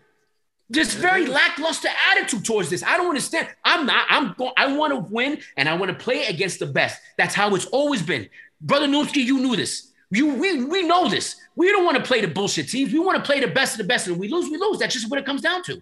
[0.70, 1.02] This mm-hmm.
[1.02, 2.84] very lackluster attitude towards this.
[2.84, 3.48] I don't understand.
[3.64, 4.06] I'm not.
[4.10, 4.54] I'm going.
[4.58, 7.00] I want to win, and I want to play against the best.
[7.18, 8.28] That's how it's always been,
[8.62, 9.24] brother Newski.
[9.24, 9.92] You knew this.
[10.12, 11.36] You we we know this.
[11.56, 12.92] We don't want to play the bullshit teams.
[12.92, 14.50] We want to play the best of the best, and we lose.
[14.50, 14.80] We lose.
[14.80, 15.82] That's just what it comes down to.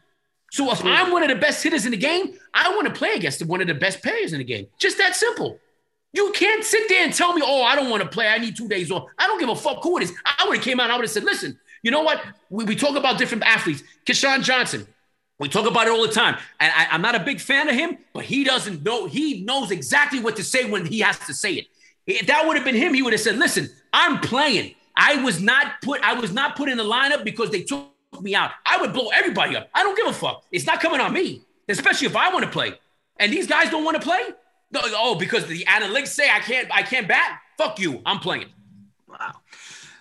[0.51, 0.88] So if mm-hmm.
[0.88, 3.61] I'm one of the best hitters in the game, I want to play against one
[3.61, 4.67] of the best players in the game.
[4.77, 5.59] Just that simple.
[6.13, 8.27] You can't sit there and tell me, oh, I don't want to play.
[8.27, 9.09] I need two days off.
[9.17, 10.13] I don't give a fuck who it is.
[10.23, 12.23] I would have came out and I would have said, listen, you know what?
[12.49, 13.84] We, we talk about different athletes.
[14.05, 14.88] Keyshawn Johnson,
[15.38, 16.38] we talk about it all the time.
[16.59, 19.05] And I, am not a big fan of him, but he doesn't know.
[19.05, 21.67] He knows exactly what to say when he has to say it.
[22.07, 24.75] If that would have been him, he would have said, listen, I'm playing.
[24.95, 28.36] I was not put, I was not put in the lineup because they took me
[28.36, 28.51] out.
[28.65, 29.69] I would blow everybody up.
[29.73, 30.43] I don't give a fuck.
[30.51, 32.73] It's not coming on me, especially if I want to play.
[33.17, 34.21] And these guys don't want to play.
[34.71, 37.39] No, oh, because the analytics say I can't, I can't bat.
[37.57, 38.01] Fuck you.
[38.05, 38.47] I'm playing.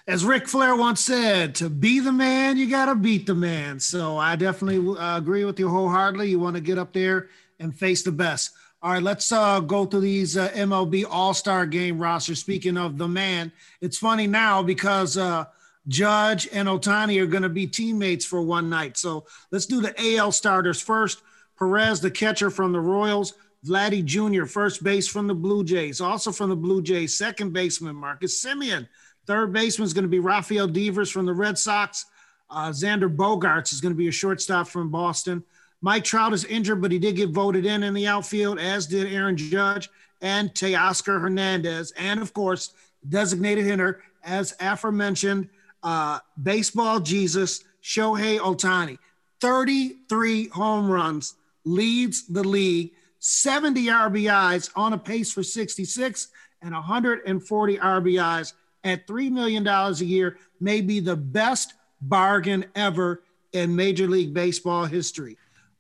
[0.09, 3.79] As Ric Flair once said, to be the man, you got to beat the man.
[3.79, 6.29] So I definitely uh, agree with you wholeheartedly.
[6.29, 7.29] You want to get up there
[7.61, 8.51] and face the best.
[8.83, 12.41] All right, let's uh, go through these uh, MLB All Star Game rosters.
[12.41, 15.45] Speaking of the man, it's funny now because uh,
[15.87, 18.97] Judge and Ohtani are going to be teammates for one night.
[18.97, 21.23] So let's do the AL starters first.
[21.57, 23.35] Perez, the catcher from the Royals.
[23.65, 26.01] Vladdy Jr., first base from the Blue Jays.
[26.01, 28.89] Also from the Blue Jays, second baseman Marcus Semien.
[29.27, 32.07] Third baseman is going to be Rafael Devers from the Red Sox.
[32.51, 35.43] Uh, Xander Bogaerts is going to be a shortstop from Boston.
[35.81, 39.13] Mike Trout is injured, but he did get voted in in the outfield, as did
[39.13, 39.89] Aaron Judge
[40.21, 41.93] and Teoscar Hernandez.
[41.93, 42.73] And of course,
[43.09, 45.49] designated hitter, as aforementioned,
[45.83, 48.99] uh, baseball Jesus, Shohei Ohtani.
[49.41, 56.29] 33 home runs, leads the league, 70 RBIs on a pace for 66,
[56.63, 58.53] and 140 RBIs
[58.85, 63.23] at $3 million a year may be the best bargain ever
[63.53, 65.37] in Major League Baseball history.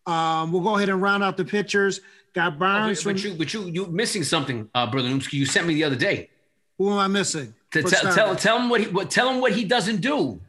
[0.06, 2.00] Um, we'll go ahead and round out the pitchers.
[2.34, 3.04] Got Barnes.
[3.04, 5.34] But, from, you, but you, you missing something, uh, brother Noomski.
[5.34, 6.30] You sent me the other day.
[6.78, 7.54] Who am I missing?
[7.72, 10.40] To tell, tell, tell him what he what, tell him what he doesn't do.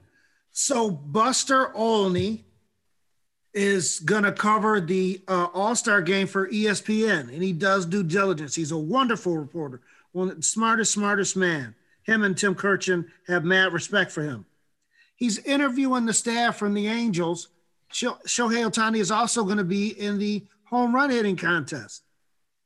[0.52, 2.46] So Buster Olney
[3.54, 8.56] is gonna cover the uh, All Star game for ESPN, and he does due diligence.
[8.56, 9.82] He's a wonderful reporter,
[10.12, 11.76] one of the smartest, smartest man.
[12.04, 14.46] Him and Tim Kurkjian have mad respect for him.
[15.16, 17.50] He's interviewing the staff from the Angels.
[17.92, 22.04] Shohei Ohtani is also going to be in the home run hitting contest.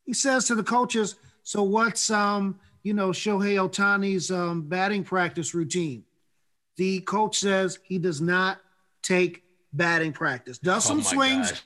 [0.05, 5.53] He says to the coaches, "So what's um you know Shohei Ohtani's um, batting practice
[5.53, 6.03] routine?"
[6.77, 8.59] The coach says he does not
[9.01, 10.57] take batting practice.
[10.57, 11.63] Does some oh swings gosh.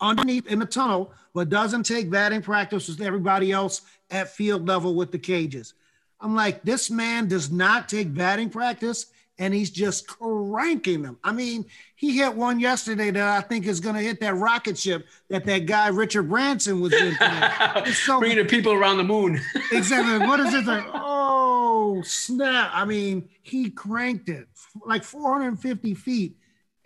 [0.00, 4.94] underneath in the tunnel, but doesn't take batting practice with everybody else at field level
[4.94, 5.74] with the cages.
[6.20, 9.06] I'm like, this man does not take batting practice
[9.38, 11.18] and he's just cranking them.
[11.22, 14.78] I mean, he hit one yesterday that I think is going to hit that rocket
[14.78, 17.14] ship that that guy Richard Branson was in.
[17.92, 19.40] so, Bringing the people around the moon.
[19.72, 20.26] exactly.
[20.26, 20.64] What is it?
[20.64, 22.70] Like, oh snap!
[22.72, 24.48] I mean, he cranked it
[24.84, 26.36] like 450 feet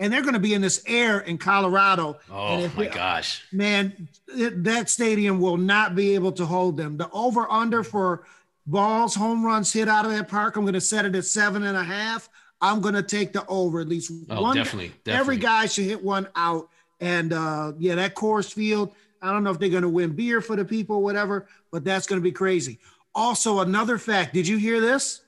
[0.01, 2.19] and they're going to be in this air in Colorado.
[2.31, 6.97] Oh my it, gosh, man, it, that stadium will not be able to hold them.
[6.97, 8.25] The over under for
[8.71, 11.65] balls, home runs hit out of that park, I'm going to set it at seven
[11.65, 12.29] and a half.
[12.61, 14.57] I'm going to take the over at least oh, one.
[14.57, 15.21] Definitely, definitely.
[15.21, 16.69] Every guy should hit one out.
[17.01, 18.93] And uh, yeah, that Coors Field.
[19.23, 21.85] I don't know if they're going to win beer for the people, or whatever, but
[21.85, 22.79] that's going to be crazy.
[23.15, 25.23] Also, another fact: Did you hear this?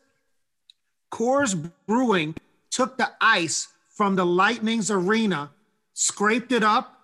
[1.11, 2.35] Coors Brewing
[2.71, 5.51] took the ice from the Lightning's arena,
[5.93, 6.99] scraped it up.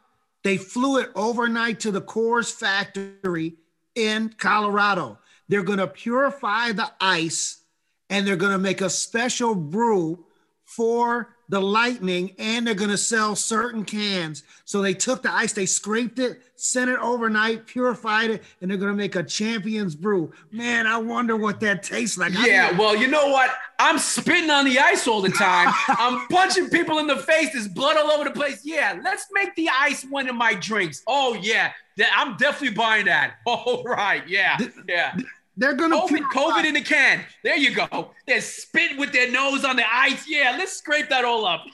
[0.45, 3.57] They flew it overnight to the Coors factory
[3.95, 5.18] in Colorado.
[5.49, 7.62] They're going to purify the ice
[8.11, 10.24] and they're going to make a special brew
[10.64, 14.42] for the Lightning and they're going to sell certain cans.
[14.66, 18.76] So they took the ice, they scraped it, sent it overnight, purified it, and they're
[18.76, 20.30] going to make a champion's brew.
[20.51, 22.34] Man, I wonder what that tastes like.
[22.34, 23.51] Yeah, well, you know what?
[23.78, 25.72] I'm spitting on the ice all the time.
[25.88, 27.53] I'm punching people in the face.
[27.55, 28.61] There's blood all over the place.
[28.64, 31.03] Yeah, let's make the ice one of my drinks.
[31.07, 31.72] Oh, yeah.
[32.14, 33.36] I'm definitely buying that.
[33.46, 34.26] All right.
[34.28, 34.59] Yeah.
[34.88, 35.16] Yeah.
[35.59, 37.24] They're gonna COVID, COVID in the can.
[37.42, 38.12] There you go.
[38.28, 40.24] They're spitting with their nose on the ice.
[40.28, 41.64] Yeah, let's scrape that all up.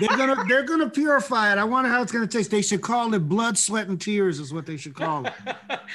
[0.00, 1.58] they're gonna they're gonna purify it.
[1.58, 2.50] I wonder how it's gonna taste.
[2.50, 4.40] They should call it blood, sweat, and tears.
[4.40, 5.32] Is what they should call it.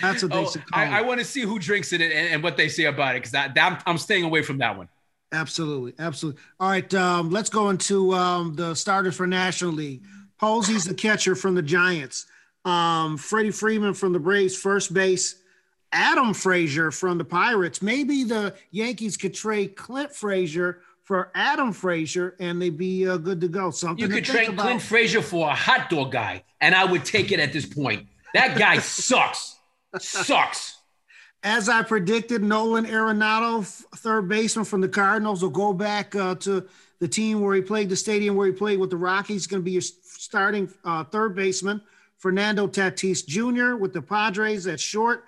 [0.01, 0.91] That's what they oh, should call I, it.
[0.93, 3.36] I want to see who drinks it and, and, what they say about it because
[3.36, 4.88] I'm, I'm staying away from that one.
[5.33, 6.41] Absolutely, absolutely.
[6.61, 10.03] All right, um, let's go into um, the starters for National League.
[10.39, 12.27] Posey's the catcher from the Giants.
[12.63, 15.41] Um, Freddie Freeman from the Braves, first base.
[15.91, 17.81] Adam Frazier from the Pirates.
[17.81, 23.39] Maybe the Yankees could trade Clint Frazier for Adam Frazier and they'd be uh, good
[23.41, 23.71] to go.
[23.71, 24.63] Something you could trade about.
[24.63, 28.07] Clint Frazier for a hot dog guy, and I would take it at this point.
[28.33, 29.55] That guy sucks.
[29.99, 30.79] sucks.
[31.43, 33.63] As I predicted, Nolan Arenado,
[33.97, 36.67] third baseman from the Cardinals, will go back uh, to
[36.99, 39.45] the team where he played, the stadium where he played with the Rockies.
[39.45, 41.81] Going to be your starting uh, third baseman.
[42.17, 43.75] Fernando Tatis Jr.
[43.75, 45.25] with the Padres at short.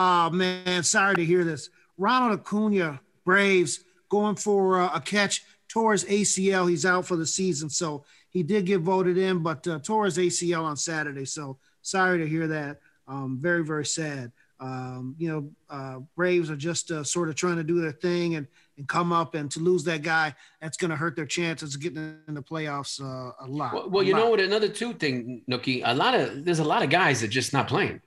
[0.00, 1.70] Oh man, sorry to hear this.
[1.96, 6.70] Ronald Acuna, Braves, going for uh, a catch Torres ACL.
[6.70, 10.62] He's out for the season, so he did get voted in, but uh, towards ACL
[10.62, 11.24] on Saturday.
[11.24, 12.78] So sorry to hear that.
[13.08, 14.30] Um, very very sad.
[14.60, 18.36] Um, you know, uh, Braves are just uh, sort of trying to do their thing
[18.36, 18.46] and
[18.76, 21.80] and come up, and to lose that guy, that's going to hurt their chances of
[21.80, 23.74] getting in the playoffs uh, a lot.
[23.74, 24.18] Well, well a you lot.
[24.20, 24.40] know what?
[24.40, 25.82] Another two thing, Nookie.
[25.84, 28.00] A lot of there's a lot of guys that just not playing.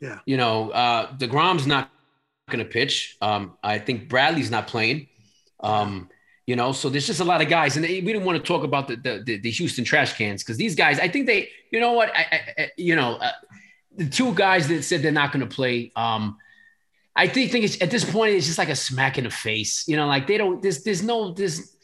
[0.00, 0.18] Yeah.
[0.26, 1.90] You know, uh, DeGrom's not
[2.48, 3.16] going to pitch.
[3.20, 5.08] Um, I think Brantley's not playing.
[5.60, 6.08] Um,
[6.46, 8.64] you know, so there's just a lot of guys, and we didn't want to talk
[8.64, 11.92] about the the, the Houston trash cans because these guys, I think they, you know
[11.92, 13.32] what, I, I, you know, uh,
[13.94, 15.92] the two guys that said they're not going to play.
[15.94, 16.38] Um,
[17.14, 19.86] I think, think it's at this point it's just like a smack in the face.
[19.88, 20.62] You know, like they don't.
[20.62, 21.76] There's there's no this.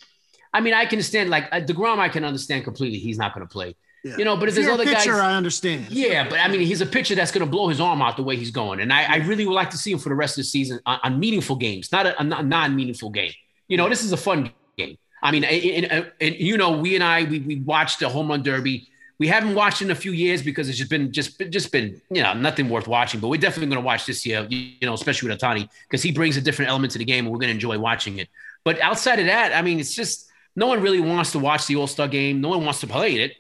[0.55, 1.99] I mean, I can understand like uh, Degrom.
[1.99, 2.99] I can understand completely.
[2.99, 3.77] He's not going to play.
[4.05, 4.19] Yeah.
[4.19, 5.87] You know, but if there's other pitcher, guys, I understand.
[5.89, 8.23] Yeah, but I mean, he's a pitcher that's going to blow his arm out the
[8.23, 10.37] way he's going, and I, I, really would like to see him for the rest
[10.37, 13.33] of the season on, on meaningful games, not a, a non-meaningful game.
[13.67, 14.99] You know, this is a fun game.
[15.23, 18.43] I mean, and, and, you know, we and I we, we watched the home run
[18.43, 18.91] derby.
[19.19, 22.23] We haven't watched in a few years because it's just been just just been you
[22.23, 23.21] know nothing worth watching.
[23.21, 24.47] But we're definitely going to watch this year.
[24.51, 27.33] You know, especially with Ohtani because he brings a different element to the game, and
[27.33, 28.29] we're going to enjoy watching it.
[28.65, 31.77] But outside of that, I mean, it's just no one really wants to watch the
[31.77, 32.43] All Star game.
[32.43, 33.37] No one wants to play it.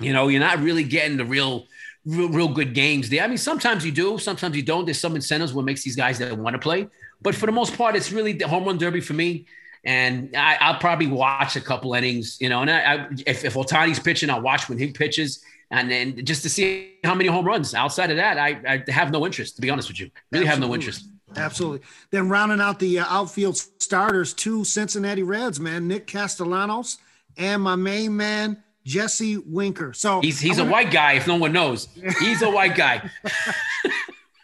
[0.00, 1.66] You know, you're not really getting the real,
[2.04, 3.22] real, real good games there.
[3.22, 4.84] I mean, sometimes you do, sometimes you don't.
[4.84, 6.88] There's some incentives what makes these guys that want to play,
[7.22, 9.46] but for the most part, it's really the home run derby for me.
[9.84, 12.60] And I, will probably watch a couple innings, you know.
[12.60, 15.42] And I, I, if if Ohtani's pitching, I'll watch when he pitches.
[15.70, 17.74] and then just to see how many home runs.
[17.74, 20.10] Outside of that, I, I have no interest, to be honest with you.
[20.32, 20.48] Really Absolutely.
[20.48, 21.08] have no interest.
[21.36, 21.80] Absolutely.
[22.10, 26.98] Then rounding out the uh, outfield starters, two Cincinnati Reds, man, Nick Castellanos
[27.36, 29.92] and my main man, Jesse Winker.
[29.92, 31.88] So he's he's a white guy, if no one knows.
[32.18, 33.08] He's a white guy.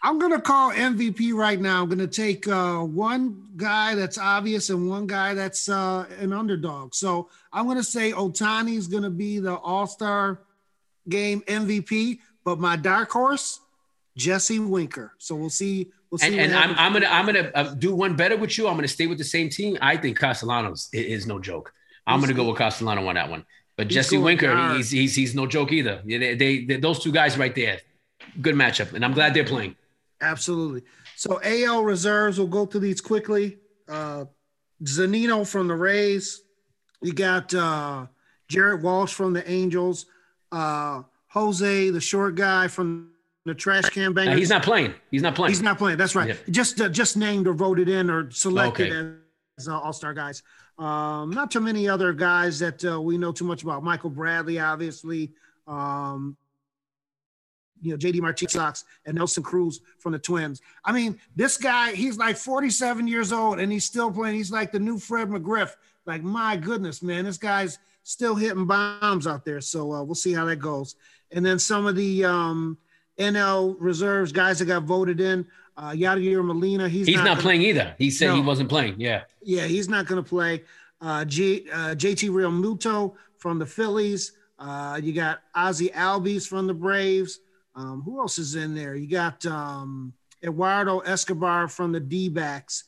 [0.05, 1.82] I'm gonna call MVP right now.
[1.82, 6.94] I'm gonna take uh, one guy that's obvious and one guy that's uh, an underdog.
[6.94, 10.42] So I'm gonna say Ohtani's gonna be the All Star
[11.09, 13.59] Game MVP, but my dark horse,
[14.16, 15.12] Jesse Winker.
[15.18, 15.90] So we'll see.
[16.12, 16.38] We'll see.
[16.38, 18.68] And, and I'm, I'm, gonna I'm gonna uh, do one better with you.
[18.68, 19.76] I'm gonna stay with the same team.
[19.82, 21.72] I think Castellanos is, is no joke.
[22.07, 23.44] I'm gonna go with Castellano on that one.
[23.77, 26.01] But Jesse Winker, he's, he's he's no joke either.
[26.05, 27.81] They, they, they those two guys right there,
[28.41, 29.77] good matchup, and I'm glad they're playing.
[30.20, 30.83] Absolutely.
[31.14, 33.59] So AL reserves, we'll go through these quickly.
[33.89, 34.24] Uh,
[34.83, 36.43] Zunino from the Rays.
[37.03, 38.07] You got uh,
[38.49, 40.07] Jared Walsh from the Angels.
[40.51, 43.12] Uh, Jose, the short guy from
[43.45, 44.37] the trash can banger.
[44.37, 44.95] he's not playing.
[45.11, 45.51] He's not playing.
[45.51, 45.99] He's not playing.
[45.99, 46.29] That's right.
[46.29, 46.35] Yeah.
[46.51, 49.16] Just uh, just named or voted in or selected okay.
[49.59, 50.43] as uh, All Star guys.
[50.79, 53.83] Um, not too many other guys that uh, we know too much about.
[53.83, 55.33] Michael Brantley, obviously.
[55.66, 56.37] Um,
[57.83, 60.61] you know, JD Martinez and Nelson Cruz from the Twins.
[60.85, 64.37] I mean, this guy, he's like 47 years old and he's still playing.
[64.37, 65.72] He's like the new Fred McGriff.
[66.07, 69.61] Like, my goodness, man, this guy's still hitting bombs out there.
[69.61, 70.95] So uh, we'll see how that goes.
[71.33, 72.79] And then some of the um,
[73.18, 75.47] NL reserves guys that got voted in.
[75.77, 77.95] Uh, Yadier Molina, he's, he's not, not playing either.
[77.99, 78.37] He said no.
[78.37, 78.95] he wasn't playing.
[78.99, 79.22] Yeah.
[79.43, 80.62] Yeah, he's not going to play.
[81.01, 84.33] Uh, G, uh, JT Realmuto from the Phillies.
[84.59, 87.41] Uh, you got Ozzie Albies from the Braves.
[87.74, 88.95] Um, who else is in there?
[88.95, 92.85] You got um, Eduardo Escobar from the D backs,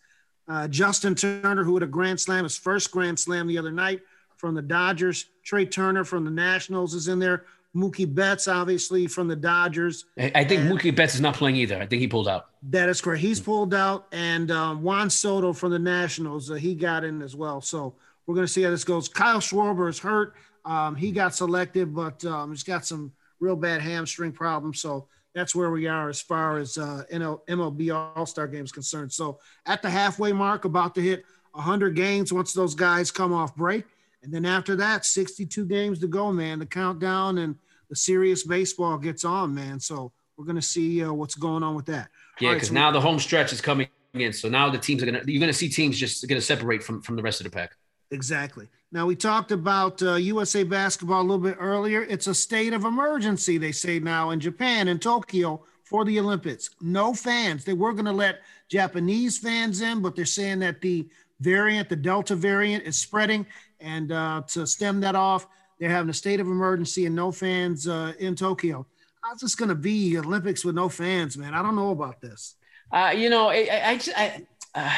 [0.49, 4.01] uh, Justin Turner, who had a grand slam, his first grand slam the other night
[4.39, 5.27] from the Dodgers.
[5.45, 7.45] Trea Turner from the Nationals is in there.
[7.79, 10.07] Mookie Betts, obviously, from the Dodgers.
[10.19, 11.81] I think and Mookie Betts is not playing either.
[11.81, 12.47] I think he pulled out.
[12.71, 13.21] That is correct.
[13.21, 14.07] He's pulled out.
[14.13, 17.61] And um, Juan Soto from the Nationals, uh, he got in as well.
[17.61, 17.95] So
[18.27, 19.09] we're going to see how this goes.
[19.09, 20.35] Kyle Schwarber is hurt.
[20.65, 24.75] Um, he got selected, but um, he's got some real bad hamstring problem.
[24.75, 28.73] So that's where we are as far as uh, NL, MLB All Star Game is
[28.73, 29.13] concerned.
[29.13, 33.55] So at the halfway mark, about to hit 100 games once those guys come off
[33.55, 33.85] break.
[34.23, 36.59] And then after that, 62 games to go, man.
[36.59, 37.55] The countdown and
[37.89, 39.81] the serious baseball gets on, man.
[39.81, 42.09] So we're going to see uh, what's going on with that.
[42.41, 44.33] Yeah, because right, so now the home stretch is coming in.
[44.33, 46.45] So now the teams are going to, you're going to see teams just going to
[46.45, 47.73] separate from, from the rest of the pack.
[48.11, 48.69] Exactly.
[48.91, 52.05] Now, we talked about uh, USA basketball a little bit earlier.
[52.05, 56.71] It's a state of emergency, they say now in Japan, in Tokyo, for the Olympics.
[56.81, 57.65] No fans.
[57.65, 61.07] They were going to let Japanese fans in, but they're saying that the
[61.41, 63.45] variant, the Delta variant, is spreading.
[63.81, 65.47] And uh, to stem that off,
[65.79, 68.87] they're having a state of emergency and no fans uh, in Tokyo.
[69.23, 71.55] How's this going to be Olympics with no fans, man?
[71.55, 72.55] I don't know about this.
[72.91, 74.93] Uh, you know, I, I, I uh,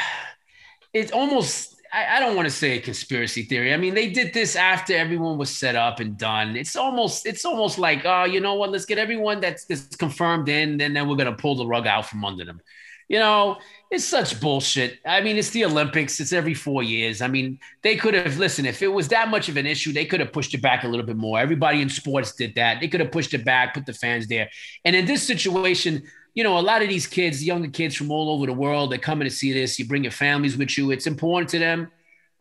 [0.93, 3.75] it's almost I, I don't want to say a conspiracy theory.
[3.75, 6.57] I mean, they did this after everyone was set up and done.
[6.57, 8.71] It's almost it's almost like, oh, you know what?
[8.71, 12.07] Let's get everyone that's, that's confirmed in, and then we're gonna pull the rug out
[12.07, 12.61] from under them.
[13.09, 13.59] You know,
[13.91, 15.01] it's such bullshit.
[15.05, 16.21] I mean, it's the Olympics.
[16.21, 17.21] It's every four years.
[17.21, 18.69] I mean, they could have listened.
[18.69, 20.89] If it was that much of an issue, they could have pushed it back a
[20.89, 21.41] little bit more.
[21.41, 22.81] Everybody in sports did that.
[22.81, 24.49] They could have pushed it back, put the fans there.
[24.85, 28.31] And in this situation, you know, a lot of these kids, younger kids from all
[28.31, 29.77] over the world, they're coming to see this.
[29.77, 30.93] You bring your families with you.
[30.93, 31.91] It's important to them.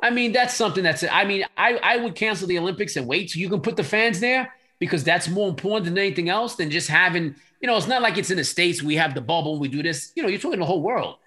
[0.04, 3.32] I mean, that's something that's, I mean, I, I would cancel the Olympics and wait
[3.32, 6.70] till you can put the fans there because that's more important than anything else than
[6.70, 8.84] just having, you know, it's not like it's in the States.
[8.84, 10.12] We have the bubble, we do this.
[10.16, 11.18] You know, you're talking the whole world.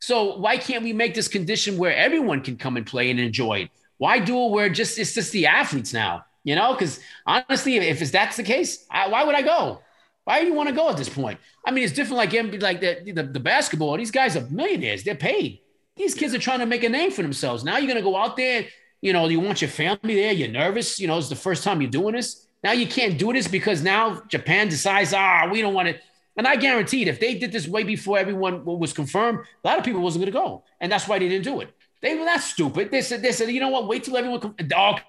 [0.00, 3.60] So why can't we make this condition where everyone can come and play and enjoy
[3.60, 3.70] it?
[3.98, 6.24] Why do it where just it's just the athletes now?
[6.42, 9.82] You know, because honestly, if, if that's the case, I, why would I go?
[10.24, 11.38] Why do you want to go at this point?
[11.66, 13.96] I mean, it's different like like the, the, the basketball.
[13.96, 15.04] These guys are millionaires.
[15.04, 15.60] They're paid.
[15.96, 17.62] These kids are trying to make a name for themselves.
[17.62, 18.66] Now you're to go out there.
[19.02, 20.32] You know, you want your family there.
[20.32, 20.98] You're nervous.
[20.98, 22.46] You know, it's the first time you're doing this.
[22.62, 26.02] Now you can't do this because now Japan decides, ah, we don't want it.
[26.40, 29.84] And I guaranteed if they did this way before everyone was confirmed, a lot of
[29.84, 30.64] people wasn't going to go.
[30.80, 31.68] And that's why they didn't do it.
[32.00, 32.90] They were not stupid.
[32.90, 33.86] They said, they said, you know what?
[33.86, 34.40] Wait till everyone.
[34.40, 34.54] Com-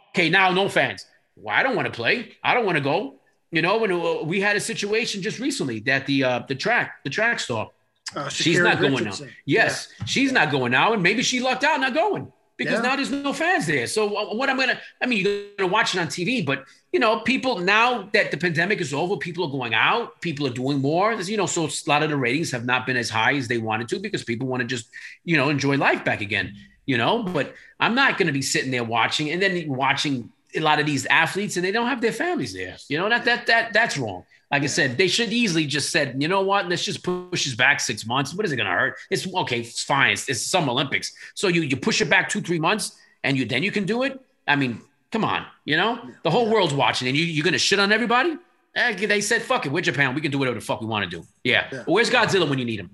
[0.09, 1.05] okay, now no fans.
[1.37, 2.33] Well, I don't want to play.
[2.43, 3.21] I don't want to go.
[3.49, 6.95] You know, when uh, we had a situation just recently that the uh, the track
[7.05, 7.69] the track star,
[8.13, 9.13] uh, she's not going now.
[9.45, 10.05] Yes, yeah.
[10.05, 12.89] she's not going now, and maybe she lucked out not going because yeah.
[12.89, 13.87] now there's no fans there.
[13.87, 16.99] So uh, what I'm gonna, I mean, you're gonna watch it on TV, but you
[16.99, 20.81] know, people now that the pandemic is over, people are going out, people are doing
[20.81, 21.13] more.
[21.13, 23.57] You know, so a lot of the ratings have not been as high as they
[23.57, 24.89] wanted to because people want to just,
[25.23, 26.55] you know, enjoy life back again.
[26.85, 30.59] You know, but I'm not going to be sitting there watching and then watching a
[30.59, 32.75] lot of these athletes and they don't have their families there.
[32.89, 34.25] You know, that that that that's wrong.
[34.51, 37.55] Like I said, they should easily just said, you know what, let's just push this
[37.55, 38.33] back six months.
[38.33, 38.97] What is it going to hurt?
[39.09, 40.11] It's okay, it's fine.
[40.11, 43.45] It's, it's some Olympics, so you you push it back two three months, and you
[43.45, 44.19] then you can do it.
[44.45, 44.81] I mean,
[45.11, 47.91] come on, you know, the whole world's watching, and you you're going to shit on
[47.91, 48.37] everybody.
[48.75, 50.15] Eh, they said, fuck it, we're Japan.
[50.15, 51.25] We can do whatever the fuck we want to do.
[51.43, 51.67] Yeah.
[51.71, 51.83] yeah.
[51.85, 52.89] where's Godzilla when you need him?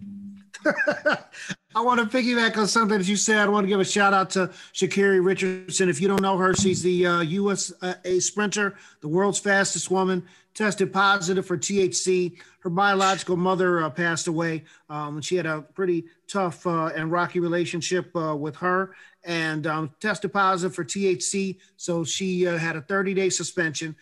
[1.75, 3.37] I want to piggyback on something that you said.
[3.37, 5.87] I want to give a shout out to Sha'Carri Richardson.
[5.87, 7.71] If you don't know her, she's the uh, U.S.
[7.81, 12.39] Uh, a sprinter, the world's fastest woman, tested positive for THC.
[12.61, 14.63] Her biological mother uh, passed away.
[14.89, 19.67] Um, and she had a pretty tough uh, and rocky relationship uh, with her and
[19.67, 21.57] um, tested positive for THC.
[21.75, 23.95] So she uh, had a 30 day suspension.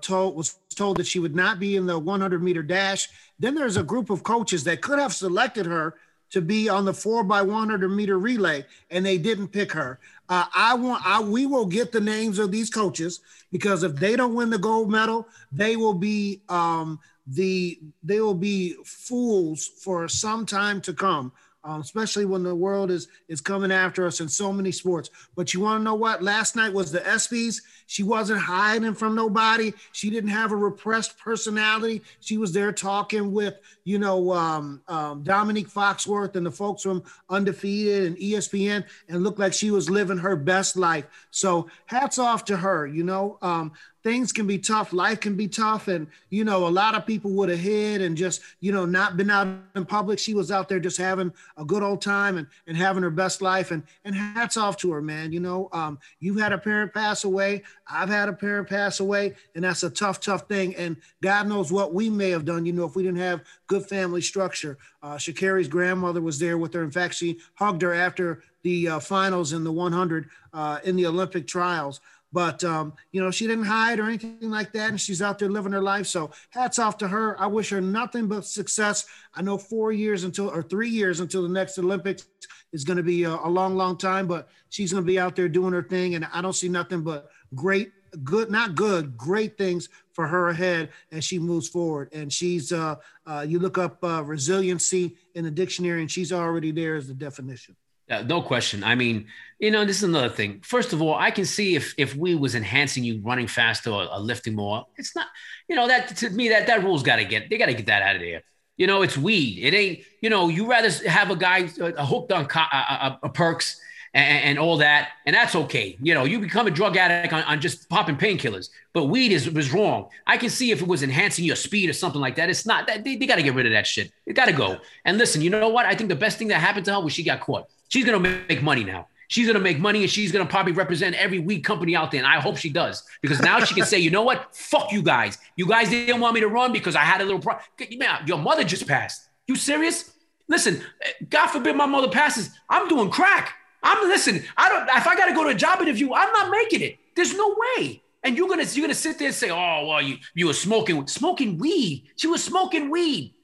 [0.00, 3.08] told was told that she would not be in the 100 meter dash.
[3.38, 5.94] Then there's a group of coaches that could have selected her
[6.30, 10.00] to be on the four by 100 meter relay, and they didn't pick her.
[10.30, 13.20] Uh, I want, I, we will get the names of these coaches
[13.50, 18.34] because if they don't win the gold medal, they will be um, the they will
[18.34, 21.32] be fools for some time to come
[21.64, 25.10] um, especially when the world is is coming after us in so many sports.
[25.36, 26.22] But you want to know what?
[26.22, 27.62] Last night was the ESPYS.
[27.86, 29.72] She wasn't hiding from nobody.
[29.92, 32.02] She didn't have a repressed personality.
[32.20, 33.54] She was there talking with,
[33.84, 39.38] you know, um, um, Dominique Foxworth and the folks from Undefeated and ESPN, and looked
[39.38, 41.06] like she was living her best life.
[41.30, 42.86] So hats off to her.
[42.86, 43.72] You know, um,
[44.02, 47.30] things can be tough life can be tough and you know a lot of people
[47.30, 50.18] would have hid and just you know not been out in public.
[50.18, 53.42] She was out there just having a good old time and, and having her best
[53.42, 55.68] life and and hats off to her man you know.
[55.72, 57.62] Um, you've had a parent pass away.
[57.86, 61.70] I've had a parent pass away and that's a tough tough thing and god knows
[61.70, 64.78] what we may have done you know if we didn't have good family structure.
[65.02, 66.82] Uh, Sha'Carri's grandmother was there with her.
[66.82, 71.06] In fact she hugged her after the uh, finals in the 100 uh, in the
[71.06, 72.00] olympic trials
[72.32, 75.50] but um, you know, she didn't hide or anything like that, and she's out there
[75.50, 76.06] living her life.
[76.06, 77.40] So hats off to her.
[77.40, 79.06] I wish her nothing but success.
[79.34, 82.26] I know four years until or three years until the next Olympics
[82.72, 85.36] is going to be a, a long, long time, but she's going to be out
[85.36, 87.92] there doing her thing, and I don't see nothing but great,
[88.24, 92.08] good, not good, great things for her ahead as she moves forward.
[92.12, 96.70] And she's, uh, uh, you look up uh, resiliency in the dictionary, and she's already
[96.70, 97.76] there as the definition.
[98.12, 98.84] Uh, no question.
[98.84, 99.26] I mean,
[99.58, 100.60] you know, this is another thing.
[100.62, 104.04] First of all, I can see if if we was enhancing you running faster or,
[104.12, 104.86] or lifting more.
[104.98, 105.26] It's not,
[105.68, 107.86] you know, that to me that that rule's got to get they got to get
[107.86, 108.42] that out of there.
[108.76, 109.60] You know, it's weed.
[109.62, 110.00] It ain't.
[110.20, 113.80] You know, you rather have a guy uh, hooked on co- uh, uh, perks
[114.14, 115.96] and, and, all that, and that's okay.
[116.02, 119.48] You know, you become a drug addict on, on just popping painkillers, but weed is
[119.48, 120.08] was wrong.
[120.26, 122.50] I can see if it was enhancing your speed or something like that.
[122.50, 124.12] It's not that they, they got to get rid of that shit.
[124.26, 124.78] It got to go.
[125.04, 125.86] And listen, you know what?
[125.86, 127.68] I think the best thing that happened to her was she got caught.
[127.92, 129.08] She's gonna make money now.
[129.28, 132.20] She's gonna make money and she's gonna probably represent every weed company out there.
[132.20, 134.56] And I hope she does because now she can say, you know what?
[134.56, 135.36] Fuck you guys.
[135.56, 137.66] You guys didn't want me to run because I had a little problem.
[137.98, 139.28] Man, your mother just passed.
[139.46, 140.10] You serious?
[140.48, 140.80] Listen,
[141.28, 142.48] God forbid my mother passes.
[142.70, 143.52] I'm doing crack.
[143.82, 144.42] I'm listen.
[144.56, 144.88] I don't.
[144.96, 146.96] If I got to go to a job interview, I'm not making it.
[147.14, 148.02] There's no way.
[148.22, 151.06] And you're gonna you're gonna sit there and say, oh well, you you were smoking
[151.08, 152.04] smoking weed.
[152.16, 153.34] She was smoking weed.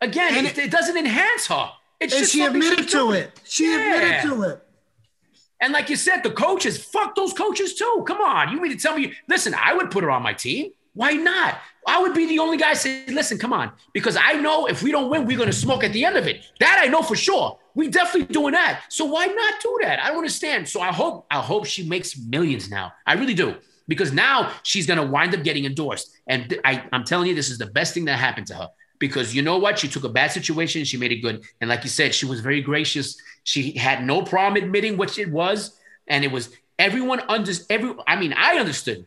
[0.00, 1.70] Again, it, it, doesn't enhance her.
[2.00, 3.38] It's and she admitted to it.
[3.44, 3.94] She yeah.
[3.94, 4.62] admitted to it.
[5.60, 8.04] And like you said, the coaches, fuck those coaches too.
[8.06, 8.50] Come on.
[8.50, 10.70] You mean to tell me, listen, I would put her on my team.
[10.94, 11.58] Why not?
[11.86, 13.72] I would be the only guy saying, listen, come on.
[13.92, 16.26] Because I know if we don't win, we're going to smoke at the end of
[16.26, 16.44] it.
[16.60, 17.58] That I know for sure.
[17.74, 18.84] We definitely doing that.
[18.88, 20.02] So why not do that?
[20.02, 20.68] I don't understand.
[20.68, 22.92] So I hope, I hope she makes millions now.
[23.06, 23.56] I really do.
[23.86, 26.10] Because now she's going to wind up getting endorsed.
[26.26, 28.68] And I, I'm telling you, this is the best thing that happened to her
[29.00, 29.80] because you know what?
[29.80, 31.42] She took a bad situation, she made it good.
[31.60, 33.20] And like you said, she was very gracious.
[33.42, 35.76] She had no problem admitting what it was.
[36.06, 39.06] And it was everyone under every I mean, I understood.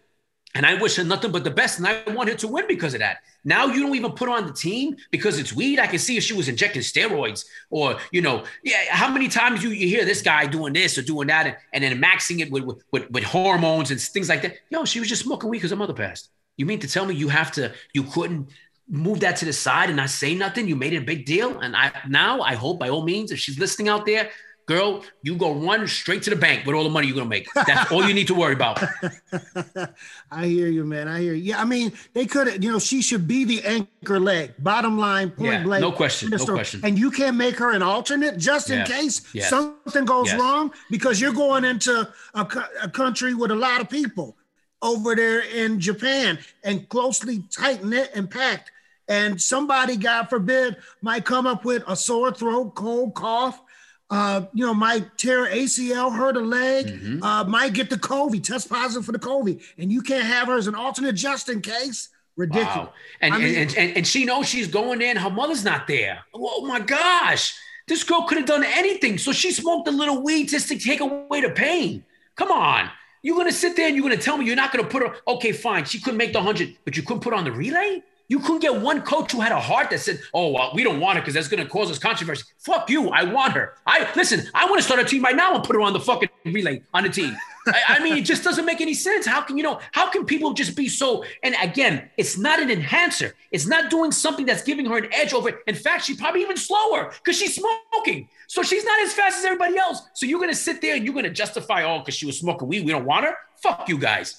[0.56, 1.80] And I wish her nothing but the best.
[1.80, 3.18] And I want her to win because of that.
[3.44, 5.80] Now you don't even put her on the team because it's weed.
[5.80, 9.64] I can see if she was injecting steroids or, you know, yeah, how many times
[9.64, 12.52] you, you hear this guy doing this or doing that and, and then maxing it
[12.52, 14.58] with, with, with hormones and things like that.
[14.70, 16.30] Yo, she was just smoking weed because her mother passed.
[16.56, 18.50] You mean to tell me you have to, you couldn't
[18.88, 20.68] move that to the side and not say nothing.
[20.68, 21.60] You made it a big deal.
[21.60, 24.30] And I now I hope by all means, if she's listening out there,
[24.66, 27.48] girl, you go run straight to the bank with all the money you're gonna make.
[27.54, 28.82] That's all you need to worry about.
[30.32, 31.08] I hear you, man.
[31.08, 31.44] I hear you.
[31.44, 34.54] Yeah, I mean, they could, you know, she should be the anchor leg.
[34.60, 35.82] Bottom line, point yeah, blank.
[35.82, 36.30] No question.
[36.30, 36.82] No question.
[36.84, 39.50] And you can't make her an alternate just in case yes.
[39.50, 40.40] something goes yes.
[40.40, 42.48] wrong because you're going into a,
[42.82, 44.38] a country with a lot of people
[44.82, 48.72] over there in Japan and closely tight knit and packed.
[49.08, 53.62] And somebody, God forbid, might come up with a sore throat, cold, cough,
[54.10, 57.24] Uh, you know, might tear ACL, hurt a leg, mm-hmm.
[57.24, 60.58] uh, might get the COVID, test positive for the COVID, and you can't have her
[60.58, 62.10] as an alternate just in case.
[62.36, 62.76] Ridiculous.
[62.76, 62.94] Wow.
[63.22, 65.18] And, mean, and, and, and she knows she's going in.
[65.18, 66.20] Her mother's not there.
[66.34, 67.56] Oh my gosh.
[67.88, 69.18] This girl could have done anything.
[69.18, 72.04] So she smoked a little weed just to take away the pain.
[72.36, 72.90] Come on.
[73.22, 74.90] You're going to sit there and you're going to tell me you're not going to
[74.90, 75.16] put her.
[75.28, 75.86] Okay, fine.
[75.86, 78.02] She couldn't make the 100, but you couldn't put on the relay?
[78.30, 81.00] You couldn't get one coach who had a heart that said, "Oh, well, we don't
[81.00, 83.10] want her because that's going to cause us controversy." Fuck you!
[83.10, 83.76] I want her.
[83.86, 84.50] I listen.
[84.54, 86.82] I want to start a team right now and put her on the fucking relay
[86.94, 87.36] on the team.
[87.68, 89.26] I, I, mean, it just doesn't make any sense.
[89.26, 89.80] How can you know?
[89.92, 91.24] How can people just be so?
[91.44, 93.36] And again, it's not an enhancer.
[93.52, 95.50] It's not doing something that's giving her an edge over.
[95.68, 98.30] In fact, she's probably even slower because she's smoking.
[98.48, 100.02] So she's not as fast as everybody else.
[100.14, 102.86] So you're gonna sit there and you're gonna justify, oh, because she was smoking weed,
[102.86, 103.36] we don't want her.
[103.62, 104.36] Fuck you guys.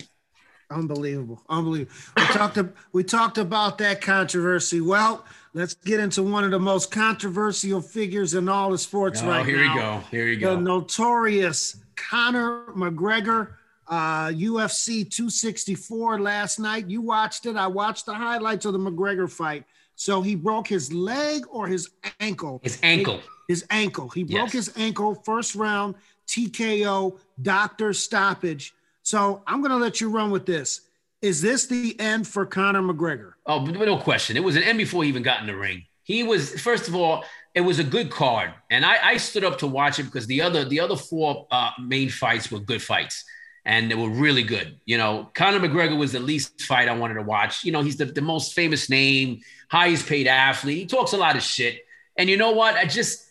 [0.74, 1.92] Unbelievable, unbelievable.
[2.16, 2.58] We talked.
[2.92, 4.80] We talked about that controversy.
[4.80, 9.28] Well, let's get into one of the most controversial figures in all the sports oh,
[9.28, 10.00] right here now.
[10.10, 10.50] Here we go.
[10.50, 10.56] Here we go.
[10.56, 13.54] The notorious Conor McGregor,
[13.86, 16.88] uh, UFC 264 last night.
[16.88, 17.56] You watched it.
[17.56, 19.64] I watched the highlights of the McGregor fight.
[19.96, 22.60] So he broke his leg or his ankle.
[22.64, 23.20] His ankle.
[23.46, 24.08] His ankle.
[24.08, 24.66] He broke yes.
[24.66, 25.94] his ankle first round
[26.26, 28.74] TKO doctor stoppage.
[29.04, 30.80] So I'm going to let you run with this.
[31.22, 33.34] Is this the end for Conor McGregor?
[33.46, 34.36] Oh, no question.
[34.36, 35.84] It was an end before he even got in the ring.
[36.02, 37.24] He was first of all,
[37.54, 40.42] it was a good card, and I, I stood up to watch it because the
[40.42, 43.24] other the other four uh, main fights were good fights,
[43.64, 44.78] and they were really good.
[44.84, 47.64] You know, Conor McGregor was the least fight I wanted to watch.
[47.64, 49.40] You know, he's the, the most famous name,
[49.70, 50.76] highest paid athlete.
[50.76, 51.86] He talks a lot of shit,
[52.18, 52.74] and you know what?
[52.74, 53.24] I just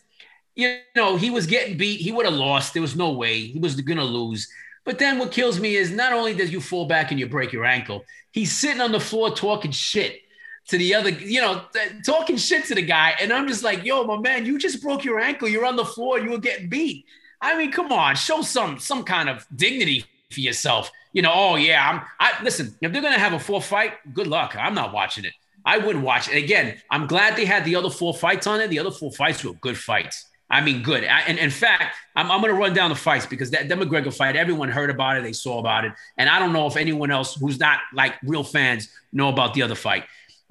[0.56, 2.00] you know he was getting beat.
[2.00, 2.72] He would have lost.
[2.72, 4.48] There was no way he was going to lose.
[4.84, 7.52] But then what kills me is not only does you fall back and you break
[7.52, 10.20] your ankle, he's sitting on the floor talking shit
[10.68, 11.62] to the other, you know,
[12.04, 13.14] talking shit to the guy.
[13.20, 15.48] And I'm just like, yo, my man, you just broke your ankle.
[15.48, 16.18] You're on the floor.
[16.18, 17.06] You were getting beat.
[17.40, 20.90] I mean, come on, show some some kind of dignity for yourself.
[21.12, 24.26] You know, oh yeah, I'm I listen, if they're gonna have a four fight, good
[24.26, 24.56] luck.
[24.58, 25.34] I'm not watching it.
[25.66, 26.42] I wouldn't watch it.
[26.42, 28.68] Again, I'm glad they had the other four fights on it.
[28.68, 30.26] The other four fights were good fights.
[30.54, 31.02] I mean, good.
[31.04, 33.76] I, and in fact, I'm, I'm going to run down the fights because that, that
[33.76, 36.76] McGregor fight, everyone heard about it, they saw about it, and I don't know if
[36.76, 40.04] anyone else who's not like real fans know about the other fight.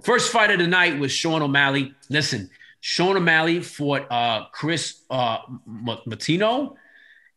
[0.03, 1.95] First fight of the night was Sean O'Malley.
[2.09, 2.49] Listen,
[2.81, 6.75] Sean O'Malley fought uh, Kris uh, Moutinho,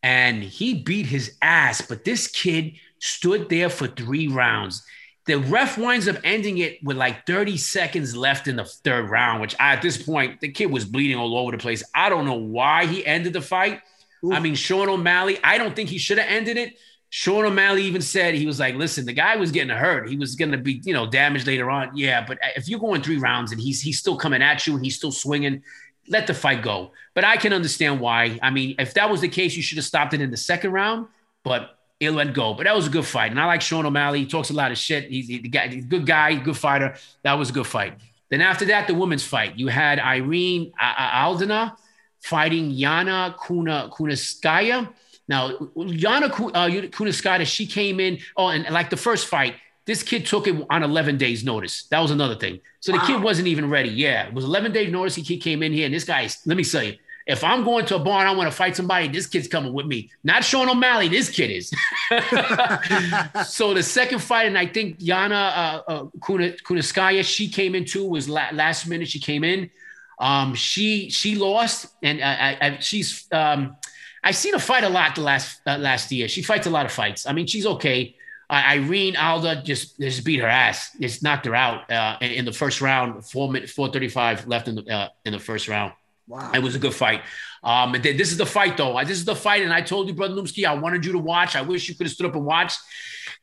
[0.03, 1.83] and he beat his ass.
[1.83, 4.85] But this kid stood there for three rounds.
[5.27, 9.41] The ref winds up ending it with like 30 seconds left in the third round,
[9.41, 11.83] which I, at this point, the kid was bleeding all over the place.
[11.95, 13.81] I don't know why he ended the fight.
[14.25, 14.33] Ooh.
[14.33, 16.75] I mean, Sean O'Malley, I don't think he should have ended it.
[17.11, 20.09] Sean O'Malley even said he was like, listen, the guy was getting hurt.
[20.09, 21.97] He was going to be, you know, damaged later on.
[21.97, 24.75] Yeah, but uh, if you're going three rounds and he's he's still coming at you
[24.75, 25.63] and he's still swinging,
[26.09, 26.93] let the fight go.
[27.15, 28.39] But I can understand why.
[28.43, 30.73] I mean, if that was the case, you should have stopped it in the second
[30.73, 31.07] round.
[31.43, 32.55] But it let go.
[32.55, 33.31] But that was a good fight.
[33.31, 34.21] And I like Sean O'Malley.
[34.21, 35.05] He talks a lot of shit.
[35.11, 36.97] He's, the guy, he's a good guy, good fighter.
[37.23, 37.99] That was a good fight.
[38.29, 39.57] Then after that, the women's fight.
[39.59, 41.77] You had Irene Aldana
[42.21, 44.93] fighting Yana Kuna Kunitskaya.
[45.29, 48.19] Now, Yana uh, Kunitskaya, she came in.
[48.37, 49.55] Oh, and, and, like the first fight,
[49.87, 51.85] this kid took it on 11 days notice.
[51.85, 52.61] That was another thing.
[52.81, 53.07] So the wow.
[53.07, 53.89] kid wasn't even ready.
[53.89, 55.15] Yeah, it was 11 days notice.
[55.15, 57.97] He came in here, and this guy, let me tell you, if I'm going to
[57.97, 59.09] a barn, I want to fight somebody.
[59.09, 60.11] This kid's coming with me.
[60.23, 61.09] Not Sean O'Malley.
[61.09, 61.71] This kid is.
[63.49, 68.07] so the second fight, and I think Yana uh, uh, Kunitskaya, she came in too.
[68.07, 69.71] Was la- last minute she came in.
[70.19, 73.77] Um, she she lost, and I, I, she's um,
[74.23, 76.29] I've seen her fight a lot the last uh, last year.
[76.29, 77.27] She fights a lot of fights.
[77.27, 78.15] I mean, she's okay.
[78.49, 80.97] Uh, Irene Alda just just beat her ass.
[81.01, 83.25] Just knocked her out uh, in, in, the first round.
[83.27, 85.93] Four minute four thirty five left in the uh, in the first round.
[86.29, 86.51] Wow.
[86.53, 87.23] It was a good fight.
[87.63, 88.97] Um, and this is the fight, though.
[88.97, 91.19] I, This is the fight, and I told you, brother Lumsky, I wanted you to
[91.19, 91.57] watch.
[91.57, 92.79] I wish you could have stood up and watched.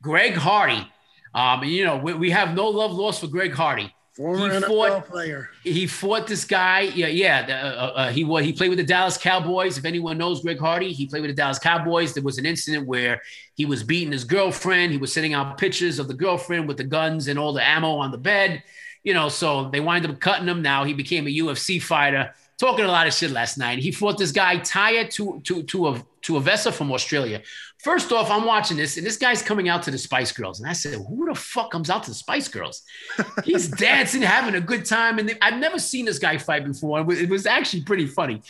[0.02, 0.88] Greg Hardy.
[1.34, 3.94] Um, you know, we, we have no love lost for Greg Hardy.
[4.14, 5.50] Former he NFL fought, player.
[5.64, 6.82] He fought this guy.
[6.82, 7.48] Yeah, yeah.
[7.50, 9.80] Uh, uh, uh, he he played with the Dallas Cowboys.
[9.80, 12.14] If anyone knows Greg Hardy, he played with the Dallas Cowboys.
[12.14, 13.22] There was an incident where
[13.56, 14.92] he was beating his girlfriend.
[14.92, 17.96] He was sending out pictures of the girlfriend with the guns and all the ammo
[17.96, 18.62] on the bed.
[19.04, 20.62] You know, so they wind up cutting him.
[20.62, 23.80] Now he became a UFC fighter talking a lot of shit last night.
[23.80, 27.42] He fought this guy Taya to to to a to Avesa from Australia.
[27.84, 30.70] First off, I'm watching this, and this guy's coming out to the Spice Girls, and
[30.70, 32.84] I said, "Who the fuck comes out to the Spice Girls?"
[33.44, 37.12] He's dancing, having a good time, and they, I've never seen this guy fight before.
[37.12, 38.42] It was actually pretty funny.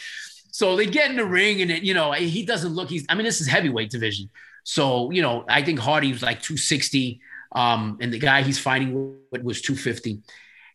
[0.52, 2.90] So they get in the ring, and it, you know he doesn't look.
[2.90, 4.30] He's I mean, this is heavyweight division,
[4.64, 7.20] so you know I think Hardy was like 260,
[7.54, 10.22] um, and the guy he's fighting with was 250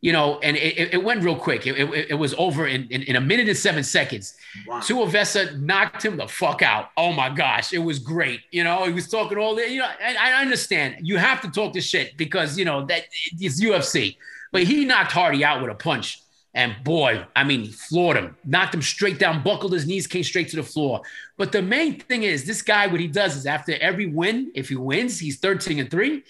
[0.00, 1.66] you know, and it, it went real quick.
[1.66, 4.34] It, it, it was over in, in, in, a minute and seven seconds.
[4.66, 4.78] Wow.
[4.78, 6.90] Tuivasa knocked him the fuck out.
[6.96, 8.40] Oh my gosh, it was great.
[8.52, 11.50] You know, he was talking all the, you know, and I understand you have to
[11.50, 14.16] talk the shit because, you know, that it's UFC.
[14.52, 16.22] But he knocked Hardy out with a punch.
[16.54, 20.24] And boy, I mean, he floored him, knocked him straight down, buckled his knees, came
[20.24, 21.02] straight to the floor.
[21.36, 24.68] But the main thing is, this guy, what he does is after every win, if
[24.68, 26.24] he wins, he's 13 and three,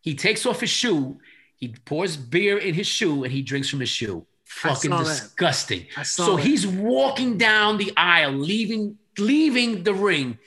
[0.00, 1.18] he takes off his shoe
[1.62, 4.26] he pours beer in his shoe and he drinks from his shoe.
[4.46, 5.86] Fucking disgusting.
[6.02, 6.44] So that.
[6.44, 10.38] he's walking down the aisle, leaving leaving the ring,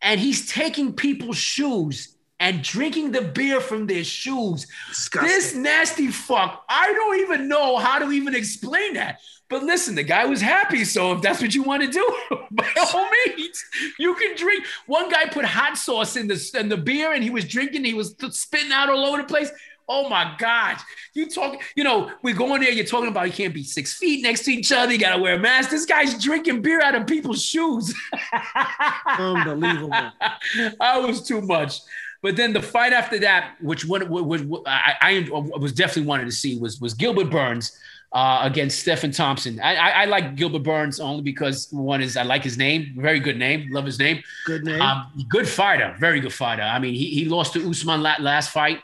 [0.00, 4.66] and he's taking people's shoes and drinking the beer from their shoes.
[4.88, 5.28] Disgusting.
[5.28, 6.64] This nasty fuck.
[6.70, 9.20] I don't even know how to even explain that.
[9.50, 10.82] But listen, the guy was happy.
[10.86, 12.16] So if that's what you want to do,
[12.50, 13.62] by all means,
[13.98, 14.64] you can drink.
[14.86, 17.84] One guy put hot sauce in the in the beer and he was drinking.
[17.84, 19.50] He was spitting out all over the place.
[19.94, 20.78] Oh my God.
[21.12, 23.92] You talk, you know, we go in there, you're talking about you can't be six
[23.92, 25.68] feet next to each other, you gotta wear a mask.
[25.68, 27.94] This guy's drinking beer out of people's shoes.
[29.06, 29.92] Unbelievable.
[30.80, 31.80] I was too much.
[32.22, 36.32] But then the fight after that, which one was I, I, was definitely wanted to
[36.32, 37.78] see was was Gilbert Burns
[38.12, 39.60] uh, against Stephen Thompson.
[39.60, 43.20] I, I, I, like Gilbert Burns only because one is I like his name, very
[43.20, 44.22] good name, love his name.
[44.46, 44.80] Good name.
[44.80, 46.62] Um, good fighter, very good fighter.
[46.62, 48.80] I mean, he, he lost to Usman last fight.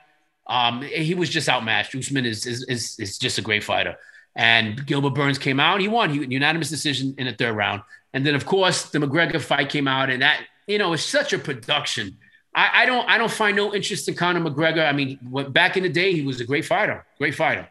[0.48, 1.94] Um, he was just outmatched.
[1.94, 3.96] Usman is, is, is, is, just a great fighter.
[4.34, 5.80] And Gilbert Burns came out.
[5.80, 6.10] He won.
[6.10, 7.82] He unanimous decision in the third round.
[8.14, 11.32] And then, of course, the McGregor fight came out, and that you know is such
[11.32, 12.16] a production.
[12.54, 14.88] I, I don't I don't find no interest in Conor McGregor.
[14.88, 15.18] I mean,
[15.50, 17.68] back in the day, he was a great fighter, great fighter.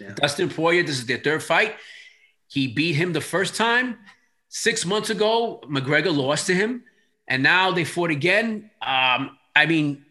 [0.00, 0.14] Yeah.
[0.14, 1.76] Dustin Poirier, this is their third fight.
[2.48, 3.98] He beat him the first time.
[4.48, 6.84] Six months ago, McGregor lost to him,
[7.28, 8.70] and now they fought again.
[8.80, 10.05] Um, I mean,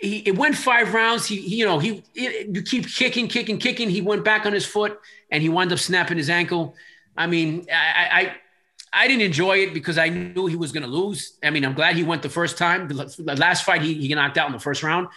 [0.00, 1.26] he it went five rounds.
[1.26, 3.90] He, he you know he it, you keep kicking, kicking, kicking.
[3.90, 4.98] He went back on his foot
[5.30, 6.74] and he wound up snapping his ankle.
[7.16, 8.34] I mean, I
[8.92, 11.38] I, I didn't enjoy it because I knew he was going to lose.
[11.42, 12.88] I mean, I'm glad he went the first time.
[12.88, 15.08] The, last fight he he knocked out in the first round.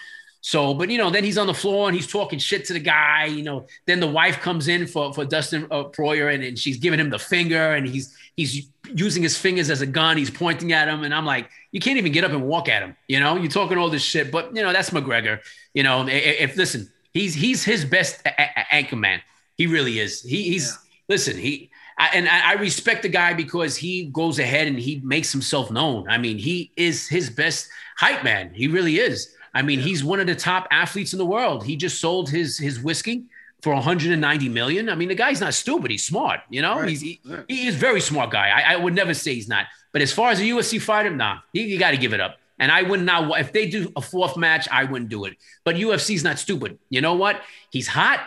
[0.41, 2.79] So, but you know, then he's on the floor and he's talking shit to the
[2.81, 3.25] guy.
[3.25, 6.77] You know, then the wife comes in for for Dustin uh, Poirier and, and she's
[6.77, 10.17] giving him the finger and he's he's using his fingers as a gun.
[10.17, 12.81] He's pointing at him, and I'm like, you can't even get up and walk at
[12.81, 12.95] him.
[13.07, 15.39] You know, you're talking all this shit, but you know that's McGregor.
[15.73, 19.21] You know, if, if listen, he's he's his best a- a- anchor man.
[19.55, 20.21] He really is.
[20.21, 20.77] He, he's yeah.
[21.09, 21.38] listen.
[21.38, 25.69] He I, and I respect the guy because he goes ahead and he makes himself
[25.69, 26.09] known.
[26.09, 28.51] I mean, he is his best hype man.
[28.53, 29.36] He really is.
[29.53, 29.86] I mean, yeah.
[29.86, 31.63] he's one of the top athletes in the world.
[31.63, 33.25] He just sold his his whiskey
[33.64, 34.89] for 190 million.
[34.89, 35.89] I mean, the guy's not stupid.
[35.89, 36.41] He's smart.
[36.49, 36.89] You know, right.
[36.89, 37.45] he's he, right.
[37.47, 38.49] he, is very smart guy.
[38.49, 39.68] I, I, would never say he's not.
[39.93, 42.38] But as far as a UFC fighter, nah, he, you got to give it up.
[42.59, 43.39] And I would not.
[43.39, 45.38] If they do a fourth match, I wouldn't do it.
[45.64, 46.78] But UFC's not stupid.
[46.89, 47.41] You know what?
[47.72, 48.20] He's hot.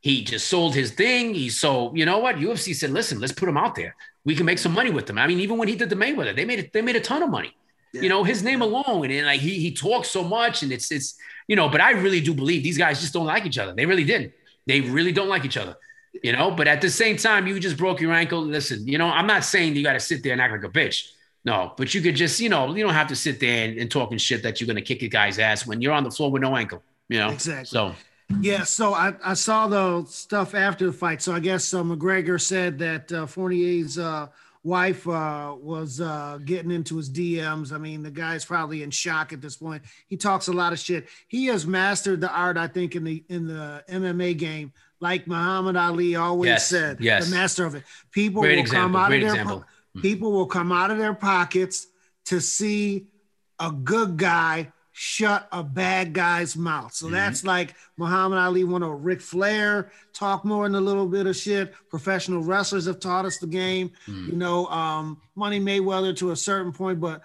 [0.00, 1.34] He just sold his thing.
[1.34, 2.36] He's so you know what?
[2.36, 3.94] UFC said, listen, let's put him out there.
[4.24, 5.18] We can make some money with him.
[5.18, 6.72] I mean, even when he did the Mayweather, they made it.
[6.72, 7.54] They made a ton of money.
[7.92, 8.02] Yeah.
[8.02, 10.90] You know, his name alone, and, and like he he talks so much, and it's
[10.90, 11.14] it's
[11.46, 11.68] you know.
[11.68, 13.74] But I really do believe these guys just don't like each other.
[13.74, 14.32] They really did.
[14.66, 15.76] They really don't like each other,
[16.22, 16.50] you know.
[16.50, 18.42] But at the same time, you just broke your ankle.
[18.42, 20.68] Listen, you know, I'm not saying you got to sit there and act like a
[20.68, 21.08] bitch.
[21.44, 23.90] No, but you could just, you know, you don't have to sit there and, and
[23.90, 26.30] talking shit that you're going to kick a guy's ass when you're on the floor
[26.30, 27.30] with no ankle, you know.
[27.30, 27.64] Exactly.
[27.64, 27.94] So.
[28.40, 31.20] Yeah, so I, I saw the stuff after the fight.
[31.20, 34.28] So I guess uh, McGregor said that uh, Poirier's uh,
[34.64, 37.72] wife uh, was uh, getting into his DMs.
[37.72, 39.82] I mean, the guy's probably in shock at this point.
[40.08, 41.08] He talks a lot of shit.
[41.28, 45.76] He has mastered the art, I think, in the in the MMA game, like Muhammad
[45.76, 47.00] Ali always yes, said.
[47.00, 47.28] Yes.
[47.28, 47.84] the master of it.
[48.10, 48.82] People Great will example.
[48.82, 49.64] come out Great of their example.
[50.00, 51.86] people will come out of their pockets
[52.26, 53.08] to see
[53.58, 54.72] a good guy
[55.04, 56.94] shut a bad guy's mouth.
[56.94, 57.16] So mm-hmm.
[57.16, 61.34] that's like Muhammad Ali, one of Ric Flair, talk more than a little bit of
[61.34, 61.74] shit.
[61.90, 63.90] Professional wrestlers have taught us the game.
[64.06, 64.30] Mm-hmm.
[64.30, 67.20] You know, um, Money Mayweather to a certain point, but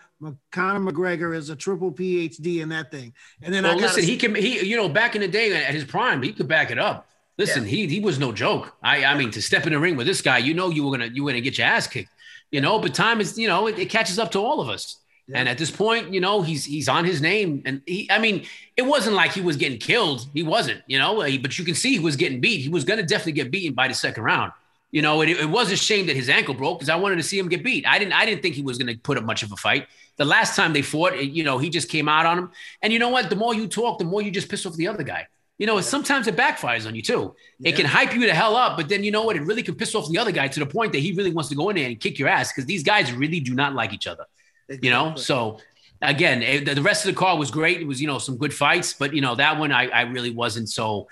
[0.52, 3.14] Conor McGregor is a triple PhD in that thing.
[3.44, 5.72] And then well, I listen, he can he, you know, back in the day at
[5.72, 7.08] his prime, he could back it up.
[7.38, 7.70] Listen, yeah.
[7.70, 8.76] he he was no joke.
[8.82, 10.98] I I mean, to step in the ring with this guy, you know, you were
[10.98, 12.10] gonna you were gonna get your ass kicked.
[12.50, 14.98] You know, but time is, you know, it, it catches up to all of us.
[15.28, 15.40] Yeah.
[15.40, 18.46] And at this point, you know, he's he's on his name, and he, I mean,
[18.78, 20.26] it wasn't like he was getting killed.
[20.34, 22.62] He wasn't, you know, but you can see he was getting beat.
[22.62, 24.54] He was going to definitely get beaten by the second round.
[24.92, 27.24] You know, it, it was a shame that his ankle broke because I wanted to
[27.24, 27.86] see him get beat.
[27.86, 29.88] I didn't I didn't think he was going to put up much of a fight.
[30.16, 32.52] The last time they fought, you know, he just came out on him.
[32.82, 33.30] And you know what?
[33.30, 35.28] The more you talk, the more you just piss off the other guy.
[35.58, 37.36] You know, sometimes it backfires on you too.
[37.60, 37.70] Yeah.
[37.70, 39.36] It can hype you the hell up, but then you know what?
[39.36, 41.50] It really can piss off the other guy to the point that he really wants
[41.50, 43.92] to go in there and kick your ass because these guys really do not like
[43.92, 44.26] each other.
[44.70, 44.88] Exactly.
[44.88, 45.60] You know, so
[46.02, 47.82] again, eh, it, the rest of the card was great.
[47.82, 50.32] It was, you know, some good fights, but you know, that one I, I really
[50.32, 51.08] wasn't so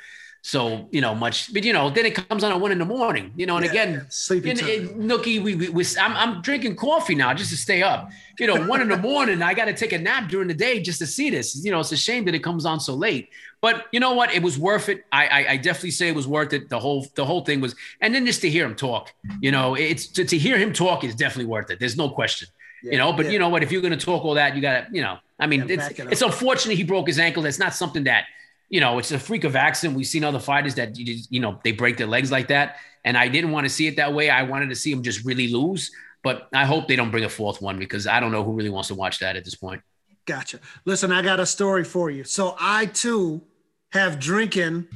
[0.45, 2.85] so you know much, but you know then it comes on at one in the
[2.85, 3.33] morning.
[3.35, 6.75] You know, and yeah, again, sleepy in, in, Nookie, we, we, we I'm, I'm drinking
[6.75, 8.11] coffee now just to stay up.
[8.37, 10.83] You know, one in the morning, I got to take a nap during the day
[10.83, 11.65] just to see this.
[11.65, 13.29] You know, it's a shame that it comes on so late.
[13.59, 14.35] But you know what?
[14.35, 15.03] It was worth it.
[15.11, 16.69] I, I, I definitely say it was worth it.
[16.69, 19.11] The whole the whole thing was, and then just to hear him talk.
[19.41, 21.79] You know, it's to, to hear him talk is definitely worth it.
[21.79, 22.49] There's no question.
[22.85, 23.31] Yeah, you know, but yeah.
[23.33, 23.63] you know what?
[23.63, 25.75] If you're going to talk all that, you got to, you know, I mean, yeah,
[25.75, 27.43] it's, it it's unfortunate he broke his ankle.
[27.43, 28.25] That's not something that
[28.69, 29.95] you know, it's a freak of accident.
[29.95, 32.77] We've seen other fighters that you, just, you know they break their legs like that,
[33.03, 34.29] and I didn't want to see it that way.
[34.29, 35.91] I wanted to see him just really lose.
[36.23, 38.71] But I hope they don't bring a fourth one because I don't know who really
[38.71, 39.83] wants to watch that at this point.
[40.25, 40.59] Gotcha.
[40.83, 42.23] Listen, I got a story for you.
[42.23, 43.43] So I too
[43.91, 44.87] have drinking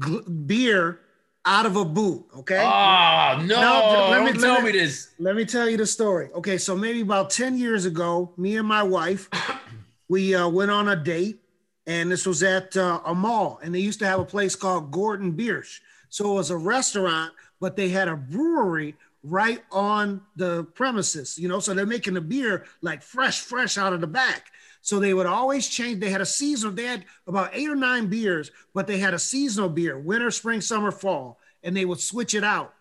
[0.00, 1.00] gl- beer
[1.46, 2.26] out of a boot.
[2.38, 2.60] Okay.
[2.60, 4.08] Oh no!
[4.10, 5.10] let me don't tell me, me this.
[5.18, 6.30] Let me tell you the story.
[6.32, 9.28] Okay, so maybe about ten years ago, me and my wife,
[10.08, 11.40] we uh, went on a date
[11.86, 14.90] and this was at uh, a mall, and they used to have a place called
[14.90, 15.80] Gordon Biersch.
[16.08, 21.48] So it was a restaurant, but they had a brewery right on the premises, you
[21.48, 21.60] know.
[21.60, 24.46] So they're making the beer like fresh, fresh out of the back.
[24.84, 25.98] So they would always change.
[25.98, 26.74] They had a seasonal.
[26.74, 30.60] They had about eight or nine beers, but they had a seasonal beer: winter, spring,
[30.60, 32.74] summer, fall, and they would switch it out.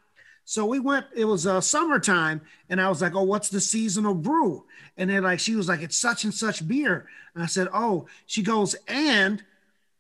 [0.43, 4.15] So we went, it was uh, summertime, and I was like, Oh, what's the seasonal
[4.15, 4.65] brew?
[4.97, 7.07] And they're like, She was like, It's such and such beer.
[7.35, 9.41] And I said, Oh, she goes, And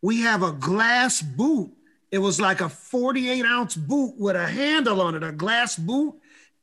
[0.01, 1.71] we have a glass boot.
[2.11, 6.15] It was like a 48 ounce boot with a handle on it, a glass boot.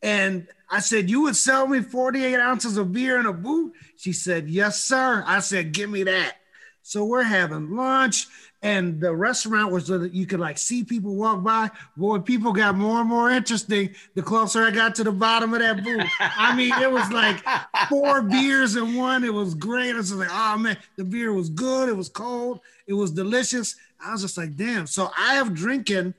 [0.02, 3.72] And I said, You would sell me 48 ounces of beer in a boot?
[3.96, 5.22] She said, Yes, sir.
[5.26, 6.36] I said, Give me that.
[6.82, 8.26] So we're having lunch
[8.62, 11.70] and the restaurant was that you could like see people walk by.
[11.96, 15.60] Boy, people got more and more interesting the closer I got to the bottom of
[15.60, 16.10] that booth.
[16.20, 17.42] I mean, it was like
[17.88, 19.24] four beers in one.
[19.24, 19.94] It was great.
[19.94, 21.88] I was like, oh man, the beer was good.
[21.88, 22.60] It was cold.
[22.86, 23.76] It was delicious.
[24.04, 24.86] I was just like, damn.
[24.86, 26.12] So I have drinking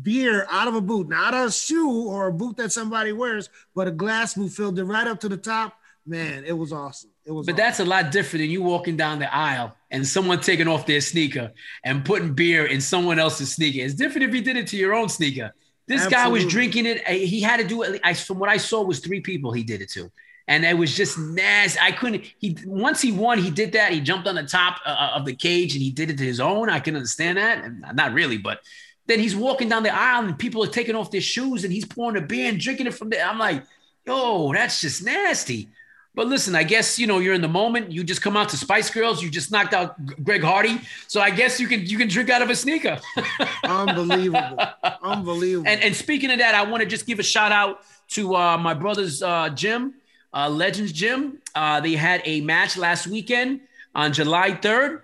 [0.00, 3.88] beer out of a boot, not a shoe or a boot that somebody wears, but
[3.88, 5.76] a glass boot filled it right up to the top.
[6.06, 7.10] Man, it was awesome.
[7.24, 7.46] It was.
[7.46, 7.64] But awesome.
[7.64, 11.00] that's a lot different than you walking down the aisle and someone taking off their
[11.00, 11.52] sneaker
[11.84, 13.80] and putting beer in someone else's sneaker.
[13.80, 15.52] It's different if you did it to your own sneaker.
[15.86, 16.24] This Absolutely.
[16.24, 17.06] guy was drinking it.
[17.06, 18.00] He had to do it.
[18.02, 20.10] I, from what I saw, was three people he did it to,
[20.46, 21.78] and it was just nasty.
[21.80, 22.24] I couldn't.
[22.38, 23.92] He once he won, he did that.
[23.92, 26.24] He jumped on the top uh, uh, of the cage and he did it to
[26.24, 26.70] his own.
[26.70, 28.60] I can understand that, and not really, but
[29.06, 31.84] then he's walking down the aisle and people are taking off their shoes and he's
[31.84, 33.26] pouring a beer and drinking it from there.
[33.26, 33.64] I'm like,
[34.06, 35.68] yo, that's just nasty.
[36.14, 37.90] But listen, I guess you know you're in the moment.
[37.90, 39.22] You just come out to Spice Girls.
[39.22, 42.42] You just knocked out Greg Hardy, so I guess you can you can drink out
[42.42, 42.98] of a sneaker.
[43.64, 44.58] Unbelievable,
[45.02, 45.66] unbelievable.
[45.66, 48.58] And and speaking of that, I want to just give a shout out to uh,
[48.58, 49.94] my brother's uh, gym,
[50.34, 51.38] uh, Legends Gym.
[51.54, 53.62] Uh, they had a match last weekend
[53.94, 55.00] on July 3rd.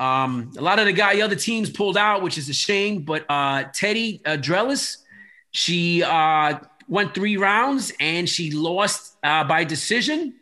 [0.00, 3.02] Um, a lot of the guy, other teams pulled out, which is a shame.
[3.02, 4.96] But uh, Teddy uh, Drellis,
[5.52, 6.58] she uh,
[6.88, 10.34] went three rounds and she lost uh, by decision.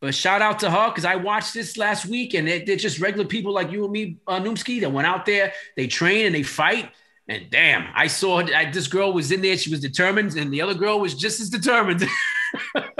[0.00, 3.00] But shout out to her because I watched this last week and it, they're just
[3.00, 6.34] regular people like you and me, uh, Noomski, that went out there, they train and
[6.34, 6.90] they fight.
[7.28, 9.56] And damn, I saw I, this girl was in there.
[9.56, 12.06] She was determined, and the other girl was just as determined.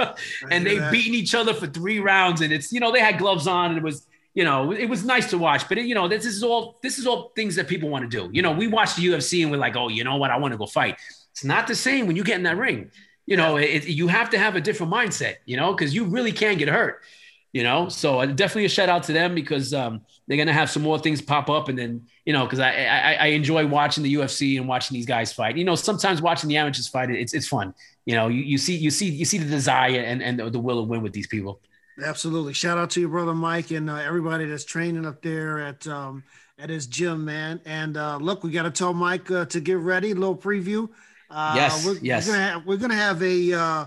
[0.51, 0.91] and they that.
[0.91, 2.41] beating each other for three rounds.
[2.41, 4.05] And it's you know they had gloves on, and it was
[4.37, 5.67] you know it was nice to watch.
[5.67, 8.11] But it, you know this is all this is all things that people want to
[8.17, 8.29] do.
[8.31, 10.31] You know we watch the UFC and we're like, oh, you know what?
[10.31, 10.95] I want to go fight.
[11.31, 12.91] It's not the same when you get in that ring
[13.27, 16.31] you know, it, you have to have a different mindset, you know, because you really
[16.31, 17.03] can get hurt,
[17.51, 17.89] you know.
[17.89, 20.97] So uh, definitely a shout out to them because um, they're gonna have some more
[20.97, 24.57] things pop up, and then you know, because I, I, I enjoy watching the UFC
[24.57, 25.57] and watching these guys fight.
[25.57, 27.73] You know, sometimes watching the amateurs fight, it's it's fun.
[28.05, 30.77] You know, you, you see you see you see the desire and and the will
[30.77, 31.59] to win with these people.
[32.03, 32.53] Absolutely.
[32.53, 36.23] Shout out to your brother Mike and uh, everybody that's training up there at um,
[36.59, 37.59] at his gym, man.
[37.65, 40.11] And uh, look, we got to tell Mike uh, to get ready.
[40.11, 40.89] A little preview.
[41.29, 42.27] Uh, yes, we're, yes.
[42.27, 43.85] We're gonna have, we're gonna have a uh,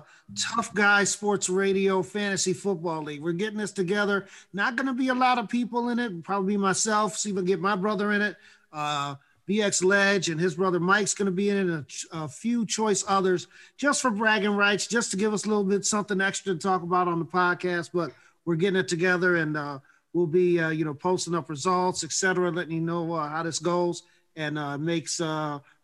[0.55, 3.23] tough guy sports radio fantasy football league.
[3.23, 4.27] We're getting this together.
[4.53, 6.23] Not gonna be a lot of people in it.
[6.23, 7.17] Probably myself.
[7.17, 8.37] See if I get my brother in it.
[9.51, 13.03] BX Ledge and his brother Mike's going to be in it, a, a, few choice
[13.09, 16.59] others, just for bragging rights, just to give us a little bit something extra to
[16.61, 17.91] talk about on the podcast.
[17.93, 18.13] But
[18.45, 19.81] we're getting it together, and uh,
[20.13, 23.59] we'll be, uh, you know, posting up results, etc., letting you know uh, how this
[23.59, 24.05] goes,
[24.37, 25.21] and uh, makes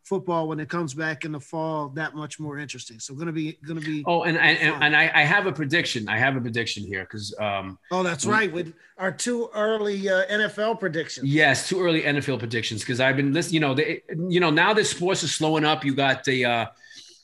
[0.07, 3.01] football when it comes back in the fall that much more interesting.
[3.01, 4.05] So going to be going to be.
[4.07, 6.09] Oh, and and, and I, I, have a prediction.
[6.09, 7.35] I have a prediction here because.
[7.39, 8.53] Um, oh, that's we, right.
[8.53, 11.27] With our two early uh, NFL predictions.
[11.27, 13.55] Yes, two early NFL predictions because I've been listening.
[13.55, 15.85] You know, the, you know now that sports is slowing up.
[15.85, 16.45] You got the.
[16.45, 16.67] Uh,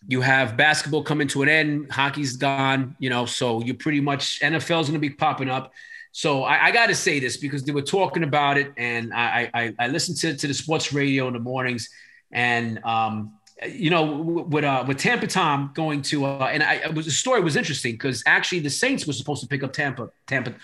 [0.08, 1.92] you have basketball coming to an end.
[1.92, 2.96] Hockey's gone.
[2.98, 5.72] You know, so you pretty much NFL's going to be popping up.
[6.10, 9.48] So I, I got to say this because they were talking about it, and I
[9.54, 11.88] I, I listened to, to the sports radio in the mornings
[12.32, 13.34] And um,
[13.68, 17.12] you know, with uh, with Tampa Tom going to, uh, and I, it was the
[17.12, 20.54] story was interesting because actually the Saints were supposed to pick up Tampa, Tampa,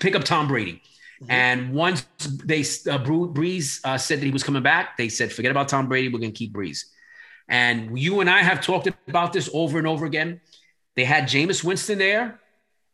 [0.00, 0.82] pick up Tom Brady,
[1.20, 1.30] mm-hmm.
[1.30, 2.06] and once
[2.44, 5.88] they uh, Brees uh, said that he was coming back, they said, forget about Tom
[5.88, 6.84] Brady, we're gonna keep Brees.
[7.48, 10.40] And you and I have talked about this over and over again.
[10.96, 12.40] They had Jameis Winston there,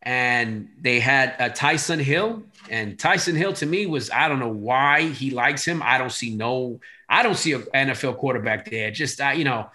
[0.02, 2.42] and they had uh, Taysom Hill.
[2.68, 5.82] And Taysom Hill to me was I don't know why he likes him.
[5.84, 6.80] I don't see no,
[7.10, 8.90] I don't see an NFL quarterback there.
[8.90, 9.68] Just uh, you know,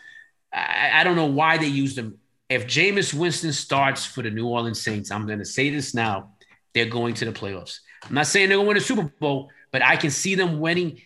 [0.51, 2.17] I, I don't know why they used him.
[2.49, 6.31] If Jameis Winston starts for the New Orleans Saints, I'm going to say this now:
[6.73, 7.79] they're going to the playoffs.
[8.07, 10.59] I'm not saying they're going to win a Super Bowl, but I can see them
[10.59, 11.01] winning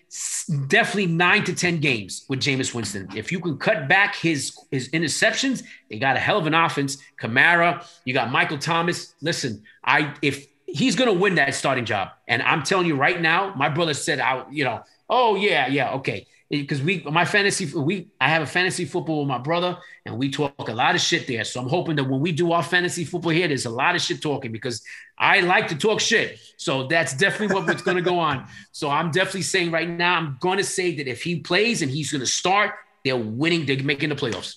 [0.67, 3.07] definitely nine to 10 games with Jameis Winston.
[3.15, 6.97] If you can cut back his, his interceptions, they got a hell of an offense.
[7.19, 9.15] Kamara, you got Michael Thomas.
[9.21, 13.19] Listen, I if he's going to win that starting job, and I'm telling you right
[13.19, 17.71] now, my brother said, "I, you know, oh yeah, yeah, okay." because we my fantasy
[17.77, 21.01] we I have a fantasy football with my brother and we talk a lot of
[21.01, 21.43] shit there.
[21.43, 24.01] So I'm hoping that when we do our fantasy football here, there's a lot of
[24.01, 24.81] shit talking because
[25.17, 26.39] I like to talk shit.
[26.57, 28.47] So that's definitely what's going to go on.
[28.71, 31.91] So I'm definitely saying right now, I'm going to say that if he plays and
[31.91, 32.73] he's going to start,
[33.05, 33.65] they're winning.
[33.67, 34.55] They're making the playoffs.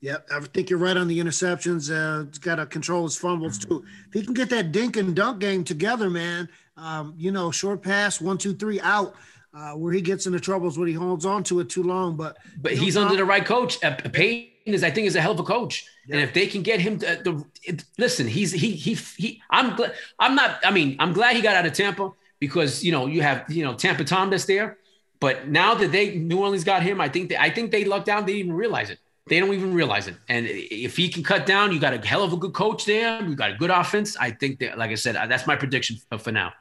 [0.00, 1.90] Yep, I think you're right on the interceptions.
[1.90, 3.84] Uh, he's got to control his fumbles too.
[4.08, 7.82] If he can get that dink and dunk game together, man, um, you know, short
[7.82, 9.16] pass, one, two, three, out
[9.58, 12.16] uh, where he gets into troubles when he holds on to it too long.
[12.16, 13.80] But but he's under the right coach.
[13.80, 15.86] Payton is, I think, is a hell of a coach.
[16.06, 16.16] Yeah.
[16.16, 19.42] And if they can get him to the it, listen, he's he he he.
[19.50, 19.94] I'm glad.
[20.18, 20.60] I'm not.
[20.64, 23.64] I mean, I'm glad he got out of Tampa because you know you have you
[23.64, 24.78] know Tampa Tom that's there.
[25.20, 28.06] But now that they New Orleans got him, I think they, I think they lucked
[28.06, 28.24] down.
[28.24, 29.00] They didn't even realize it.
[29.26, 30.14] They don't even realize it.
[30.28, 33.22] And if he can cut down, you got a hell of a good coach there.
[33.22, 34.16] You got a good offense.
[34.16, 36.54] I think that, like I said, that's my prediction for now.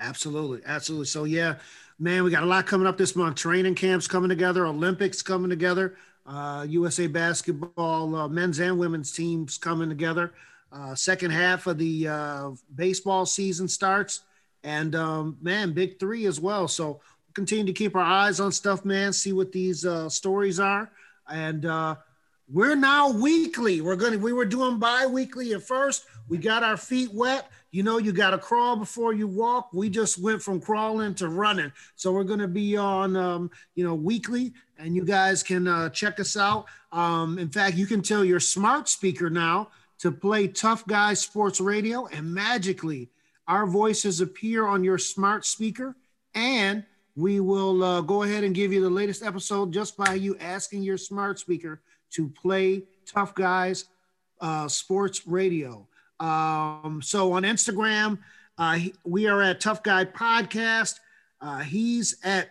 [0.00, 1.06] Absolutely, absolutely.
[1.06, 1.56] So yeah,
[2.00, 3.36] man, we got a lot coming up this month.
[3.36, 5.96] Training camps coming together, Olympics coming together,
[6.26, 10.32] uh, USA basketball, uh, men's and women's teams coming together.
[10.72, 14.22] Uh, second half of the uh, baseball season starts,
[14.64, 16.68] and um, man, big three as well.
[16.68, 17.00] So we'll
[17.34, 19.12] continue to keep our eyes on stuff, man.
[19.12, 20.90] See what these uh, stories are,
[21.28, 21.96] and uh,
[22.48, 23.80] we're now weekly.
[23.80, 24.18] We're gonna.
[24.18, 26.04] We were doing bi-weekly at first.
[26.28, 29.70] We got our feet wet you know you got to crawl before you walk.
[29.72, 31.72] We just went from crawling to running.
[31.96, 35.90] So we're going to be on um, you know weekly and you guys can uh,
[35.90, 36.66] check us out.
[36.92, 39.68] Um, in fact you can tell your smart speaker now
[39.98, 43.10] to play tough guys sports radio and magically
[43.46, 45.96] our voices appear on your smart speaker.
[46.34, 46.84] And
[47.16, 50.82] we will uh, go ahead and give you the latest episode just by you asking
[50.82, 51.82] your smart speaker
[52.12, 53.86] to play tough guys
[54.40, 55.86] uh, sports radio
[56.20, 58.18] um, so on Instagram,
[58.58, 61.00] uh, we are at Tough Guy Podcast.
[61.40, 62.50] Uh, he's at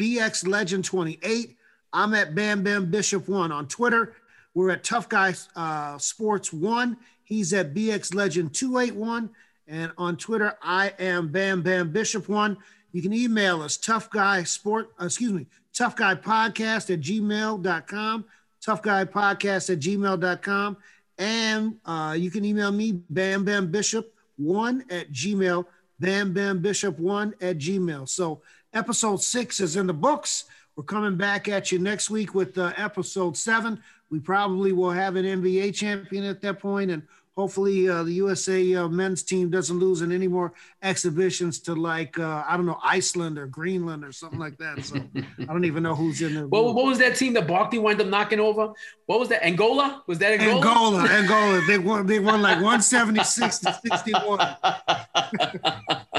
[0.00, 1.56] BX Legend 28.
[1.92, 4.14] I'm at Bam Bam Bishop 1 on Twitter.
[4.54, 6.96] We're at Tough Guy uh, Sports 1.
[7.24, 9.30] He's at BX Legend 281.
[9.66, 12.56] And on Twitter, I am Bam Bam Bishop 1.
[12.92, 18.24] You can email us, Tough Guy Sport, uh, excuse me, Tough Guy Podcast at gmail.com,
[18.60, 20.76] Tough Guy Podcast at gmail.com.
[21.20, 25.66] And uh, you can email me, Bam Bam Bishop one at Gmail,
[26.00, 28.08] Bam Bam Bishop one at Gmail.
[28.08, 28.40] So
[28.72, 30.46] episode six is in the books.
[30.76, 33.82] We're coming back at you next week with uh, episode seven.
[34.08, 37.02] We probably will have an NBA champion at that point, and
[37.40, 40.52] hopefully uh, the USA uh, men's team doesn't lose in any more
[40.82, 44.84] exhibitions to like uh, I don't know Iceland or Greenland or something like that.
[44.84, 44.96] So
[45.40, 46.46] I don't even know who's in there.
[46.46, 48.72] Well, what was that team that Barkley wound up knocking over?
[49.06, 49.44] What was that?
[49.44, 50.02] Angola?
[50.06, 50.56] Was that Angola?
[50.56, 51.60] Angola, Angola.
[51.66, 52.06] They won.
[52.06, 54.56] They won like one seventy six to sixty one.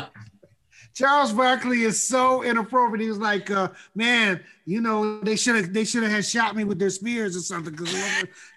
[0.93, 3.01] Charles Barkley is so inappropriate.
[3.01, 6.55] He was like, uh, "Man, you know, they should have they should have had shot
[6.55, 7.93] me with their spears or something because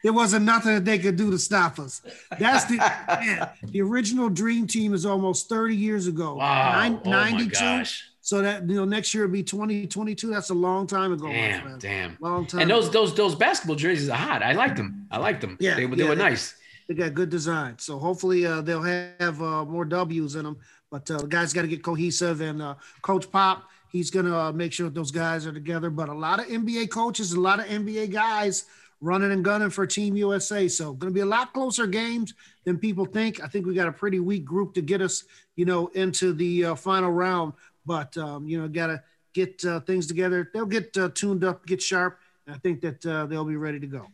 [0.02, 2.02] there, wasn't nothing that they could do to stop us."
[2.38, 2.76] That's the
[3.08, 3.48] man.
[3.62, 6.36] The original Dream Team is almost thirty years ago.
[6.36, 7.84] Wow, oh 92.
[8.20, 10.30] So that you know, next year will be 2022.
[10.30, 11.28] That's a long time ago.
[11.28, 12.62] Damn, damn, long time.
[12.62, 13.00] And those ago.
[13.00, 14.42] those those basketball jerseys are hot.
[14.42, 15.06] I like them.
[15.10, 15.58] I like them.
[15.60, 16.54] Yeah, they, they yeah, were nice.
[16.88, 17.78] They got good design.
[17.78, 20.58] So hopefully uh, they'll have uh, more W's in them.
[20.94, 24.38] But uh, the guys got to get cohesive, and uh, Coach Pop, he's going to
[24.38, 25.90] uh, make sure those guys are together.
[25.90, 28.66] But a lot of NBA coaches, a lot of NBA guys
[29.00, 30.68] running and gunning for Team USA.
[30.68, 33.42] So going to be a lot closer games than people think.
[33.42, 35.24] I think we got a pretty weak group to get us,
[35.56, 37.54] you know, into the uh, final round.
[37.84, 39.02] But um, you know, got to
[39.32, 40.48] get uh, things together.
[40.54, 42.20] They'll get uh, tuned up, get sharp.
[42.46, 44.06] I think that they'll be ready to go.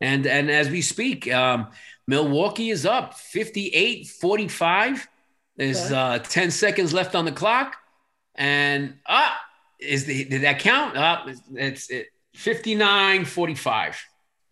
[0.00, 1.68] And and as we speak, um,
[2.08, 5.06] Milwaukee is up 58 45
[5.56, 7.76] there's uh, 10 seconds left on the clock.
[8.34, 9.38] And ah,
[9.80, 10.96] is the did that count?
[10.96, 14.04] Up, uh, it's, it, 59 45.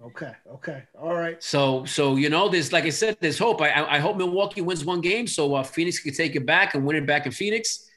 [0.03, 0.33] Okay.
[0.53, 0.83] Okay.
[1.01, 1.43] All right.
[1.43, 3.61] So, so you know, there's like I said, there's hope.
[3.61, 6.85] I, I hope Milwaukee wins one game so uh, Phoenix can take it back and
[6.85, 7.91] win it back in Phoenix.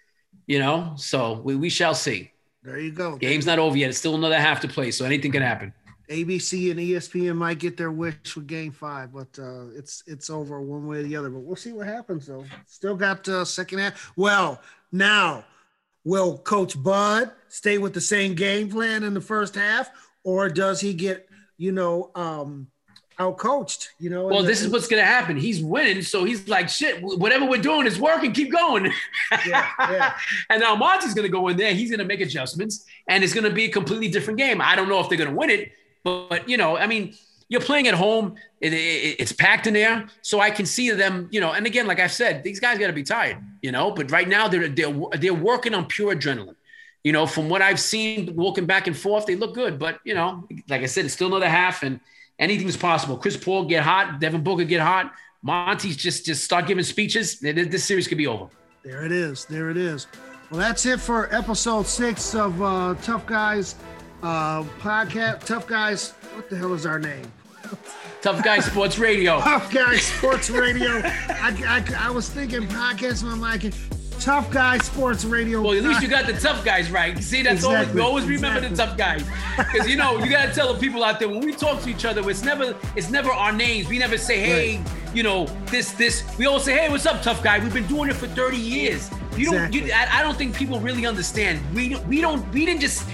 [0.46, 2.32] You know, so we, we shall see.
[2.64, 3.18] There you go.
[3.18, 3.90] Game's not over yet.
[3.90, 5.74] It's still another half to play, so anything can happen.
[6.10, 10.62] ABC and ESPN might get their wish with Game Five, but uh, it's it's over
[10.62, 11.30] one way or the other.
[11.30, 12.46] But we'll see what happens though.
[12.66, 14.12] Still got uh, second half.
[14.16, 14.62] Well,
[14.92, 15.44] now
[16.06, 19.90] will Coach Bud stay with the same game plan in the first half,
[20.24, 21.28] or does he get
[21.58, 22.68] you know um,
[23.20, 23.92] out coached?
[24.00, 24.28] You know.
[24.28, 25.36] Well, this is what's gonna happen.
[25.36, 28.32] He's winning, so he's like, "Shit, whatever we're doing is working.
[28.32, 28.94] Keep going."
[29.46, 30.14] Yeah, yeah.
[30.50, 31.74] and now Monty's gonna go in there.
[31.74, 34.62] He's gonna make adjustments, and it's gonna be a completely different game.
[34.62, 35.74] I don't know if they're gonna win it
[36.04, 37.16] but, you know, I mean,
[37.50, 38.36] you're playing at home.
[38.60, 41.30] It, it, it's packed in there, so I can see them.
[41.32, 43.38] You know, and again, like I said, these guys got to be tired.
[43.62, 46.56] You know, but right now they're they're they're working on pure adrenaline.
[47.04, 49.80] You know, from what I've seen, walking back and forth, they look good.
[49.80, 52.00] But you know, like I said, it's still another half, and
[52.40, 53.18] anything's possible.
[53.18, 55.14] Chris Paul get hot, Devin Booker get hot.
[55.42, 57.40] Monty's just just start giving speeches.
[57.40, 58.50] This series could be over.
[58.84, 59.46] There it is.
[59.46, 60.08] There it is.
[60.50, 63.76] Well, that's it for episode six of uh, Tough Guys
[64.24, 65.46] uh, podcast.
[65.46, 66.12] Tough Guys.
[66.34, 67.32] What the hell is our name?
[68.22, 69.40] Tough Guy Sports Radio.
[69.42, 71.02] Tough Guy Sports Radio.
[71.04, 73.64] I, I, I was thinking podcast, and I'm like,
[74.20, 75.62] Tough Guy Sports Radio.
[75.62, 77.18] Well, at least you got the tough guys right.
[77.22, 77.76] See, that's exactly.
[77.76, 78.70] always we always remember exactly.
[78.70, 79.24] the tough guys
[79.58, 82.04] because you know you gotta tell the people out there when we talk to each
[82.04, 83.88] other, it's never it's never our names.
[83.88, 85.16] We never say, hey, right.
[85.16, 86.24] you know, this this.
[86.38, 87.60] We all say, hey, what's up, tough guy?
[87.60, 89.10] We've been doing it for 30 years.
[89.36, 89.80] You exactly.
[89.80, 89.88] don't.
[89.88, 91.62] You, I, I don't think people really understand.
[91.76, 92.46] We we don't.
[92.52, 93.08] We didn't just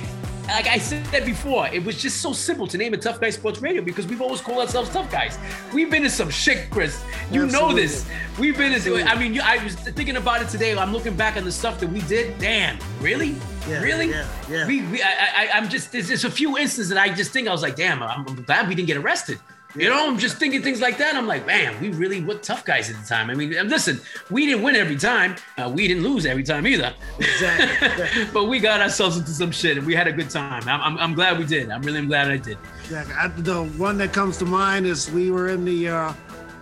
[0.47, 3.61] like I said before, it was just so simple to name a Tough Guy Sports
[3.61, 5.37] Radio because we've always called ourselves Tough Guys.
[5.73, 7.01] We've been in some shit, Chris.
[7.31, 7.75] You Absolutely.
[7.75, 8.05] know this.
[8.37, 9.07] We've been in.
[9.07, 10.77] I mean, I was thinking about it today.
[10.77, 12.37] I'm looking back on the stuff that we did.
[12.39, 13.35] Damn, really?
[13.67, 14.09] Yeah, really?
[14.09, 14.67] Yeah, yeah.
[14.67, 15.91] We, we I, I, am just.
[15.91, 18.67] There's just a few instances that I just think I was like, damn, I'm glad
[18.67, 19.39] we didn't get arrested.
[19.75, 21.15] You know, I'm just thinking things like that.
[21.15, 23.31] I'm like, man, we really were tough guys at the time.
[23.31, 25.35] I mean, listen, we didn't win every time.
[25.57, 26.93] Uh, we didn't lose every time either.
[27.17, 28.25] Exactly.
[28.33, 30.61] but we got ourselves into some shit and we had a good time.
[30.67, 31.71] I'm, I'm, I'm glad we did.
[31.71, 32.57] I'm really glad I did.
[32.83, 33.15] Exactly.
[33.15, 36.13] I, the one that comes to mind is we were in the uh,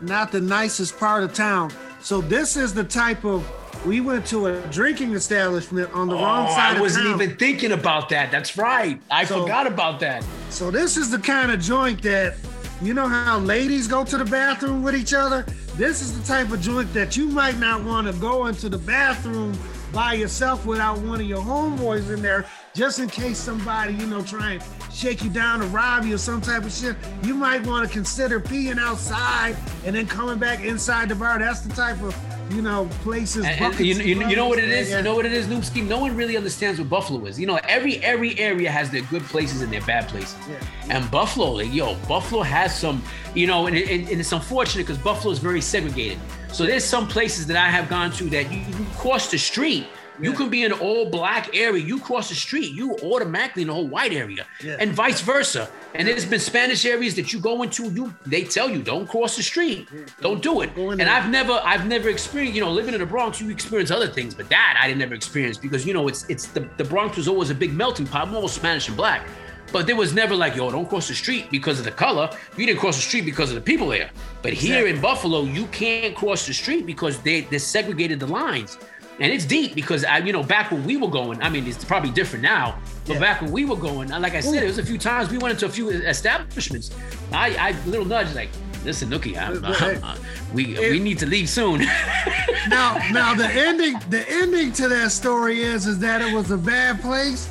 [0.02, 1.72] not the nicest part of town.
[2.00, 3.46] So this is the type of
[3.86, 6.78] we went to a drinking establishment on the oh, wrong side.
[6.78, 8.32] I wasn't even thinking about that.
[8.32, 9.02] That's right.
[9.10, 10.24] I so, forgot about that.
[10.50, 12.36] So this is the kind of joint that
[12.82, 15.46] you know how ladies go to the bathroom with each other?
[15.76, 18.78] This is the type of joint that you might not want to go into the
[18.78, 19.58] bathroom
[19.94, 24.22] by yourself without one of your homeboys in there, just in case somebody, you know,
[24.22, 26.96] try and shake you down or rob you or some type of shit.
[27.24, 31.40] You might want to consider peeing outside and then coming back inside the bar.
[31.40, 32.16] That's the type of
[32.54, 33.46] you know, places.
[33.46, 34.90] And, and you, you, you, know what it is?
[34.90, 34.98] Yeah.
[34.98, 35.88] You know what it is, Noob Scheme?
[35.88, 37.40] No one really understands what Buffalo is.
[37.40, 40.36] You know, every every area has their good places and their bad places.
[40.50, 40.98] Yeah.
[40.98, 43.02] And Buffalo, like, yo, Buffalo has some,
[43.36, 46.20] you know, and, and, and it's unfortunate because Buffalo is very segregated.
[46.52, 49.88] So there's some places that I have gone to that you, you cross the street
[50.22, 51.84] you can be in an all black area.
[51.84, 54.78] You cross the street, you automatically in a whole white area, yeah.
[54.80, 55.70] and vice versa.
[55.94, 57.92] And there's been Spanish areas that you go into.
[57.92, 59.88] You they tell you don't cross the street,
[60.22, 60.76] don't do it.
[60.76, 62.56] And I've never, I've never experienced.
[62.56, 65.16] You know, living in the Bronx, you experience other things, but that I didn't never
[65.16, 68.30] experience because you know it's it's the the Bronx was always a big melting pot,
[68.30, 69.28] more Spanish and black.
[69.72, 72.30] But there was never like, yo, don't cross the street because of the color.
[72.58, 74.10] You didn't cross the street because of the people there.
[74.42, 74.76] But exactly.
[74.76, 78.78] here in Buffalo, you can't cross the street because they they segregated the lines
[79.20, 81.84] and it's deep because I, you know, back when we were going, I mean, it's
[81.84, 83.20] probably different now, but yeah.
[83.20, 85.54] back when we were going, like I said, it was a few times we went
[85.54, 86.92] into a few establishments.
[87.32, 88.50] I, I little nudge like,
[88.84, 90.20] listen, Nookie, I'm, I'm, I'm,
[90.54, 91.80] we it, we need to leave soon.
[92.70, 96.58] now, now the ending, the ending to that story is, is that it was a
[96.58, 97.50] bad place.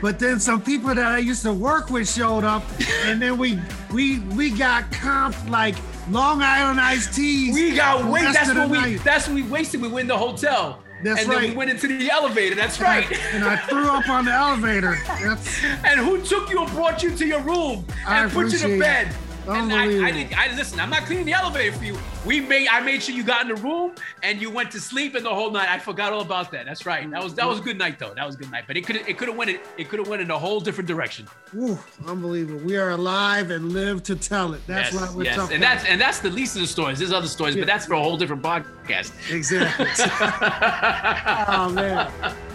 [0.00, 2.64] But then some people that I used to work with showed up,
[3.04, 3.60] and then we
[3.92, 5.76] we we got comped like
[6.08, 7.54] Long Island iced teas.
[7.54, 8.34] We got wasted.
[8.34, 8.78] That's what we.
[8.78, 9.00] Night.
[9.04, 9.82] That's what we wasted.
[9.82, 10.82] We went in the hotel.
[11.02, 11.40] That's and right.
[11.40, 12.54] then we went into the elevator.
[12.54, 13.10] That's and right.
[13.10, 14.98] I, and I threw up on the elevator.
[15.06, 15.64] That's...
[15.84, 18.78] and who took you and brought you to your room and I put you to
[18.78, 19.08] bed?
[19.08, 19.29] It.
[19.54, 20.38] And I, I, didn't.
[20.38, 20.80] I listen.
[20.80, 21.98] I'm not cleaning the elevator for you.
[22.24, 22.68] We made.
[22.68, 25.34] I made sure you got in the room and you went to sleep in the
[25.34, 25.68] whole night.
[25.68, 26.66] I forgot all about that.
[26.66, 27.08] That's right.
[27.10, 28.14] That was that was a good night though.
[28.14, 28.64] That was a good night.
[28.66, 30.60] But it could it could have went it it could have went in a whole
[30.60, 31.26] different direction.
[31.56, 32.64] Ooh, unbelievable.
[32.64, 34.60] We are alive and live to tell it.
[34.66, 35.36] That's yes, why we're yes.
[35.36, 35.50] tough.
[35.50, 36.98] And that's and that's the least of the stories.
[36.98, 37.62] There's other stories, yeah.
[37.62, 39.12] but that's for a whole different podcast.
[39.30, 39.86] Exactly.
[41.54, 42.10] oh man.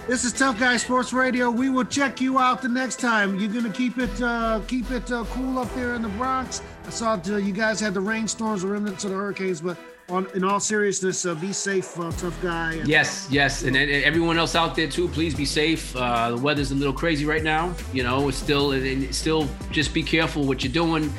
[0.08, 1.50] This is Tough Guy Sports Radio.
[1.50, 3.40] We will check you out the next time.
[3.40, 6.62] You're gonna keep it uh, keep it uh, cool up there in the Bronx.
[6.86, 10.28] I saw uh, you guys had the rainstorms or remnants of the hurricanes, but on,
[10.36, 12.80] in all seriousness, uh, be safe, uh, tough guy.
[12.86, 15.08] Yes, yes, and, and everyone else out there too.
[15.08, 15.96] Please be safe.
[15.96, 17.74] Uh, the weather's a little crazy right now.
[17.92, 21.12] You know, it's still, it's still just be careful what you're doing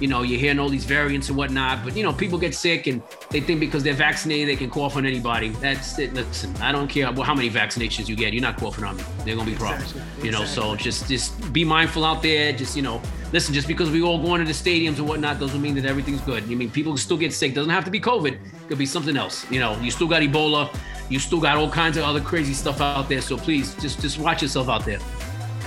[0.00, 2.86] you know, you're hearing all these variants and whatnot, but you know, people get sick
[2.86, 5.48] and they think because they're vaccinated they can cough on anybody.
[5.48, 6.14] That's it.
[6.14, 9.04] Listen, I don't care how many vaccinations you get, you're not coughing on me.
[9.24, 9.92] They're gonna be problems.
[9.92, 10.24] Exactly.
[10.24, 10.70] You know, exactly.
[10.70, 12.52] so just just be mindful out there.
[12.52, 13.02] Just you know,
[13.32, 16.20] listen, just because we all going to the stadiums and whatnot doesn't mean that everything's
[16.22, 16.44] good.
[16.44, 17.54] I mean, people still get sick.
[17.54, 18.32] Doesn't have to be COVID.
[18.32, 19.50] It could be something else.
[19.50, 20.74] You know, you still got Ebola.
[21.08, 23.22] You still got all kinds of other crazy stuff out there.
[23.22, 25.00] So please, just just watch yourself out there.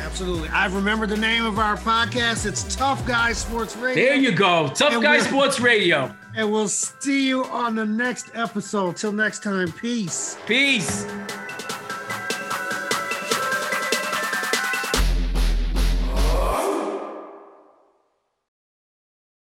[0.01, 0.49] Absolutely.
[0.49, 2.45] I've remembered the name of our podcast.
[2.45, 4.03] It's Tough Guy Sports Radio.
[4.03, 4.67] There you go.
[4.69, 6.13] Tough and Guy Sports Radio.
[6.35, 8.97] And we'll see you on the next episode.
[8.97, 10.37] Till next time, peace.
[10.47, 11.05] Peace.